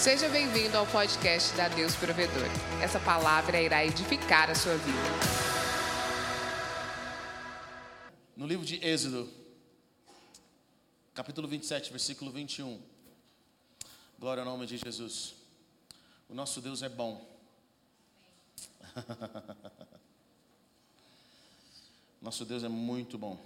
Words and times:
Seja 0.00 0.30
bem-vindo 0.30 0.78
ao 0.78 0.86
podcast 0.86 1.54
da 1.54 1.68
Deus 1.68 1.94
Provedor. 1.94 2.48
Essa 2.82 2.98
palavra 2.98 3.60
irá 3.60 3.84
edificar 3.84 4.48
a 4.48 4.54
sua 4.54 4.74
vida. 4.78 4.98
No 8.34 8.46
livro 8.46 8.64
de 8.64 8.82
Êxodo, 8.82 9.30
capítulo 11.12 11.46
27, 11.46 11.90
versículo 11.90 12.32
21. 12.32 12.80
Glória 14.18 14.42
ao 14.42 14.46
nome 14.46 14.64
de 14.64 14.78
Jesus. 14.78 15.34
O 16.30 16.34
nosso 16.34 16.62
Deus 16.62 16.80
é 16.80 16.88
bom. 16.88 17.22
Nosso 22.22 22.46
Deus 22.46 22.64
é 22.64 22.70
muito 22.70 23.18
bom. 23.18 23.38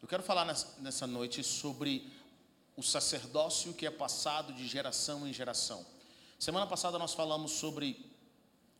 Eu 0.00 0.06
quero 0.06 0.22
falar 0.22 0.44
nessa 0.78 1.08
noite 1.08 1.42
sobre 1.42 2.08
o 2.76 2.82
sacerdócio 2.82 3.72
que 3.72 3.86
é 3.86 3.90
passado 3.90 4.52
de 4.52 4.66
geração 4.66 5.26
em 5.26 5.32
geração. 5.32 5.84
Semana 6.38 6.66
passada 6.66 6.98
nós 6.98 7.14
falamos 7.14 7.52
sobre 7.52 8.10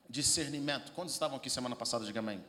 discernimento. 0.08 0.92
Quantos 0.92 1.14
estavam 1.14 1.36
aqui 1.36 1.48
semana 1.48 1.76
passada? 1.76 2.04
Diga 2.04 2.20
amém. 2.20 2.42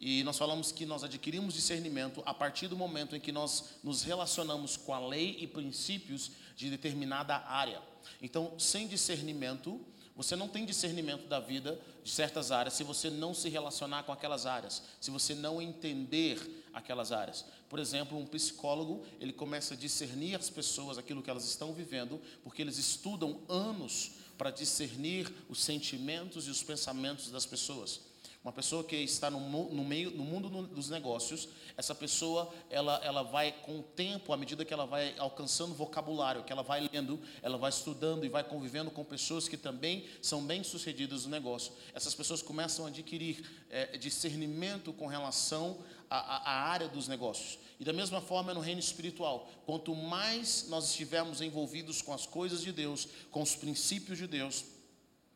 E 0.00 0.22
nós 0.24 0.36
falamos 0.36 0.72
que 0.72 0.84
nós 0.84 1.04
adquirimos 1.04 1.54
discernimento 1.54 2.22
a 2.26 2.34
partir 2.34 2.68
do 2.68 2.76
momento 2.76 3.14
em 3.14 3.20
que 3.20 3.32
nós 3.32 3.76
nos 3.82 4.02
relacionamos 4.02 4.76
com 4.76 4.92
a 4.92 4.98
lei 4.98 5.36
e 5.40 5.46
princípios 5.46 6.32
de 6.56 6.68
determinada 6.68 7.36
área. 7.36 7.80
Então, 8.20 8.58
sem 8.58 8.86
discernimento, 8.86 9.80
você 10.16 10.36
não 10.36 10.48
tem 10.48 10.64
discernimento 10.64 11.26
da 11.26 11.40
vida 11.40 11.80
de 12.04 12.10
certas 12.10 12.52
áreas 12.52 12.74
se 12.74 12.84
você 12.84 13.10
não 13.10 13.34
se 13.34 13.48
relacionar 13.48 14.04
com 14.04 14.12
aquelas 14.12 14.46
áreas, 14.46 14.82
se 15.00 15.10
você 15.10 15.34
não 15.34 15.60
entender 15.60 16.64
aquelas 16.72 17.10
áreas. 17.10 17.44
Por 17.68 17.80
exemplo, 17.80 18.16
um 18.16 18.26
psicólogo, 18.26 19.04
ele 19.20 19.32
começa 19.32 19.74
a 19.74 19.76
discernir 19.76 20.36
as 20.36 20.48
pessoas, 20.48 20.98
aquilo 20.98 21.22
que 21.22 21.30
elas 21.30 21.44
estão 21.44 21.72
vivendo, 21.72 22.20
porque 22.44 22.62
eles 22.62 22.78
estudam 22.78 23.40
anos 23.48 24.12
para 24.38 24.50
discernir 24.50 25.32
os 25.48 25.62
sentimentos 25.62 26.46
e 26.46 26.50
os 26.50 26.62
pensamentos 26.62 27.30
das 27.30 27.46
pessoas. 27.46 28.00
Uma 28.44 28.52
pessoa 28.52 28.84
que 28.84 28.94
está 28.96 29.30
no, 29.30 29.40
no 29.40 29.82
meio, 29.82 30.10
no 30.10 30.22
mundo 30.22 30.50
dos 30.66 30.90
negócios, 30.90 31.48
essa 31.78 31.94
pessoa, 31.94 32.52
ela, 32.68 33.00
ela 33.02 33.22
vai 33.22 33.50
com 33.50 33.78
o 33.78 33.82
tempo, 33.82 34.34
à 34.34 34.36
medida 34.36 34.66
que 34.66 34.74
ela 34.74 34.84
vai 34.84 35.14
alcançando 35.16 35.74
vocabulário, 35.74 36.44
que 36.44 36.52
ela 36.52 36.62
vai 36.62 36.86
lendo, 36.92 37.18
ela 37.40 37.56
vai 37.56 37.70
estudando 37.70 38.22
e 38.26 38.28
vai 38.28 38.44
convivendo 38.44 38.90
com 38.90 39.02
pessoas 39.02 39.48
que 39.48 39.56
também 39.56 40.04
são 40.20 40.44
bem 40.44 40.62
sucedidas 40.62 41.24
no 41.24 41.30
negócio. 41.30 41.72
Essas 41.94 42.14
pessoas 42.14 42.42
começam 42.42 42.84
a 42.84 42.88
adquirir 42.88 43.64
é, 43.70 43.96
discernimento 43.96 44.92
com 44.92 45.06
relação 45.06 45.78
à, 46.10 46.50
à 46.50 46.68
área 46.68 46.86
dos 46.86 47.08
negócios. 47.08 47.58
E 47.80 47.84
da 47.84 47.94
mesma 47.94 48.20
forma 48.20 48.52
no 48.52 48.60
reino 48.60 48.78
espiritual, 48.78 49.50
quanto 49.64 49.96
mais 49.96 50.66
nós 50.68 50.90
estivermos 50.90 51.40
envolvidos 51.40 52.02
com 52.02 52.12
as 52.12 52.26
coisas 52.26 52.60
de 52.60 52.72
Deus, 52.72 53.08
com 53.30 53.40
os 53.40 53.56
princípios 53.56 54.18
de 54.18 54.26
Deus, 54.26 54.73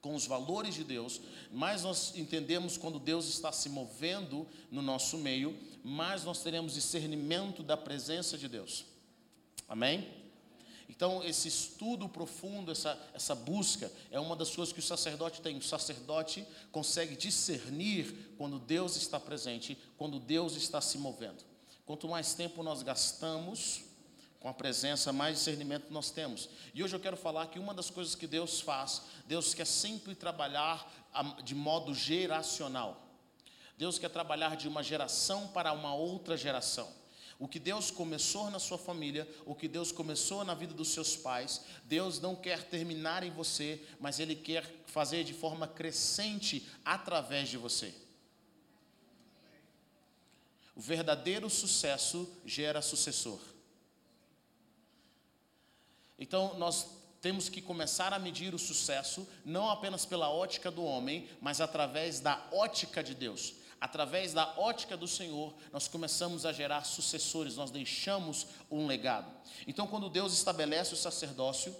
com 0.01 0.15
os 0.15 0.27
valores 0.27 0.75
de 0.75 0.85
Deus, 0.85 1.21
mais 1.53 1.83
nós 1.83 2.17
entendemos 2.17 2.77
quando 2.77 2.99
Deus 2.99 3.29
está 3.29 3.51
se 3.51 3.69
movendo 3.69 4.47
no 4.71 4.81
nosso 4.81 5.19
meio, 5.19 5.59
mais 5.83 6.25
nós 6.25 6.43
teremos 6.43 6.75
discernimento 6.75 7.63
da 7.63 7.77
presença 7.77 8.39
de 8.39 8.49
Deus. 8.49 8.85
Amém? 9.69 10.07
Então, 10.89 11.23
esse 11.23 11.47
estudo 11.49 12.09
profundo, 12.09 12.73
essa, 12.73 12.99
essa 13.13 13.35
busca, 13.35 13.93
é 14.11 14.19
uma 14.19 14.35
das 14.35 14.55
coisas 14.55 14.73
que 14.73 14.81
o 14.81 14.83
sacerdote 14.83 15.41
tem. 15.43 15.57
O 15.57 15.63
sacerdote 15.63 16.45
consegue 16.73 17.15
discernir 17.15 18.35
quando 18.37 18.59
Deus 18.59 18.97
está 18.97 19.21
presente, 19.21 19.79
quando 19.97 20.19
Deus 20.19 20.57
está 20.57 20.81
se 20.81 20.97
movendo. 20.99 21.45
Quanto 21.85 22.09
mais 22.09 22.35
tempo 22.35 22.63
nós 22.63 22.83
gastamos 22.83 23.83
com 24.41 24.49
a 24.49 24.55
presença, 24.55 25.13
mais 25.13 25.39
discernimento 25.39 25.91
nós 25.91 26.11
temos. 26.11 26.49
E 26.73 26.83
hoje 26.83 26.95
eu 26.95 27.01
quero 27.01 27.17
falar 27.17 27.49
que 27.49 27.59
uma 27.59 27.75
das 27.75 27.91
coisas 27.91 28.15
que 28.15 28.27
Deus 28.27 28.61
faz, 28.61 29.03
Deus 29.27 29.53
quer 29.53 29.67
sempre 29.67 30.15
trabalhar 30.15 30.89
de 31.43 31.55
modo 31.55 31.95
geracional. 31.95 33.05
Deus 33.77 33.99
quer 33.99 34.11
trabalhar 34.11 34.57
de 34.57 34.69
uma 34.69 34.83
geração 34.83 35.49
para 35.49 35.73
uma 35.73 35.95
outra 35.95 36.37
geração. 36.37 36.89
O 37.39 37.47
que 37.47 37.61
Deus 37.61 37.91
começou 37.91 38.51
na 38.51 38.59
sua 38.59 38.79
família, 38.79 39.29
o 39.47 39.55
que 39.55 39.69
Deus 39.69 39.93
começou 39.93 40.45
na 40.45 40.55
vida 40.55 40.75
dos 40.75 40.89
seus 40.89 41.17
pais, 41.17 41.63
Deus 41.85 42.21
não 42.21 42.35
quer 42.35 42.65
terminar 42.65 43.23
em 43.23 43.31
você, 43.31 43.81
mas 44.01 44.19
Ele 44.19 44.35
quer 44.35 44.65
fazer 44.87 45.23
de 45.23 45.33
forma 45.33 45.69
crescente 45.69 46.69
através 46.85 47.49
de 47.49 47.57
você. 47.57 47.95
O 50.75 50.81
verdadeiro 50.81 51.49
sucesso 51.49 52.29
gera 52.45 52.83
sucessor. 52.83 53.41
Então, 56.19 56.59
nós 56.59 56.99
temos 57.21 57.49
que 57.49 57.61
começar 57.61 58.13
a 58.13 58.19
medir 58.19 58.55
o 58.55 58.59
sucesso 58.59 59.29
não 59.45 59.69
apenas 59.69 60.07
pela 60.07 60.31
ótica 60.31 60.71
do 60.71 60.85
homem, 60.85 61.29
mas 61.41 61.61
através 61.61 62.21
da 62.21 62.47
ótica 62.53 63.03
de 63.03 63.15
Deus. 63.15 63.55
Através 63.81 64.33
da 64.33 64.59
ótica 64.59 64.97
do 64.97 65.07
Senhor, 65.07 65.55
nós 65.73 65.87
começamos 65.87 66.45
a 66.45 66.53
gerar 66.53 66.85
sucessores, 66.85 67.57
nós 67.57 67.71
deixamos 67.71 68.47
um 68.71 68.87
legado. 68.87 69.31
Então, 69.67 69.87
quando 69.87 70.09
Deus 70.09 70.33
estabelece 70.33 70.95
o 70.95 70.97
sacerdócio, 70.97 71.75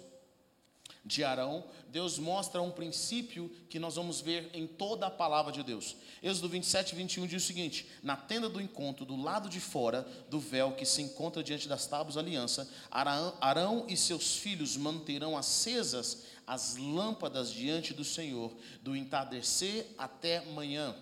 de 1.09 1.23
Arão, 1.23 1.63
Deus 1.87 2.19
mostra 2.19 2.61
um 2.61 2.69
princípio 2.69 3.49
que 3.67 3.79
nós 3.79 3.95
vamos 3.95 4.21
ver 4.21 4.47
em 4.53 4.67
toda 4.67 5.07
a 5.07 5.11
palavra 5.11 5.51
de 5.51 5.63
Deus. 5.63 5.97
Êxodo 6.21 6.47
27, 6.47 6.93
21 6.93 7.25
diz 7.25 7.43
o 7.43 7.47
seguinte: 7.47 7.87
Na 8.03 8.15
tenda 8.15 8.47
do 8.47 8.61
encontro, 8.61 9.05
do 9.05 9.15
lado 9.15 9.49
de 9.49 9.59
fora 9.59 10.07
do 10.29 10.39
véu 10.39 10.73
que 10.73 10.85
se 10.85 11.01
encontra 11.01 11.43
diante 11.43 11.67
das 11.67 11.87
tábuas 11.87 12.13
da 12.13 12.21
aliança, 12.21 12.69
Arão, 12.91 13.33
Arão 13.41 13.85
e 13.89 13.97
seus 13.97 14.35
filhos 14.35 14.77
manterão 14.77 15.35
acesas 15.35 16.25
as 16.45 16.77
lâmpadas 16.77 17.51
diante 17.51 17.91
do 17.91 18.05
Senhor, 18.05 18.55
do 18.83 18.95
entardecer 18.95 19.87
até 19.97 20.41
manhã. 20.45 20.95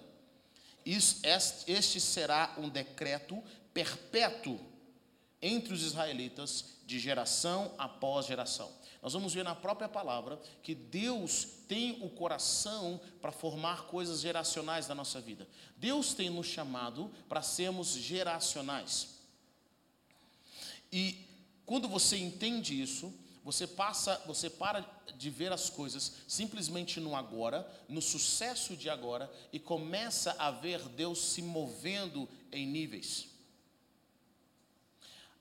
Este 0.86 2.00
será 2.00 2.56
um 2.58 2.70
decreto 2.70 3.44
perpétuo 3.74 4.58
entre 5.42 5.74
os 5.74 5.84
israelitas, 5.84 6.78
de 6.86 7.00
geração 7.00 7.74
após 7.78 8.26
geração. 8.26 8.72
Nós 9.02 9.14
vamos 9.14 9.34
ver 9.34 9.44
na 9.44 9.54
própria 9.54 9.90
palavra 9.90 10.40
que 10.64 10.74
Deus 10.74 11.46
tem 11.68 11.98
o 12.02 12.10
coração 12.10 13.00
para 13.22 13.32
formar 13.32 13.84
coisas 13.84 14.22
geracionais 14.22 14.88
na 14.88 14.96
nossa 14.96 15.20
vida. 15.20 15.48
Deus 15.76 16.14
tem 16.14 16.30
nos 16.30 16.48
chamado 16.48 17.12
para 17.28 17.42
sermos 17.42 17.90
geracionais. 17.90 19.20
E 20.92 21.26
quando 21.66 21.90
você 21.90 22.18
entende 22.18 22.82
isso, 22.82 23.14
você 23.44 23.68
passa, 23.68 24.22
você 24.26 24.50
para 24.50 24.86
de 25.18 25.30
ver 25.30 25.52
as 25.52 25.70
coisas 25.70 26.14
simplesmente 26.28 27.00
no 27.00 27.16
agora, 27.16 27.66
no 27.88 28.02
sucesso 28.02 28.76
de 28.76 28.90
agora 28.90 29.32
e 29.52 29.60
começa 29.60 30.36
a 30.40 30.52
ver 30.52 30.82
Deus 30.90 31.20
se 31.20 31.42
movendo 31.42 32.28
em 32.52 32.66
níveis. 32.66 33.37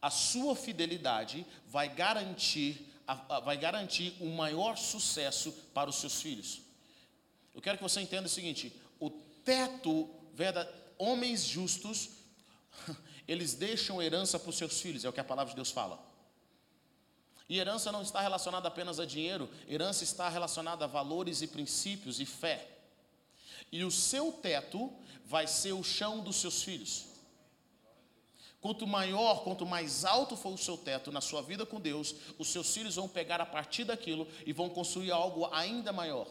A 0.00 0.10
sua 0.10 0.54
fidelidade 0.54 1.46
vai 1.66 1.88
garantir 1.88 2.92
vai 3.44 3.56
garantir 3.56 4.16
um 4.20 4.34
maior 4.34 4.76
sucesso 4.76 5.52
para 5.72 5.88
os 5.88 5.96
seus 5.96 6.20
filhos. 6.20 6.60
Eu 7.54 7.62
quero 7.62 7.78
que 7.78 7.82
você 7.82 8.00
entenda 8.00 8.26
o 8.26 8.30
seguinte: 8.30 8.74
o 8.98 9.10
teto, 9.10 10.10
homens 10.98 11.44
justos, 11.44 12.10
eles 13.28 13.54
deixam 13.54 14.02
herança 14.02 14.38
para 14.38 14.50
os 14.50 14.56
seus 14.56 14.80
filhos, 14.80 15.04
é 15.04 15.08
o 15.08 15.12
que 15.12 15.20
a 15.20 15.24
palavra 15.24 15.50
de 15.50 15.56
Deus 15.56 15.70
fala. 15.70 16.04
E 17.48 17.58
herança 17.58 17.92
não 17.92 18.02
está 18.02 18.20
relacionada 18.20 18.66
apenas 18.66 18.98
a 18.98 19.06
dinheiro, 19.06 19.48
herança 19.68 20.02
está 20.02 20.28
relacionada 20.28 20.84
a 20.84 20.88
valores 20.88 21.42
e 21.42 21.46
princípios 21.46 22.18
e 22.18 22.26
fé. 22.26 22.68
E 23.70 23.84
o 23.84 23.90
seu 23.90 24.32
teto 24.32 24.92
vai 25.24 25.46
ser 25.46 25.72
o 25.72 25.84
chão 25.84 26.20
dos 26.20 26.36
seus 26.36 26.62
filhos. 26.62 27.06
Quanto 28.66 28.84
maior, 28.84 29.44
quanto 29.44 29.64
mais 29.64 30.04
alto 30.04 30.36
for 30.36 30.52
o 30.52 30.58
seu 30.58 30.76
teto 30.76 31.12
na 31.12 31.20
sua 31.20 31.40
vida 31.40 31.64
com 31.64 31.80
Deus, 31.80 32.16
os 32.36 32.48
seus 32.48 32.74
filhos 32.74 32.96
vão 32.96 33.08
pegar 33.08 33.40
a 33.40 33.46
partir 33.46 33.84
daquilo 33.84 34.26
e 34.44 34.52
vão 34.52 34.68
construir 34.68 35.12
algo 35.12 35.48
ainda 35.54 35.92
maior. 35.92 36.26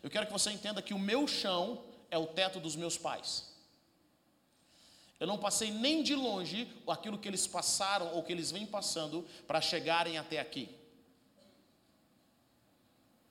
Eu 0.00 0.08
quero 0.08 0.26
que 0.26 0.32
você 0.32 0.52
entenda 0.52 0.80
que 0.80 0.94
o 0.94 0.98
meu 0.98 1.26
chão 1.26 1.82
é 2.08 2.16
o 2.16 2.28
teto 2.28 2.60
dos 2.60 2.76
meus 2.76 2.96
pais. 2.96 3.52
Eu 5.18 5.26
não 5.26 5.36
passei 5.36 5.72
nem 5.72 6.04
de 6.04 6.14
longe 6.14 6.72
aquilo 6.86 7.18
que 7.18 7.26
eles 7.26 7.48
passaram 7.48 8.14
ou 8.14 8.22
que 8.22 8.30
eles 8.30 8.52
vêm 8.52 8.64
passando 8.64 9.26
para 9.44 9.60
chegarem 9.60 10.16
até 10.16 10.38
aqui. 10.38 10.68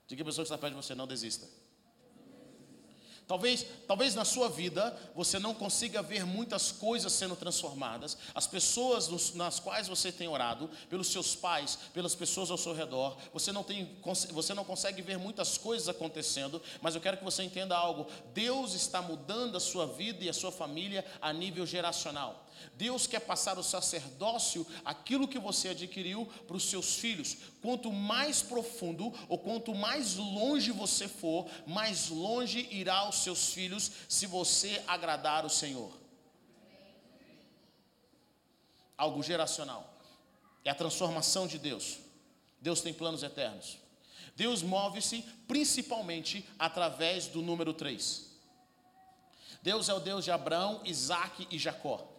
Diga 0.10 0.24
a 0.24 0.26
pessoa 0.26 0.44
que 0.44 0.54
está 0.54 0.58
perto 0.58 0.76
de 0.76 0.86
você, 0.86 0.94
não 0.94 1.08
desista. 1.08 1.48
Talvez, 3.28 3.66
talvez 3.88 4.16
na 4.16 4.26
sua 4.26 4.50
vida 4.50 4.96
você 5.16 5.40
não 5.40 5.54
consiga 5.54 6.02
ver 6.02 6.26
muitas 6.26 6.72
coisas 6.72 7.14
sendo 7.14 7.36
transformadas. 7.36 8.18
As 8.36 8.46
pessoas 8.48 9.34
nas 9.34 9.60
quais 9.60 9.88
você 9.88 10.12
tem 10.12 10.28
orado, 10.28 10.70
pelos 10.90 11.08
seus 11.08 11.36
pais, 11.36 11.80
pelas 11.94 12.14
pessoas 12.16 12.52
ao 12.52 12.58
seu 12.58 12.74
redor, 12.74 13.18
você 13.34 13.52
não, 13.52 13.64
tem, 13.64 13.98
você 14.32 14.54
não 14.54 14.66
consegue 14.66 15.02
ver 15.02 15.18
muitas 15.18 15.58
coisas 15.58 15.88
acontecendo, 15.88 16.62
mas 16.82 16.96
eu 16.96 17.02
quero 17.02 17.18
que 17.18 17.24
você 17.24 17.44
entenda 17.44 17.78
algo. 17.78 18.08
Deus 18.34 18.74
está 18.74 19.02
mudando 19.02 19.56
a 19.56 19.60
sua 19.60 19.88
vida 19.88 20.24
e 20.24 20.30
a 20.30 20.34
sua 20.34 20.52
família 20.52 21.06
a 21.22 21.32
nível 21.32 21.66
geracional. 21.66 22.46
Deus 22.76 23.08
quer 23.08 23.20
passar 23.20 23.58
o 23.58 23.64
sacerdócio, 23.64 24.66
aquilo 24.84 25.28
que 25.28 25.40
você 25.40 25.70
adquiriu, 25.70 26.26
para 26.48 26.58
os 26.58 26.70
seus 26.70 26.96
filhos. 26.96 27.38
Quanto 27.62 27.92
mais 27.92 28.42
profundo 28.42 29.14
ou 29.28 29.38
quanto 29.38 29.74
mais 29.74 30.16
longe 30.16 30.72
você 30.72 31.08
for, 31.08 31.50
mais 31.66 32.10
longe 32.10 32.68
irá 32.72 33.08
os 33.08 33.18
seus 33.18 33.54
filhos 33.54 33.92
se 34.08 34.26
você 34.26 34.84
agradar 34.88 35.46
o 35.46 35.50
Senhor. 35.50 35.92
Algo 38.98 39.24
geracional. 39.24 39.94
É 40.64 40.70
a 40.70 40.76
transformação 40.76 41.48
de 41.48 41.58
Deus. 41.58 42.00
Deus 42.62 42.82
tem 42.82 42.94
planos 42.94 43.24
eternos. 43.24 43.78
Deus 44.36 44.64
move-se 44.64 45.22
principalmente 45.48 46.48
através 46.58 47.28
do 47.28 47.42
número 47.42 47.74
3. 47.74 48.32
Deus 49.62 49.88
é 49.90 49.94
o 49.94 50.00
Deus 50.00 50.26
de 50.26 50.32
Abraão, 50.32 50.82
Isaac 50.84 51.48
e 51.50 51.58
Jacó. 51.58 52.13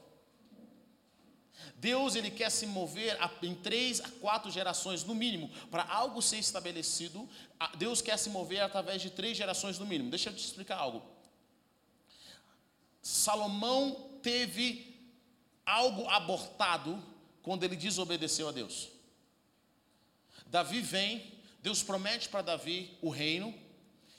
Deus 1.84 2.14
ele 2.14 2.30
quer 2.30 2.50
se 2.50 2.66
mover 2.66 3.14
em 3.42 3.54
três 3.54 4.00
a 4.00 4.08
quatro 4.08 4.50
gerações 4.50 5.04
no 5.04 5.14
mínimo 5.14 5.50
para 5.70 5.84
algo 5.84 6.22
ser 6.22 6.38
estabelecido. 6.38 7.28
Deus 7.76 8.00
quer 8.00 8.18
se 8.18 8.30
mover 8.30 8.62
através 8.62 9.02
de 9.02 9.10
três 9.10 9.36
gerações 9.36 9.78
no 9.78 9.84
mínimo. 9.84 10.08
Deixa 10.08 10.30
eu 10.30 10.34
te 10.34 10.42
explicar 10.42 10.78
algo. 10.78 11.02
Salomão 13.02 14.18
teve 14.22 14.98
algo 15.66 16.08
abortado 16.08 17.04
quando 17.42 17.64
ele 17.64 17.76
desobedeceu 17.76 18.48
a 18.48 18.52
Deus. 18.52 18.88
Davi 20.46 20.80
vem, 20.80 21.34
Deus 21.60 21.82
promete 21.82 22.30
para 22.30 22.40
Davi 22.40 22.96
o 23.02 23.10
reino. 23.10 23.52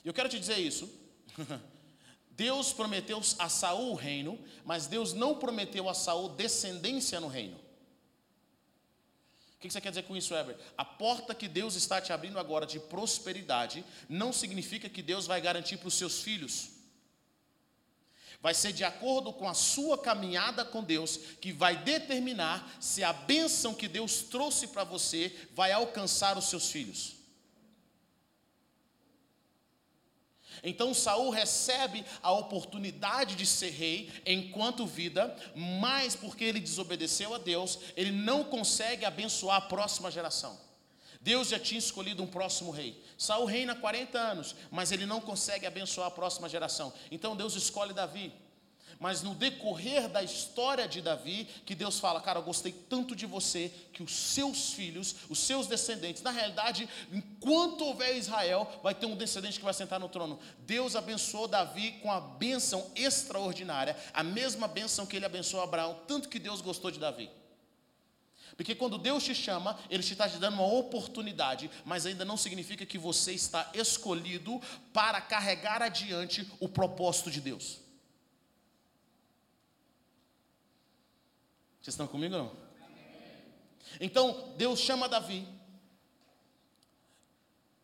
E 0.04 0.06
eu 0.06 0.14
quero 0.14 0.28
te 0.28 0.38
dizer 0.38 0.58
isso. 0.58 0.88
Deus 2.36 2.72
prometeu 2.72 3.20
a 3.38 3.48
Saul 3.48 3.92
o 3.92 3.94
reino, 3.94 4.38
mas 4.64 4.86
Deus 4.86 5.14
não 5.14 5.36
prometeu 5.36 5.88
a 5.88 5.94
Saul 5.94 6.28
descendência 6.28 7.18
no 7.18 7.28
reino. 7.28 7.56
O 9.56 9.58
que 9.58 9.70
você 9.70 9.80
quer 9.80 9.88
dizer 9.88 10.02
com 10.02 10.14
isso, 10.14 10.34
Eber? 10.34 10.56
A 10.76 10.84
porta 10.84 11.34
que 11.34 11.48
Deus 11.48 11.74
está 11.74 11.98
te 11.98 12.12
abrindo 12.12 12.38
agora 12.38 12.66
de 12.66 12.78
prosperidade 12.78 13.82
não 14.06 14.32
significa 14.32 14.88
que 14.88 15.02
Deus 15.02 15.26
vai 15.26 15.40
garantir 15.40 15.78
para 15.78 15.88
os 15.88 15.94
seus 15.94 16.20
filhos. 16.20 16.68
Vai 18.42 18.52
ser 18.52 18.72
de 18.72 18.84
acordo 18.84 19.32
com 19.32 19.48
a 19.48 19.54
sua 19.54 19.96
caminhada 19.96 20.62
com 20.62 20.84
Deus 20.84 21.16
que 21.40 21.52
vai 21.52 21.82
determinar 21.82 22.76
se 22.78 23.02
a 23.02 23.14
bênção 23.14 23.74
que 23.74 23.88
Deus 23.88 24.20
trouxe 24.20 24.68
para 24.68 24.84
você 24.84 25.34
vai 25.54 25.72
alcançar 25.72 26.36
os 26.36 26.44
seus 26.44 26.70
filhos. 26.70 27.15
Então 30.68 30.92
Saul 30.92 31.30
recebe 31.30 32.04
a 32.20 32.32
oportunidade 32.32 33.36
de 33.36 33.46
ser 33.46 33.70
rei 33.70 34.10
enquanto 34.26 34.84
vida, 34.84 35.34
mas 35.54 36.16
porque 36.16 36.42
ele 36.42 36.58
desobedeceu 36.58 37.32
a 37.32 37.38
Deus, 37.38 37.78
ele 37.96 38.10
não 38.10 38.42
consegue 38.42 39.04
abençoar 39.04 39.58
a 39.58 39.60
próxima 39.60 40.10
geração. 40.10 40.58
Deus 41.20 41.48
já 41.48 41.58
tinha 41.58 41.78
escolhido 41.78 42.20
um 42.20 42.26
próximo 42.26 42.72
rei. 42.72 43.00
Saul 43.16 43.44
reina 43.46 43.76
40 43.76 44.18
anos, 44.18 44.56
mas 44.68 44.90
ele 44.90 45.06
não 45.06 45.20
consegue 45.20 45.66
abençoar 45.66 46.08
a 46.08 46.10
próxima 46.10 46.48
geração. 46.48 46.92
Então 47.12 47.36
Deus 47.36 47.54
escolhe 47.54 47.94
Davi 47.94 48.32
mas 48.98 49.22
no 49.22 49.34
decorrer 49.34 50.08
da 50.08 50.22
história 50.22 50.88
de 50.88 51.00
Davi, 51.02 51.48
que 51.64 51.74
Deus 51.74 51.98
fala, 51.98 52.20
cara, 52.20 52.38
eu 52.38 52.42
gostei 52.42 52.72
tanto 52.72 53.14
de 53.14 53.26
você, 53.26 53.72
que 53.92 54.02
os 54.02 54.12
seus 54.12 54.72
filhos, 54.72 55.16
os 55.28 55.38
seus 55.38 55.66
descendentes, 55.66 56.22
na 56.22 56.30
realidade, 56.30 56.88
enquanto 57.12 57.84
houver 57.84 58.16
Israel, 58.16 58.70
vai 58.82 58.94
ter 58.94 59.06
um 59.06 59.16
descendente 59.16 59.58
que 59.58 59.64
vai 59.64 59.74
sentar 59.74 60.00
no 60.00 60.08
trono. 60.08 60.38
Deus 60.60 60.96
abençoou 60.96 61.48
Davi 61.48 61.92
com 62.02 62.10
a 62.10 62.20
bênção 62.20 62.90
extraordinária, 62.94 63.96
a 64.12 64.22
mesma 64.22 64.68
bênção 64.68 65.06
que 65.06 65.16
ele 65.16 65.26
abençoou 65.26 65.62
Abraão, 65.62 66.00
tanto 66.06 66.28
que 66.28 66.38
Deus 66.38 66.60
gostou 66.60 66.90
de 66.90 66.98
Davi. 66.98 67.30
Porque 68.56 68.74
quando 68.74 68.96
Deus 68.96 69.22
te 69.22 69.34
chama, 69.34 69.78
Ele 69.90 70.02
te 70.02 70.12
está 70.12 70.28
te 70.28 70.38
dando 70.38 70.54
uma 70.54 70.66
oportunidade, 70.66 71.70
mas 71.84 72.06
ainda 72.06 72.24
não 72.24 72.36
significa 72.36 72.86
que 72.86 72.96
você 72.96 73.32
está 73.32 73.70
escolhido 73.74 74.60
para 74.92 75.20
carregar 75.20 75.82
adiante 75.82 76.50
o 76.58 76.68
propósito 76.68 77.30
de 77.30 77.40
Deus. 77.40 77.85
Vocês 81.86 81.94
estão 81.94 82.08
comigo 82.08 82.36
não? 82.36 82.50
Então, 84.00 84.52
Deus 84.56 84.80
chama 84.80 85.08
Davi. 85.08 85.46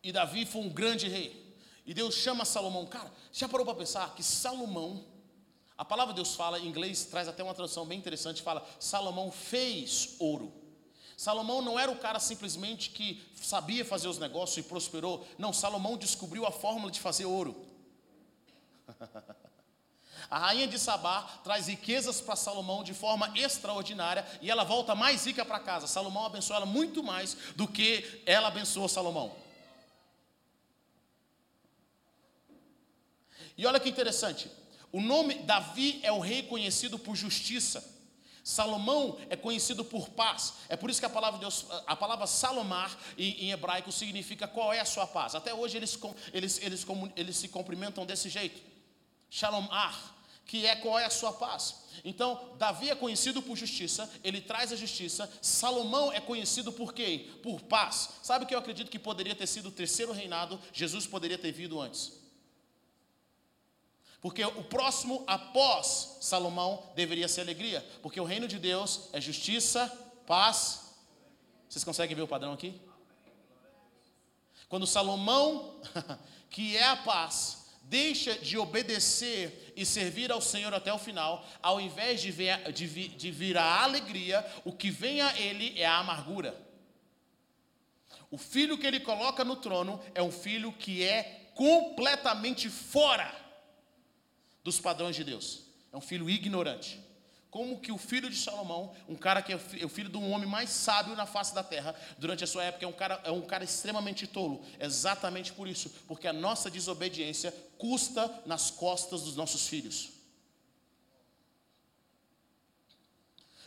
E 0.03 0.11
Davi 0.11 0.45
foi 0.45 0.61
um 0.61 0.67
grande 0.67 1.07
rei. 1.07 1.55
E 1.85 1.93
Deus 1.93 2.15
chama 2.15 2.43
Salomão. 2.43 2.85
Cara, 2.85 3.09
já 3.31 3.47
parou 3.47 3.65
para 3.65 3.75
pensar 3.75 4.13
que 4.13 4.21
Salomão, 4.21 5.05
a 5.77 5.85
palavra 5.85 6.13
Deus 6.13 6.35
fala 6.35 6.59
em 6.59 6.67
inglês, 6.67 7.05
traz 7.05 7.29
até 7.29 7.41
uma 7.41 7.53
tradução 7.53 7.85
bem 7.85 7.97
interessante, 7.97 8.41
fala: 8.41 8.67
Salomão 8.77 9.31
fez 9.31 10.17
ouro. 10.19 10.51
Salomão 11.15 11.61
não 11.61 11.79
era 11.79 11.89
o 11.89 11.97
cara 11.97 12.19
simplesmente 12.19 12.89
que 12.89 13.23
sabia 13.37 13.85
fazer 13.85 14.09
os 14.09 14.19
negócios 14.19 14.57
e 14.57 14.67
prosperou. 14.67 15.25
Não, 15.37 15.53
Salomão 15.53 15.95
descobriu 15.95 16.45
a 16.45 16.51
fórmula 16.51 16.91
de 16.91 16.99
fazer 16.99 17.23
ouro. 17.23 17.55
A 20.29 20.39
rainha 20.39 20.67
de 20.67 20.79
Sabá 20.79 21.21
traz 21.43 21.67
riquezas 21.67 22.21
para 22.21 22.35
Salomão 22.35 22.83
de 22.83 22.93
forma 22.93 23.31
extraordinária 23.35 24.25
e 24.41 24.49
ela 24.49 24.63
volta 24.63 24.95
mais 24.95 25.25
rica 25.25 25.45
para 25.45 25.59
casa. 25.59 25.87
Salomão 25.87 26.25
abençoou 26.25 26.57
ela 26.57 26.65
muito 26.65 27.03
mais 27.03 27.35
do 27.55 27.67
que 27.67 28.21
ela 28.25 28.47
abençoou 28.47 28.87
Salomão. 28.87 29.35
E 33.57 33.65
olha 33.65 33.79
que 33.79 33.89
interessante, 33.89 34.49
o 34.91 34.99
nome 34.99 35.35
Davi 35.35 35.99
é 36.03 36.11
o 36.11 36.19
rei 36.19 36.43
conhecido 36.43 36.97
por 36.97 37.15
justiça. 37.15 37.93
Salomão 38.43 39.17
é 39.29 39.37
conhecido 39.37 39.85
por 39.85 40.09
paz. 40.09 40.55
É 40.67 40.75
por 40.75 40.89
isso 40.89 40.99
que 40.99 41.05
a 41.05 41.09
palavra, 41.09 41.39
Deus, 41.39 41.65
a 41.87 41.95
palavra 41.95 42.27
Salomar 42.27 42.95
em, 43.17 43.45
em, 43.45 43.51
hebraico 43.51 43.91
significa 43.91 44.47
qual 44.47 44.73
é 44.73 44.81
a 44.81 44.85
sua 44.85 45.07
paz. 45.07 45.33
Até 45.33 45.53
hoje 45.53 45.77
eles, 45.77 45.97
eles, 46.33 46.61
eles, 46.61 46.85
eles 47.15 47.37
se 47.37 47.47
cumprimentam 47.47 48.05
desse 48.05 48.27
jeito. 48.27 48.72
Shalomar 49.33 50.13
que 50.45 50.67
é 50.67 50.75
qual 50.75 50.99
é 50.99 51.05
a 51.05 51.09
sua 51.09 51.33
paz. 51.33 51.83
Então, 52.03 52.55
Davi 52.59 52.87
é 52.87 52.95
conhecido 52.95 53.41
por 53.41 53.55
justiça, 53.55 54.07
ele 54.23 54.39
traz 54.39 54.71
a 54.71 54.75
justiça. 54.75 55.27
Salomão 55.41 56.11
é 56.11 56.19
conhecido 56.19 56.71
por 56.71 56.93
quem? 56.93 57.27
Por 57.41 57.61
paz. 57.61 58.09
Sabe 58.21 58.45
o 58.45 58.47
que 58.47 58.53
eu 58.53 58.59
acredito 58.59 58.91
que 58.91 58.99
poderia 58.99 59.33
ter 59.33 59.47
sido 59.47 59.69
o 59.69 59.71
terceiro 59.71 60.11
reinado? 60.11 60.59
Jesus 60.71 61.07
poderia 61.07 61.39
ter 61.39 61.51
vindo 61.51 61.81
antes. 61.81 62.13
Porque 64.21 64.45
o 64.45 64.63
próximo 64.63 65.23
após 65.25 66.17
Salomão 66.21 66.91
deveria 66.95 67.27
ser 67.27 67.41
alegria, 67.41 67.83
porque 68.03 68.21
o 68.21 68.25
reino 68.25 68.47
de 68.47 68.59
Deus 68.59 69.09
é 69.11 69.19
justiça, 69.19 69.87
paz. 70.27 70.93
Vocês 71.67 71.83
conseguem 71.83 72.15
ver 72.15 72.21
o 72.21 72.27
padrão 72.27 72.53
aqui? 72.53 72.79
Quando 74.69 74.85
Salomão, 74.85 75.81
que 76.51 76.77
é 76.77 76.83
a 76.83 76.97
paz, 76.97 77.62
deixa 77.83 78.37
de 78.37 78.57
obedecer 78.57 79.73
e 79.75 79.85
servir 79.85 80.31
ao 80.31 80.41
Senhor 80.41 80.73
até 80.73 80.91
o 80.93 80.97
final, 80.97 81.45
ao 81.61 81.79
invés 81.79 82.21
de, 82.21 82.31
ver, 82.31 82.71
de, 82.71 82.87
vir, 82.87 83.09
de 83.09 83.31
vir 83.31 83.57
a 83.57 83.83
alegria, 83.83 84.45
o 84.63 84.71
que 84.71 84.89
vem 84.89 85.21
a 85.21 85.37
ele 85.39 85.79
é 85.79 85.85
a 85.85 85.97
amargura. 85.97 86.59
O 88.31 88.37
filho 88.37 88.77
que 88.77 88.87
ele 88.87 88.99
coloca 88.99 89.43
no 89.43 89.55
trono 89.55 90.01
é 90.15 90.21
um 90.23 90.31
filho 90.31 90.71
que 90.71 91.03
é 91.03 91.51
completamente 91.53 92.69
fora 92.69 93.31
dos 94.63 94.79
padrões 94.79 95.15
de 95.15 95.23
Deus. 95.23 95.63
É 95.91 95.97
um 95.97 96.01
filho 96.01 96.29
ignorante 96.29 97.03
como 97.53 97.79
que 97.79 97.91
o 97.91 97.99
filho 97.99 98.31
de 98.31 98.35
Salomão, 98.35 98.91
um 99.07 99.13
cara 99.13 99.39
que 99.39 99.53
é 99.53 99.55
o 99.85 99.87
filho 99.87 100.09
de 100.09 100.17
um 100.17 100.31
homem 100.31 100.49
mais 100.49 100.71
sábio 100.71 101.15
na 101.15 101.27
face 101.27 101.53
da 101.53 101.61
terra, 101.61 101.93
durante 102.17 102.43
a 102.43 102.47
sua 102.47 102.63
época 102.63 102.83
é 102.83 102.87
um 102.87 102.91
cara, 102.91 103.21
é 103.23 103.29
um 103.29 103.43
cara 103.43 103.63
extremamente 103.63 104.25
tolo. 104.25 104.65
Exatamente 104.79 105.53
por 105.53 105.67
isso, 105.67 105.91
porque 106.07 106.27
a 106.27 106.33
nossa 106.33 106.71
desobediência 106.71 107.53
custa 107.83 108.33
nas 108.45 108.71
costas 108.71 109.23
dos 109.23 109.35
nossos 109.35 109.67
filhos. 109.67 110.11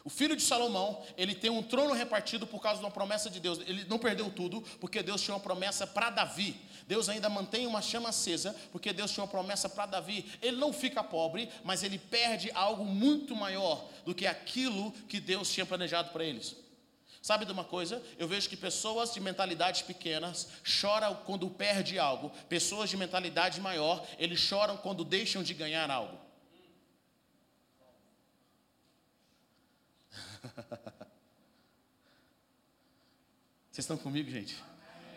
O 0.03 0.09
filho 0.09 0.35
de 0.35 0.43
Salomão, 0.43 1.03
ele 1.19 1.35
tem 1.35 1.51
um 1.51 1.63
trono 1.63 1.93
repartido 1.93 2.47
por 2.47 2.63
causa 2.63 2.79
de 2.79 2.87
uma 2.87 2.91
promessa 2.91 3.29
de 3.29 3.39
Deus. 3.39 3.59
Ele 3.67 3.85
não 3.85 3.99
perdeu 3.99 4.31
tudo, 4.31 4.63
porque 4.81 5.03
Deus 5.03 5.21
tinha 5.21 5.35
uma 5.35 5.41
promessa 5.41 5.87
para 5.87 6.09
Davi. 6.09 6.57
Deus 6.87 7.11
ainda 7.11 7.29
mantém 7.29 7.67
uma 7.67 7.83
chama 7.83 8.09
acesa, 8.09 8.57
porque 8.73 8.91
Deus 8.91 9.11
tinha 9.11 9.25
uma 9.25 9.31
promessa 9.31 9.69
para 9.69 9.85
Davi. 9.85 10.25
Ele 10.41 10.57
não 10.57 10.73
fica 10.73 11.05
pobre, 11.05 11.51
mas 11.63 11.83
ele 11.83 11.99
perde 11.99 12.51
algo 12.55 12.87
muito 12.87 13.37
maior 13.37 13.87
do 14.07 14.15
que 14.15 14.27
aquilo 14.27 14.93
que 15.11 15.21
Deus 15.21 15.53
tinha 15.53 15.67
planejado 15.67 16.09
para 16.11 16.25
eles. 16.25 16.57
Sabe 17.27 17.45
de 17.45 17.51
uma 17.51 17.65
coisa? 17.65 18.01
Eu 18.19 18.29
vejo 18.29 18.49
que 18.49 18.57
pessoas 18.57 19.13
de 19.13 19.19
mentalidades 19.19 19.83
pequenas 19.83 20.47
choram 20.63 21.13
quando 21.13 21.51
perde 21.51 21.99
algo. 21.99 22.31
Pessoas 22.49 22.89
de 22.89 22.97
mentalidade 22.97 23.61
maior, 23.61 24.07
eles 24.17 24.39
choram 24.39 24.77
quando 24.77 25.05
deixam 25.05 25.43
de 25.43 25.53
ganhar 25.53 25.91
algo. 25.91 26.17
Vocês 33.73 33.79
estão 33.79 33.99
comigo, 33.99 34.31
gente? 34.31 34.55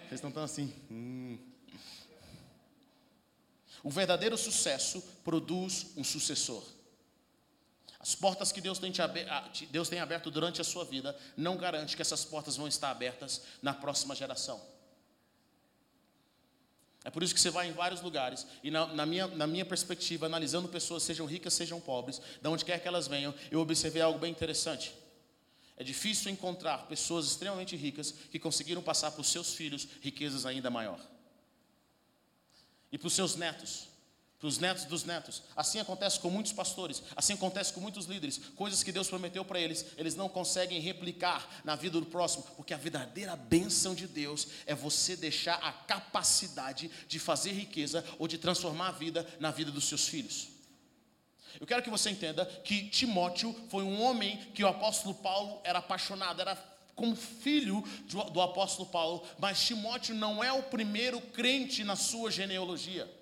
Vocês 0.07 0.13
estão 0.13 0.31
tão 0.31 0.41
assim. 0.41 0.73
Hum. 0.89 1.37
O 3.83 3.91
verdadeiro 3.91 4.35
sucesso 4.35 4.99
produz 5.23 5.93
um 5.95 6.03
sucessor. 6.03 6.78
As 7.99 8.15
portas 8.15 8.51
que 8.51 8.61
Deus 8.61 8.79
tem, 8.79 8.91
te, 8.91 9.01
Deus 9.65 9.89
tem 9.89 9.99
aberto 9.99 10.31
durante 10.31 10.61
a 10.61 10.63
sua 10.63 10.85
vida 10.85 11.17
não 11.35 11.57
garante 11.57 11.95
que 11.95 12.01
essas 12.01 12.23
portas 12.23 12.55
vão 12.55 12.67
estar 12.67 12.89
abertas 12.89 13.41
na 13.61 13.73
próxima 13.73 14.15
geração. 14.15 14.61
É 17.03 17.09
por 17.09 17.23
isso 17.23 17.33
que 17.33 17.39
você 17.39 17.49
vai 17.49 17.67
em 17.67 17.71
vários 17.71 18.01
lugares 18.01 18.45
e 18.63 18.71
na, 18.71 18.87
na, 18.87 19.05
minha, 19.05 19.27
na 19.27 19.47
minha 19.47 19.65
perspectiva, 19.65 20.25
analisando 20.25 20.67
pessoas, 20.67 21.03
sejam 21.03 21.25
ricas, 21.25 21.53
sejam 21.53 21.79
pobres, 21.79 22.21
de 22.41 22.47
onde 22.47 22.63
quer 22.63 22.79
que 22.81 22.87
elas 22.87 23.07
venham, 23.07 23.33
eu 23.51 23.59
observei 23.59 24.01
algo 24.01 24.19
bem 24.19 24.31
interessante. 24.31 24.93
É 25.75 25.83
difícil 25.83 26.29
encontrar 26.29 26.87
pessoas 26.87 27.25
extremamente 27.25 27.75
ricas 27.75 28.11
que 28.11 28.37
conseguiram 28.37 28.81
passar 28.81 29.11
para 29.11 29.21
os 29.21 29.29
seus 29.29 29.53
filhos 29.53 29.87
riquezas 30.01 30.45
ainda 30.45 30.69
maior. 30.69 30.99
E 32.91 32.97
para 32.97 33.07
os 33.07 33.13
seus 33.13 33.35
netos, 33.35 33.87
para 34.39 34.47
os 34.47 34.57
netos 34.57 34.85
dos 34.85 35.03
netos. 35.03 35.43
Assim 35.55 35.79
acontece 35.79 36.19
com 36.19 36.29
muitos 36.29 36.53
pastores, 36.53 37.03
assim 37.15 37.33
acontece 37.33 37.73
com 37.73 37.81
muitos 37.81 38.05
líderes. 38.05 38.39
Coisas 38.55 38.81
que 38.81 38.91
Deus 38.91 39.09
prometeu 39.09 39.43
para 39.43 39.59
eles, 39.59 39.85
eles 39.97 40.15
não 40.15 40.29
conseguem 40.29 40.79
replicar 40.79 41.61
na 41.65 41.75
vida 41.75 41.99
do 41.99 42.05
próximo, 42.05 42.45
porque 42.55 42.73
a 42.73 42.77
verdadeira 42.77 43.35
bênção 43.35 43.93
de 43.93 44.07
Deus 44.07 44.47
é 44.65 44.73
você 44.73 45.17
deixar 45.17 45.55
a 45.55 45.73
capacidade 45.73 46.89
de 47.07 47.19
fazer 47.19 47.51
riqueza 47.51 48.03
ou 48.17 48.27
de 48.27 48.37
transformar 48.37 48.87
a 48.87 48.93
vida 48.93 49.27
na 49.39 49.51
vida 49.51 49.71
dos 49.71 49.85
seus 49.85 50.07
filhos. 50.07 50.47
Eu 51.59 51.67
quero 51.67 51.83
que 51.83 51.89
você 51.89 52.09
entenda 52.09 52.45
que 52.45 52.87
Timóteo 52.87 53.53
foi 53.69 53.83
um 53.83 54.01
homem 54.01 54.37
que 54.53 54.63
o 54.63 54.67
apóstolo 54.67 55.15
Paulo 55.15 55.59
era 55.65 55.79
apaixonado, 55.79 56.39
era 56.39 56.55
como 56.95 57.15
filho 57.15 57.83
do 58.31 58.41
apóstolo 58.41 58.87
Paulo, 58.89 59.25
mas 59.37 59.61
Timóteo 59.65 60.15
não 60.15 60.41
é 60.43 60.53
o 60.53 60.63
primeiro 60.63 61.19
crente 61.19 61.83
na 61.83 61.97
sua 61.97 62.31
genealogia. 62.31 63.18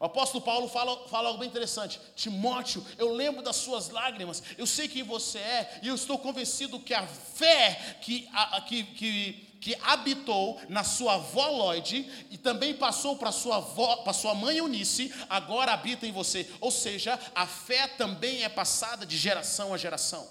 O 0.00 0.06
apóstolo 0.06 0.42
Paulo 0.42 0.66
fala, 0.66 1.06
fala 1.08 1.28
algo 1.28 1.40
bem 1.40 1.48
interessante. 1.48 2.00
Timóteo, 2.16 2.82
eu 2.96 3.12
lembro 3.12 3.42
das 3.42 3.56
suas 3.56 3.90
lágrimas, 3.90 4.42
eu 4.56 4.66
sei 4.66 4.88
quem 4.88 5.02
você 5.02 5.38
é, 5.38 5.80
e 5.82 5.88
eu 5.88 5.94
estou 5.94 6.18
convencido 6.18 6.80
que 6.80 6.94
a 6.94 7.06
fé 7.06 7.98
que, 8.00 8.26
a, 8.32 8.62
que, 8.62 8.82
que 8.82 9.50
que 9.60 9.76
habitou 9.82 10.58
na 10.70 10.82
sua 10.82 11.16
avó 11.16 11.46
Lloyd 11.48 12.10
e 12.30 12.38
também 12.38 12.72
passou 12.72 13.16
para 13.16 13.30
sua 13.30 13.56
avó, 13.56 13.96
para 13.96 14.14
sua 14.14 14.34
mãe 14.34 14.56
Eunice, 14.56 15.12
agora 15.28 15.74
habita 15.74 16.06
em 16.06 16.12
você. 16.12 16.50
Ou 16.62 16.70
seja, 16.70 17.20
a 17.34 17.46
fé 17.46 17.86
também 17.86 18.42
é 18.42 18.48
passada 18.48 19.04
de 19.04 19.18
geração 19.18 19.74
a 19.74 19.76
geração. 19.76 20.26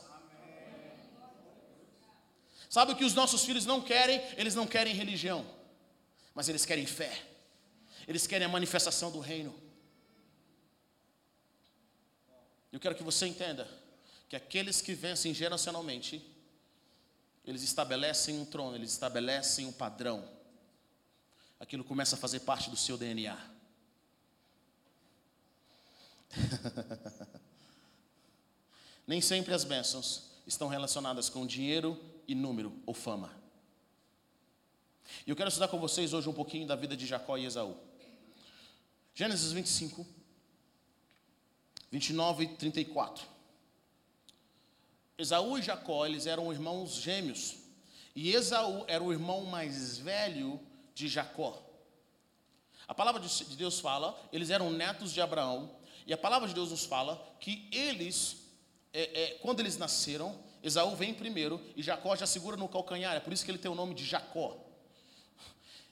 Sabe 2.68 2.94
o 2.94 2.96
que 2.96 3.06
os 3.06 3.14
nossos 3.14 3.44
filhos 3.46 3.68
não 3.68 3.82
querem? 3.82 4.20
Eles 4.36 4.56
não 4.56 4.66
querem 4.66 4.96
religião, 4.96 5.46
mas 6.34 6.50
eles 6.50 6.66
querem 6.66 6.88
fé. 6.88 7.12
Eles 8.08 8.25
querem 8.27 8.46
a 8.46 8.50
manifestação 8.50 9.12
do 9.12 9.20
reino. 9.20 9.53
Eu 12.72 12.79
quero 12.79 12.96
que 12.96 13.03
você 13.03 13.25
entenda 13.25 13.68
que 14.27 14.36
aqueles 14.36 14.82
que 14.82 14.94
vencem 14.94 15.34
geracionalmente 15.34 16.24
eles 17.50 17.63
estabelecem 17.63 18.38
um 18.38 18.46
trono, 18.46 18.75
eles 18.75 18.91
estabelecem 18.91 19.65
um 19.65 19.72
padrão. 19.72 20.24
Aquilo 21.60 21.84
começa 21.84 22.15
a 22.15 22.20
fazer 22.20 22.41
parte 22.41 22.70
do 22.70 22.77
seu 22.77 22.96
DNA. 22.96 23.36
Nem 29.08 29.20
sempre 29.20 29.51
as 29.51 29.63
bênçãos 29.63 30.29
estão 30.46 30.68
relacionadas 30.68 31.27
com 31.27 31.48
dinheiro 31.48 32.00
e 32.27 32.36
número 32.36 32.72
ou 32.86 32.94
fama. 32.94 33.36
E 35.25 35.32
eu 35.32 35.36
quero 35.36 35.48
estudar 35.48 35.70
com 35.70 35.79
vocês 35.79 36.13
hoje 36.13 36.29
um 36.29 36.34
pouquinho 36.34 36.68
da 36.68 36.75
vida 36.75 36.96
de 36.96 37.08
Jacó 37.08 37.36
e 37.36 37.46
Esaú. 37.46 37.75
Gênesis 39.13 39.51
25, 39.51 40.06
29 41.92 42.44
e 42.44 42.48
34. 42.56 43.25
Esaú 45.18 45.58
e 45.58 45.62
Jacó, 45.62 46.06
eles 46.06 46.25
eram 46.25 46.51
irmãos 46.51 46.96
gêmeos. 46.96 47.58
E 48.16 48.34
Esaú 48.34 48.86
era 48.88 49.04
o 49.04 49.12
irmão 49.12 49.46
mais 49.46 49.98
velho 49.98 50.60
de 50.96 51.08
Jacó. 51.08 51.62
A 52.88 52.94
palavra 52.94 53.22
de 53.22 53.56
Deus 53.56 53.80
fala, 53.80 54.20
eles 54.32 54.50
eram 54.50 54.72
netos 54.72 55.12
de 55.12 55.22
Abraão. 55.22 55.78
E 56.08 56.13
a 56.13 56.18
palavra 56.18 56.48
de 56.48 56.56
Deus 56.56 56.72
nos 56.72 56.86
fala 56.86 57.22
que 57.39 57.68
eles, 57.72 58.38
é, 58.92 59.24
é, 59.24 59.28
quando 59.42 59.60
eles 59.60 59.78
nasceram, 59.78 60.38
Esaú 60.63 60.96
vem 60.96 61.13
primeiro 61.13 61.62
e 61.75 61.84
Jacó 61.84 62.16
já 62.16 62.25
segura 62.25 62.58
no 62.58 62.68
calcanhar. 62.68 63.16
É 63.16 63.20
por 63.20 63.32
isso 63.32 63.46
que 63.46 63.51
ele 63.51 63.58
tem 63.58 63.70
o 63.70 63.75
nome 63.75 63.94
de 63.94 64.04
Jacó. 64.04 64.58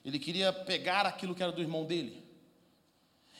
Ele 0.04 0.18
queria 0.18 0.52
pegar 0.52 1.06
aquilo 1.06 1.34
que 1.34 1.42
era 1.42 1.52
do 1.52 1.60
irmão 1.60 1.84
dele. 1.84 2.27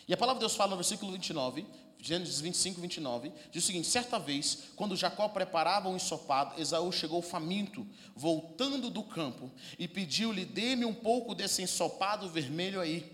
E 0.08 0.14
a 0.14 0.16
palavra 0.16 0.38
de 0.38 0.46
Deus 0.46 0.56
fala 0.56 0.70
no 0.70 0.76
versículo 0.76 1.12
29 1.12 1.64
Gênesis 2.00 2.40
25, 2.40 2.80
29, 2.80 3.32
diz 3.50 3.64
o 3.64 3.66
seguinte: 3.66 3.88
certa 3.88 4.18
vez, 4.18 4.58
quando 4.76 4.96
Jacó 4.96 5.28
preparava 5.28 5.88
um 5.88 5.96
ensopado, 5.96 6.60
Esaú 6.60 6.92
chegou 6.92 7.20
faminto, 7.20 7.86
voltando 8.14 8.88
do 8.88 9.02
campo, 9.02 9.50
e 9.78 9.88
pediu-lhe: 9.88 10.44
dê-me 10.44 10.84
um 10.84 10.94
pouco 10.94 11.34
desse 11.34 11.60
ensopado 11.60 12.28
vermelho 12.28 12.80
aí. 12.80 13.10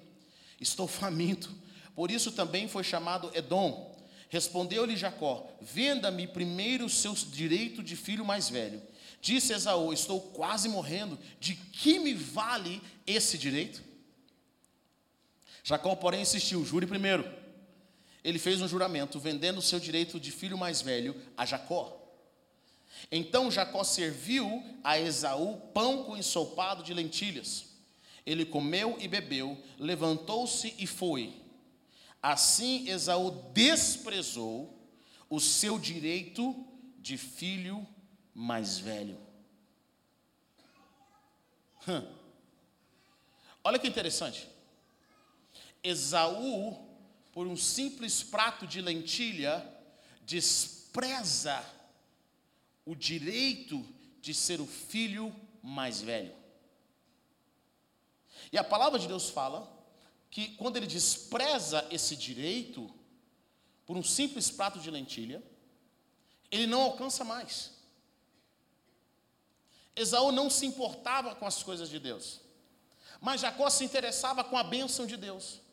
Estou 0.61 0.87
faminto. 0.87 1.51
Por 1.95 2.11
isso 2.11 2.31
também 2.33 2.69
foi 2.69 2.85
chamado 2.85 3.31
Edom. 3.35 3.97
Respondeu-lhe 4.29 4.97
Jacó: 4.97 5.49
Venda-me 5.63 6.27
primeiro 6.27 6.85
o 6.85 6.91
seu 6.91 7.15
direito 7.15 7.83
de 7.83 7.97
filho 7.97 8.25
mais 8.25 8.51
velho. 8.51 8.83
Disse 9.19 9.55
Esaú: 9.55 9.95
Estou 9.95 10.21
quase 10.21 10.69
morrendo. 10.69 11.19
De 11.41 11.55
que 11.55 11.99
me 11.99 12.13
vale 12.13 12.83
esse 13.07 13.39
direito? 13.39 13.83
Jacó, 15.65 15.97
porém, 15.97 16.23
insistiu: 16.23 16.65
Jure 16.65 16.87
primeiro 16.87 17.43
ele 18.25 18.39
fez 18.39 18.63
um 18.63 18.67
juramento 18.67 19.21
vendendo 19.21 19.59
o 19.59 19.63
seu 19.63 19.79
direito 19.79 20.19
de 20.19 20.33
filho 20.33 20.57
mais 20.57 20.81
velho 20.81 21.15
a 21.37 21.45
Jacó. 21.45 22.01
Então 23.13 23.51
Jacó 23.51 23.85
serviu 23.85 24.65
a 24.83 24.99
Esaú 24.99 25.59
pão 25.75 26.05
com 26.05 26.17
ensopado 26.17 26.83
de 26.83 26.95
lentilhas. 26.95 27.67
Ele 28.25 28.47
comeu 28.47 28.97
e 28.99 29.07
bebeu, 29.07 29.63
levantou-se 29.79 30.75
e 30.79 30.87
foi. 30.87 31.35
Assim 32.23 32.89
Esaú 32.89 33.31
desprezou 33.53 34.75
o 35.29 35.39
seu 35.39 35.79
direito 35.79 36.57
de 36.99 37.19
filho 37.19 37.87
mais 38.33 38.79
velho. 38.79 39.19
Hum. 41.87 42.09
Olha 43.63 43.79
que 43.79 43.87
interessante. 43.87 44.49
Esaú 45.85 46.85
por 47.35 47.49
um 47.49 47.57
simples 47.57 48.23
prato 48.23 48.65
de 48.65 48.81
lentilha, 48.81 49.69
despreza 50.23 51.65
o 52.87 52.95
direito 52.95 53.85
de 54.21 54.33
ser 54.33 54.61
o 54.61 54.67
filho 54.67 55.35
mais 55.61 56.01
velho. 56.01 56.33
E 58.53 58.57
a 58.57 58.63
palavra 58.63 59.01
de 59.01 59.09
Deus 59.09 59.29
fala 59.31 59.69
que 60.31 60.55
quando 60.57 60.77
ele 60.77 60.87
despreza 60.87 61.85
esse 61.91 62.15
direito, 62.15 62.89
por 63.85 63.97
um 63.97 64.03
simples 64.03 64.49
prato 64.49 64.79
de 64.79 64.91
lentilha, 64.93 65.43
ele 66.53 66.69
não 66.69 66.83
alcança 66.83 67.25
mais. 67.25 67.73
Esaú 69.97 70.31
não 70.31 70.49
se 70.49 70.67
importava 70.67 71.35
com 71.35 71.47
as 71.47 71.65
coisas 71.65 71.91
de 71.91 71.99
Deus, 71.99 72.41
mas 73.21 73.41
Jacó 73.41 73.69
se 73.69 73.85
interessava 73.85 74.45
com 74.45 74.57
a 74.57 74.63
bênção 74.63 75.05
de 75.05 75.17
Deus. 75.17 75.64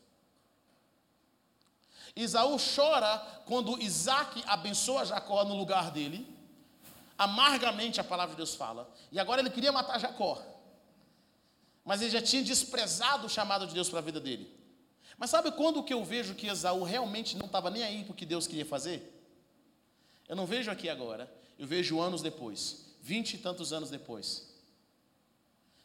Isaú 2.16 2.58
chora 2.58 3.18
quando 3.46 3.82
Isaac 3.82 4.44
abençoa 4.48 5.06
Jacó 5.06 5.44
no 5.46 5.56
lugar 5.56 5.92
dele. 5.92 6.28
Amargamente 7.18 8.00
a 8.02 8.04
palavra 8.04 8.34
de 8.34 8.38
Deus 8.38 8.56
fala. 8.56 8.92
E 9.12 9.20
agora 9.20 9.42
ele 9.42 9.50
queria 9.50 9.72
matar 9.72 10.00
Jacó. 10.00 10.42
Mas 11.86 12.02
ele 12.02 12.12
já 12.12 12.22
tinha 12.22 12.44
desprezado 12.44 13.28
o 13.28 13.30
chamado 13.30 13.66
de 13.68 13.74
Deus 13.74 13.90
para 13.90 14.00
a 14.00 14.02
vida 14.02 14.20
dele. 14.20 14.50
Mas 15.18 15.30
sabe 15.30 15.52
quando 15.52 15.84
que 15.84 15.94
eu 15.94 16.04
vejo 16.04 16.34
que 16.34 16.48
Esaú 16.48 16.84
realmente 16.84 17.38
não 17.38 17.46
estava 17.46 17.70
nem 17.70 17.84
aí 17.84 18.04
para 18.04 18.14
o 18.14 18.16
que 18.16 18.26
Deus 18.26 18.48
queria 18.48 18.66
fazer? 18.66 19.18
Eu 20.28 20.36
não 20.36 20.46
vejo 20.46 20.72
aqui 20.72 20.90
agora, 20.90 21.32
eu 21.60 21.68
vejo 21.68 22.02
anos 22.02 22.22
depois, 22.22 22.96
vinte 23.02 23.36
e 23.36 23.38
tantos 23.38 23.72
anos 23.72 23.90
depois. 23.90 24.50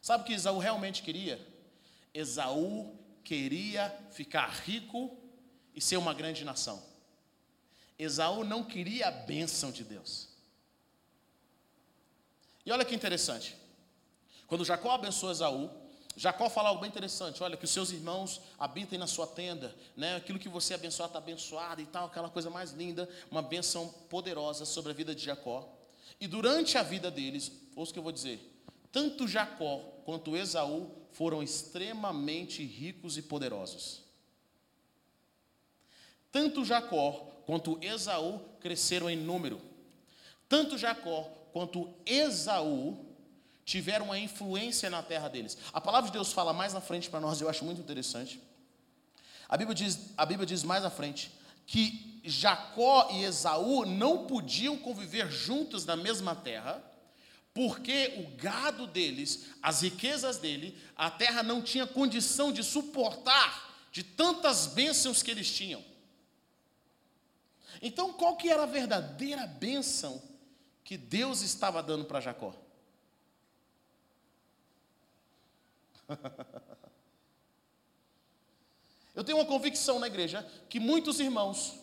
Sabe 0.01 0.23
o 0.23 0.25
que 0.25 0.33
Esaú 0.33 0.57
realmente 0.57 1.03
queria? 1.03 1.45
Esaú 2.13 2.97
queria 3.23 3.95
ficar 4.09 4.49
rico 4.49 5.15
e 5.77 5.81
ser 5.81 5.95
uma 5.95 6.11
grande 6.11 6.43
nação. 6.43 6.83
Esaú 7.99 8.43
não 8.43 8.63
queria 8.63 9.09
a 9.09 9.11
bênção 9.11 9.71
de 9.71 9.83
Deus. 9.83 10.27
E 12.65 12.71
olha 12.71 12.83
que 12.83 12.95
interessante. 12.95 13.55
Quando 14.47 14.65
Jacó 14.65 14.89
abençoa 14.89 15.31
Esaú, 15.31 15.69
Jacó 16.15 16.49
fala 16.49 16.69
algo 16.69 16.81
bem 16.81 16.89
interessante. 16.89 17.43
Olha, 17.43 17.55
que 17.55 17.65
os 17.65 17.69
seus 17.69 17.91
irmãos 17.91 18.41
habitem 18.57 18.97
na 18.97 19.05
sua 19.05 19.27
tenda, 19.27 19.75
né? 19.95 20.15
Aquilo 20.15 20.39
que 20.39 20.49
você 20.49 20.73
abençoar 20.73 21.09
está 21.09 21.19
abençoado 21.19 21.79
e 21.79 21.85
tal, 21.85 22.07
aquela 22.07 22.29
coisa 22.29 22.49
mais 22.49 22.71
linda, 22.71 23.07
uma 23.29 23.43
bênção 23.43 23.87
poderosa 24.09 24.65
sobre 24.65 24.91
a 24.91 24.95
vida 24.95 25.13
de 25.13 25.23
Jacó. 25.23 25.71
E 26.19 26.25
durante 26.25 26.75
a 26.75 26.81
vida 26.81 27.11
deles, 27.11 27.51
ouça 27.75 27.91
o 27.91 27.93
que 27.93 27.99
eu 27.99 28.03
vou 28.03 28.11
dizer, 28.11 28.39
tanto 28.91 29.27
Jacó 29.27 29.77
quanto 30.03 30.35
Esaú 30.35 30.91
foram 31.11 31.43
extremamente 31.43 32.65
ricos 32.65 33.15
e 33.15 33.21
poderosos. 33.21 34.06
Tanto 36.31 36.65
Jacó 36.65 37.41
quanto 37.45 37.77
Esaú 37.81 38.39
cresceram 38.59 39.09
em 39.09 39.15
número. 39.17 39.61
Tanto 40.49 40.77
Jacó 40.77 41.23
quanto 41.51 41.93
Esaú 42.05 43.05
tiveram 43.65 44.05
uma 44.05 44.19
influência 44.19 44.89
na 44.89 45.03
terra 45.03 45.27
deles. 45.27 45.57
A 45.73 45.81
palavra 45.81 46.09
de 46.09 46.13
Deus 46.13 46.31
fala 46.31 46.53
mais 46.53 46.73
na 46.73 46.81
frente 46.81 47.09
para 47.09 47.19
nós, 47.19 47.41
eu 47.41 47.49
acho 47.49 47.65
muito 47.65 47.81
interessante. 47.81 48.41
A 49.49 49.57
Bíblia 49.57 49.75
diz, 49.75 50.11
a 50.17 50.25
Bíblia 50.25 50.45
diz 50.45 50.63
mais 50.63 50.85
à 50.85 50.89
frente 50.89 51.31
que 51.65 52.21
Jacó 52.23 53.09
e 53.11 53.23
Esaú 53.23 53.85
não 53.85 54.25
podiam 54.25 54.77
conviver 54.77 55.29
juntos 55.29 55.85
na 55.85 55.95
mesma 55.95 56.35
terra, 56.35 56.81
porque 57.53 58.13
o 58.17 58.37
gado 58.37 58.87
deles, 58.87 59.47
as 59.61 59.81
riquezas 59.81 60.37
dele, 60.37 60.77
a 60.95 61.09
terra 61.09 61.43
não 61.43 61.61
tinha 61.61 61.87
condição 61.87 62.51
de 62.51 62.63
suportar 62.63 63.87
de 63.91 64.03
tantas 64.03 64.67
bênçãos 64.67 65.23
que 65.23 65.31
eles 65.31 65.49
tinham. 65.49 65.83
Então, 67.81 68.13
qual 68.13 68.35
que 68.35 68.49
era 68.49 68.63
a 68.63 68.67
verdadeira 68.67 69.45
bênção 69.45 70.21
que 70.83 70.97
Deus 70.97 71.41
estava 71.41 71.83
dando 71.83 72.05
para 72.05 72.19
Jacó? 72.19 72.53
Eu 79.13 79.23
tenho 79.23 79.37
uma 79.39 79.45
convicção 79.45 79.97
na 79.99 80.07
igreja 80.07 80.47
que 80.69 80.79
muitos 80.79 81.19
irmãos, 81.19 81.73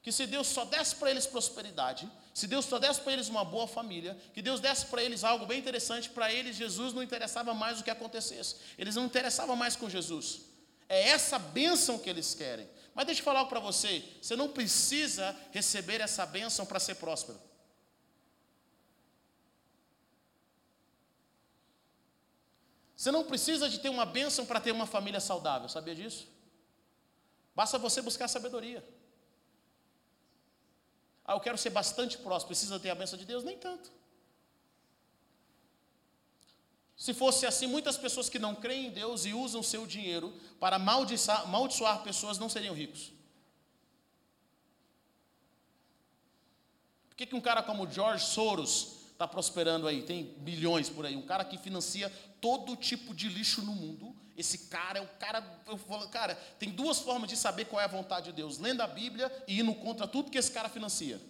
que 0.00 0.12
se 0.12 0.24
Deus 0.24 0.46
só 0.46 0.64
desse 0.64 0.94
para 0.94 1.10
eles 1.10 1.26
prosperidade, 1.26 2.08
se 2.32 2.46
Deus 2.46 2.64
só 2.64 2.78
desse 2.78 3.00
para 3.00 3.12
eles 3.12 3.28
uma 3.28 3.44
boa 3.44 3.66
família, 3.66 4.16
que 4.32 4.40
Deus 4.40 4.60
desse 4.60 4.86
para 4.86 5.02
eles 5.02 5.24
algo 5.24 5.46
bem 5.46 5.58
interessante, 5.58 6.08
para 6.10 6.32
eles 6.32 6.54
Jesus 6.56 6.92
não 6.92 7.02
interessava 7.02 7.52
mais 7.54 7.80
o 7.80 7.84
que 7.84 7.90
acontecesse, 7.90 8.56
eles 8.78 8.94
não 8.94 9.06
interessavam 9.06 9.56
mais 9.56 9.74
com 9.74 9.90
Jesus. 9.90 10.42
É 10.88 11.08
essa 11.08 11.38
bênção 11.38 11.98
que 11.98 12.08
eles 12.08 12.34
querem. 12.34 12.68
Mas 12.94 13.06
deixa 13.06 13.20
eu 13.20 13.24
falar 13.24 13.40
algo 13.40 13.50
para 13.50 13.60
você: 13.60 14.04
você 14.22 14.36
não 14.36 14.48
precisa 14.48 15.36
receber 15.50 16.00
essa 16.00 16.24
bênção 16.24 16.64
para 16.64 16.78
ser 16.78 16.94
próspero. 16.94 17.40
Você 22.96 23.10
não 23.10 23.24
precisa 23.24 23.68
de 23.68 23.80
ter 23.80 23.88
uma 23.88 24.06
bênção 24.06 24.46
para 24.46 24.60
ter 24.60 24.70
uma 24.70 24.86
família 24.86 25.20
saudável, 25.20 25.68
sabia 25.68 25.94
disso? 25.94 26.26
Basta 27.54 27.76
você 27.78 28.00
buscar 28.00 28.28
sabedoria. 28.28 28.82
Ah, 31.24 31.34
eu 31.34 31.40
quero 31.40 31.58
ser 31.58 31.70
bastante 31.70 32.16
próximo, 32.18 32.48
precisa 32.48 32.78
ter 32.78 32.90
a 32.90 32.94
bênção 32.94 33.18
de 33.18 33.24
Deus? 33.24 33.42
Nem 33.44 33.58
tanto. 33.58 33.90
Se 36.96 37.12
fosse 37.12 37.44
assim, 37.44 37.66
muitas 37.66 37.96
pessoas 37.96 38.28
que 38.28 38.38
não 38.38 38.54
creem 38.54 38.86
em 38.86 38.90
Deus 38.90 39.24
e 39.24 39.32
usam 39.32 39.62
seu 39.62 39.86
dinheiro 39.86 40.32
para 40.60 40.76
amaldiçoar, 40.76 42.02
pessoas 42.02 42.38
não 42.38 42.48
seriam 42.48 42.74
ricos. 42.74 43.12
Por 47.08 47.16
que, 47.16 47.26
que 47.26 47.34
um 47.34 47.40
cara 47.40 47.62
como 47.62 47.90
George 47.90 48.24
Soros 48.24 49.04
está 49.12 49.26
prosperando 49.26 49.86
aí, 49.86 50.02
tem 50.02 50.34
bilhões 50.38 50.88
por 50.88 51.06
aí, 51.06 51.16
um 51.16 51.22
cara 51.22 51.44
que 51.44 51.56
financia 51.56 52.10
todo 52.40 52.76
tipo 52.76 53.14
de 53.14 53.28
lixo 53.28 53.62
no 53.62 53.72
mundo. 53.72 54.14
Esse 54.36 54.66
cara 54.66 54.98
é 54.98 55.02
o 55.02 55.06
cara, 55.06 55.62
eu 55.66 55.78
falo, 55.78 56.08
cara, 56.08 56.34
tem 56.58 56.70
duas 56.70 56.98
formas 56.98 57.28
de 57.28 57.36
saber 57.36 57.66
qual 57.66 57.80
é 57.80 57.84
a 57.84 57.88
vontade 57.88 58.26
de 58.26 58.32
Deus: 58.32 58.58
lendo 58.58 58.80
a 58.80 58.86
Bíblia 58.86 59.30
e 59.46 59.60
indo 59.60 59.74
contra 59.76 60.08
tudo 60.08 60.30
que 60.30 60.38
esse 60.38 60.50
cara 60.50 60.68
financia. 60.68 61.20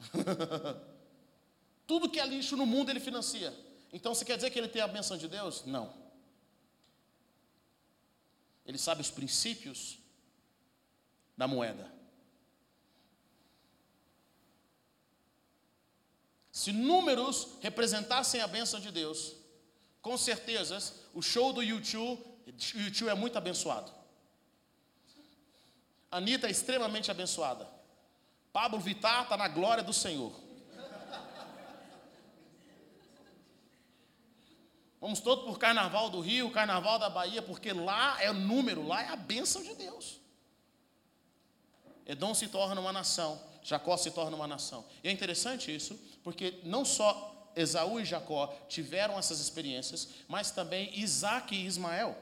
tudo 1.92 2.08
que 2.08 2.18
é 2.18 2.24
lixo 2.24 2.56
no 2.56 2.64
mundo 2.64 2.88
ele 2.88 3.00
financia. 3.00 3.54
Então 3.92 4.14
você 4.14 4.24
quer 4.24 4.36
dizer 4.36 4.48
que 4.48 4.58
ele 4.58 4.66
tem 4.66 4.80
a 4.80 4.88
benção 4.88 5.18
de 5.18 5.28
Deus? 5.28 5.62
Não. 5.66 5.92
Ele 8.64 8.78
sabe 8.78 9.02
os 9.02 9.10
princípios 9.10 9.98
da 11.36 11.46
moeda. 11.46 11.92
Se 16.50 16.72
números 16.72 17.58
representassem 17.60 18.40
a 18.40 18.46
bênção 18.46 18.80
de 18.80 18.90
Deus, 18.90 19.34
com 20.00 20.16
certeza 20.16 20.94
o 21.12 21.20
show 21.20 21.52
do 21.52 21.62
YouTube, 21.62 22.24
YouTube 22.74 23.10
é 23.10 23.14
muito 23.14 23.36
abençoado. 23.36 23.92
Anitta 26.10 26.46
é 26.46 26.50
extremamente 26.50 27.10
abençoada. 27.10 27.68
Pablo 28.50 28.80
Vittar 28.80 29.24
está 29.24 29.36
na 29.36 29.48
glória 29.48 29.84
do 29.84 29.92
Senhor. 29.92 30.41
Vamos 35.02 35.18
todos 35.18 35.44
por 35.44 35.58
Carnaval 35.58 36.08
do 36.10 36.20
Rio, 36.20 36.48
Carnaval 36.52 36.96
da 36.96 37.10
Bahia, 37.10 37.42
porque 37.42 37.72
lá 37.72 38.22
é 38.22 38.30
o 38.30 38.34
número, 38.34 38.86
lá 38.86 39.02
é 39.02 39.08
a 39.08 39.16
bênção 39.16 39.60
de 39.60 39.74
Deus. 39.74 40.20
Edom 42.06 42.32
se 42.32 42.46
torna 42.46 42.80
uma 42.80 42.92
nação, 42.92 43.42
Jacó 43.64 43.96
se 43.96 44.12
torna 44.12 44.36
uma 44.36 44.46
nação. 44.46 44.84
E 45.02 45.08
é 45.08 45.10
interessante 45.10 45.74
isso, 45.74 45.98
porque 46.22 46.60
não 46.62 46.84
só 46.84 47.50
Esaú 47.56 47.98
e 47.98 48.04
Jacó 48.04 48.54
tiveram 48.68 49.18
essas 49.18 49.40
experiências, 49.40 50.08
mas 50.28 50.52
também 50.52 50.96
Isaac 50.96 51.52
e 51.52 51.66
Ismael. 51.66 52.16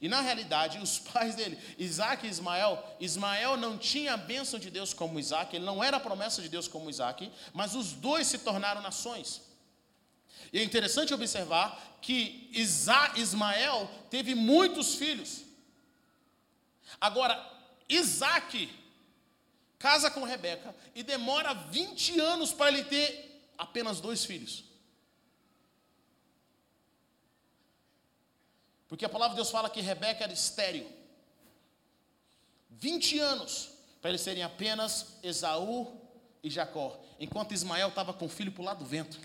E 0.00 0.08
na 0.08 0.22
realidade, 0.22 0.78
os 0.78 0.98
pais 1.12 1.34
dele, 1.34 1.58
Isaac 1.76 2.26
e 2.26 2.30
Ismael, 2.30 2.82
Ismael 2.98 3.58
não 3.58 3.76
tinha 3.76 4.14
a 4.14 4.16
bênção 4.16 4.58
de 4.58 4.70
Deus 4.70 4.94
como 4.94 5.20
Isaac, 5.20 5.54
ele 5.54 5.66
não 5.66 5.84
era 5.84 5.98
a 5.98 6.00
promessa 6.00 6.40
de 6.40 6.48
Deus 6.48 6.66
como 6.66 6.88
Isaac, 6.88 7.30
mas 7.52 7.74
os 7.74 7.92
dois 7.92 8.26
se 8.26 8.38
tornaram 8.38 8.80
nações. 8.80 9.47
E 10.52 10.58
é 10.58 10.62
interessante 10.62 11.12
observar 11.12 11.98
que 12.00 12.48
Isaac, 12.52 13.20
Ismael 13.20 13.90
teve 14.10 14.34
muitos 14.34 14.94
filhos. 14.94 15.42
Agora, 17.00 17.38
Isaac 17.88 18.70
casa 19.78 20.10
com 20.10 20.24
Rebeca 20.24 20.74
e 20.94 21.02
demora 21.02 21.54
20 21.54 22.18
anos 22.20 22.52
para 22.52 22.68
ele 22.68 22.84
ter 22.84 23.52
apenas 23.56 24.00
dois 24.00 24.24
filhos. 24.24 24.64
Porque 28.88 29.04
a 29.04 29.08
palavra 29.08 29.34
de 29.34 29.36
Deus 29.36 29.50
fala 29.50 29.70
que 29.70 29.80
Rebeca 29.80 30.24
era 30.24 30.32
estéril. 30.32 30.90
20 32.70 33.18
anos 33.18 33.70
para 34.00 34.10
eles 34.10 34.22
serem 34.22 34.42
apenas 34.42 35.18
Esaú 35.22 36.00
e 36.42 36.48
Jacó, 36.48 36.98
enquanto 37.18 37.52
Ismael 37.52 37.88
estava 37.88 38.14
com 38.14 38.26
o 38.26 38.28
filho 38.28 38.52
para 38.52 38.62
o 38.62 38.64
lado 38.64 38.78
do 38.78 38.84
vento. 38.84 39.18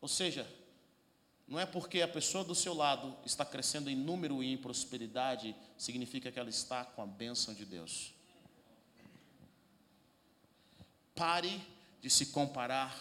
Ou 0.00 0.08
seja, 0.08 0.46
não 1.46 1.58
é 1.58 1.66
porque 1.66 2.00
a 2.00 2.08
pessoa 2.08 2.44
do 2.44 2.54
seu 2.54 2.72
lado 2.72 3.16
está 3.24 3.44
crescendo 3.44 3.90
em 3.90 3.96
número 3.96 4.42
e 4.42 4.52
em 4.52 4.56
prosperidade, 4.56 5.54
significa 5.76 6.30
que 6.30 6.38
ela 6.38 6.48
está 6.48 6.84
com 6.84 7.02
a 7.02 7.06
bênção 7.06 7.52
de 7.52 7.64
Deus. 7.64 8.12
Pare 11.14 11.60
de 12.00 12.08
se 12.08 12.26
comparar 12.26 12.96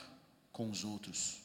com 0.52 0.70
os 0.70 0.84
outros. 0.84 1.38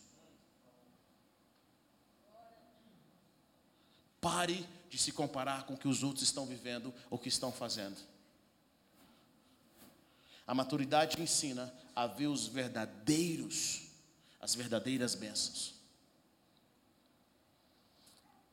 Pare 4.21 4.67
de 4.89 4.97
se 4.97 5.13
comparar 5.13 5.67
com 5.67 5.75
o 5.75 5.77
que 5.77 5.87
os 5.87 6.03
outros 6.03 6.25
estão 6.25 6.47
vivendo 6.47 6.93
ou 7.11 7.19
que 7.19 7.29
estão 7.29 7.53
fazendo. 7.53 7.99
A 10.47 10.55
maturidade 10.55 11.21
ensina 11.21 11.73
a 11.95 12.07
ver 12.07 12.27
os 12.27 12.47
verdadeiros, 12.47 13.84
as 14.45 14.55
verdadeiras 14.55 15.15
bênçãos. 15.15 15.73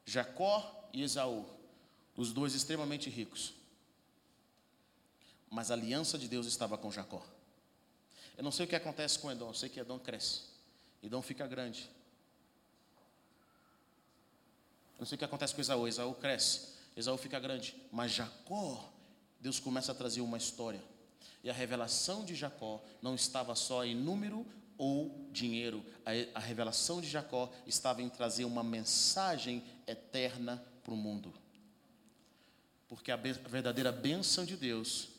Jacó 0.06 0.90
e 0.94 1.04
Esaú, 1.04 1.46
os 2.16 2.32
dois 2.32 2.56
extremamente 2.56 3.10
ricos. 3.10 3.54
Mas 5.50 5.70
a 5.70 5.74
aliança 5.74 6.18
de 6.18 6.30
Deus 6.30 6.48
estava 6.48 6.78
com 6.78 6.90
Jacó. 6.90 7.22
Eu 8.38 8.44
não 8.44 8.54
sei 8.54 8.66
o 8.66 8.70
que 8.70 8.76
acontece 8.76 9.20
com 9.20 9.30
Edom, 9.30 9.50
eu 9.50 9.54
sei 9.54 9.68
que 9.68 9.82
Edom 9.82 10.00
cresce. 10.00 10.44
Edom 11.04 11.22
fica 11.22 11.46
grande. 11.46 11.90
Eu 14.94 15.00
não 15.00 15.06
sei 15.06 15.18
o 15.18 15.20
que 15.20 15.26
acontece 15.26 15.54
com 15.54 15.60
Esaú, 15.60 15.90
Esaú 15.90 16.16
cresce. 16.16 16.70
Esaú 16.96 17.18
fica 17.18 17.38
grande. 17.38 17.76
Mas 17.92 18.14
Jacó, 18.14 18.90
Deus 19.42 19.60
começa 19.60 19.92
a 19.92 19.96
trazer 19.96 20.22
uma 20.22 20.38
história. 20.38 20.82
E 21.44 21.50
a 21.50 21.54
revelação 21.54 22.24
de 22.24 22.34
Jacó 22.34 22.82
não 23.02 23.14
estava 23.14 23.56
só 23.56 23.84
em 23.84 23.94
número 23.94 24.48
ou 24.82 25.30
dinheiro. 25.32 25.86
A, 26.04 26.40
a 26.40 26.40
revelação 26.40 27.00
de 27.00 27.08
Jacó 27.08 27.54
estava 27.68 28.02
em 28.02 28.10
trazer 28.10 28.46
uma 28.46 28.64
mensagem 28.64 29.64
eterna 29.86 30.60
para 30.84 30.92
o 30.92 30.98
mundo. 30.98 31.32
Porque 32.88 33.12
a, 33.12 33.14
a 33.14 33.48
verdadeira 33.48 33.92
bênção 33.92 34.44
de 34.44 34.58
Deus 34.58 35.10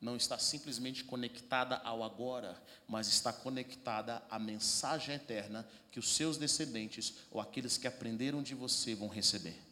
não 0.00 0.14
está 0.14 0.38
simplesmente 0.38 1.02
conectada 1.02 1.78
ao 1.78 2.04
agora, 2.04 2.62
mas 2.86 3.08
está 3.08 3.32
conectada 3.32 4.22
à 4.30 4.38
mensagem 4.38 5.16
eterna 5.16 5.68
que 5.90 5.98
os 5.98 6.14
seus 6.14 6.36
descendentes 6.36 7.14
ou 7.32 7.40
aqueles 7.40 7.76
que 7.76 7.88
aprenderam 7.88 8.44
de 8.44 8.54
você 8.54 8.94
vão 8.94 9.08
receber. 9.08 9.65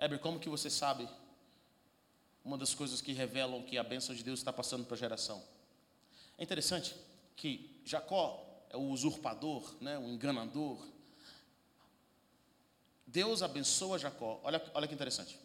Heber, 0.00 0.18
como 0.18 0.40
que 0.40 0.48
você 0.48 0.70
sabe 0.70 1.06
uma 2.42 2.56
das 2.56 2.74
coisas 2.74 3.02
que 3.02 3.12
revelam 3.12 3.62
que 3.62 3.76
a 3.76 3.84
bênção 3.84 4.14
de 4.14 4.24
Deus 4.24 4.40
está 4.40 4.50
passando 4.50 4.86
para 4.86 4.94
a 4.94 4.98
geração? 4.98 5.42
É 6.38 6.42
interessante, 6.42 6.96
que 7.36 7.82
Jacó 7.84 8.42
é 8.70 8.78
o 8.78 8.88
usurpador, 8.88 9.74
né, 9.78 9.98
o 9.98 10.08
enganador. 10.08 10.88
Deus 13.06 13.42
abençoa 13.42 13.98
Jacó. 13.98 14.40
Olha, 14.42 14.62
olha 14.72 14.88
que 14.88 14.94
interessante. 14.94 15.38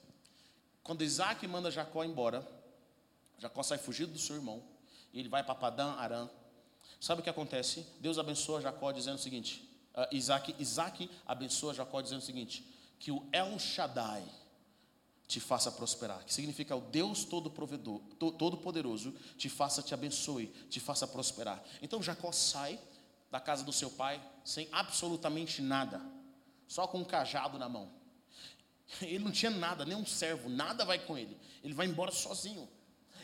Quando 0.81 1.03
Isaac 1.03 1.45
manda 1.47 1.69
Jacó 1.69 2.05
embora, 2.05 2.47
Jacó 3.37 3.61
sai 3.61 3.77
fugido 3.77 4.13
do 4.13 4.19
seu 4.19 4.37
irmão, 4.37 4.63
e 5.11 5.19
ele 5.19 5.27
vai 5.27 5.43
para 5.43 5.55
Padã 5.55 5.95
Arã. 5.95 6.29
Sabe 7.01 7.19
o 7.19 7.23
que 7.23 7.29
acontece? 7.29 7.85
Deus 7.99 8.17
abençoa 8.17 8.61
Jacó 8.61 8.93
dizendo 8.93 9.15
o 9.15 9.21
seguinte: 9.21 9.69
uh, 9.93 10.15
Isaac, 10.15 10.55
Isaac 10.57 11.11
abençoa 11.25 11.73
Jacó 11.73 11.99
dizendo 11.99 12.19
o 12.19 12.25
seguinte: 12.25 12.65
que 12.99 13.11
o 13.11 13.27
El 13.33 13.59
Shaddai 13.59 14.23
te 15.27 15.39
faça 15.39 15.71
prosperar, 15.71 16.23
que 16.23 16.33
significa 16.33 16.75
o 16.75 16.81
Deus 16.81 17.25
todo 17.25 17.49
provedor, 17.49 17.99
todo 18.19 18.57
poderoso 18.57 19.13
te 19.37 19.49
faça 19.49 19.81
te 19.81 19.93
abençoe, 19.93 20.47
te 20.69 20.79
faça 20.79 21.07
prosperar. 21.07 21.63
Então 21.81 22.01
Jacó 22.01 22.31
sai 22.31 22.79
da 23.31 23.39
casa 23.39 23.63
do 23.63 23.73
seu 23.73 23.89
pai 23.89 24.21
sem 24.43 24.67
absolutamente 24.71 25.61
nada, 25.61 26.01
só 26.67 26.87
com 26.87 26.99
um 26.99 27.05
cajado 27.05 27.57
na 27.57 27.67
mão. 27.67 27.91
Ele 29.01 29.23
não 29.23 29.31
tinha 29.31 29.49
nada, 29.49 29.83
nem 29.83 29.97
um 29.97 30.05
servo, 30.05 30.47
nada 30.47 30.85
vai 30.85 30.99
com 30.99 31.17
ele. 31.17 31.35
Ele 31.63 31.73
vai 31.73 31.87
embora 31.87 32.11
sozinho. 32.11 32.69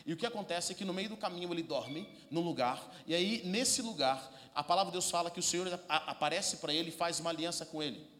E 0.04 0.12
o 0.12 0.16
que 0.16 0.26
acontece 0.26 0.72
é 0.72 0.74
que 0.74 0.84
no 0.84 0.92
meio 0.92 1.08
do 1.08 1.16
caminho 1.16 1.52
ele 1.52 1.62
dorme 1.62 2.08
no 2.28 2.40
lugar, 2.40 2.82
e 3.06 3.14
aí 3.14 3.42
nesse 3.44 3.80
lugar, 3.80 4.32
a 4.52 4.64
palavra 4.64 4.90
de 4.90 4.98
Deus 4.98 5.08
fala 5.08 5.30
que 5.30 5.38
o 5.38 5.42
Senhor 5.42 5.68
aparece 5.88 6.56
para 6.56 6.74
ele 6.74 6.88
e 6.88 6.92
faz 6.92 7.20
uma 7.20 7.30
aliança 7.30 7.64
com 7.64 7.80
ele. 7.80 8.11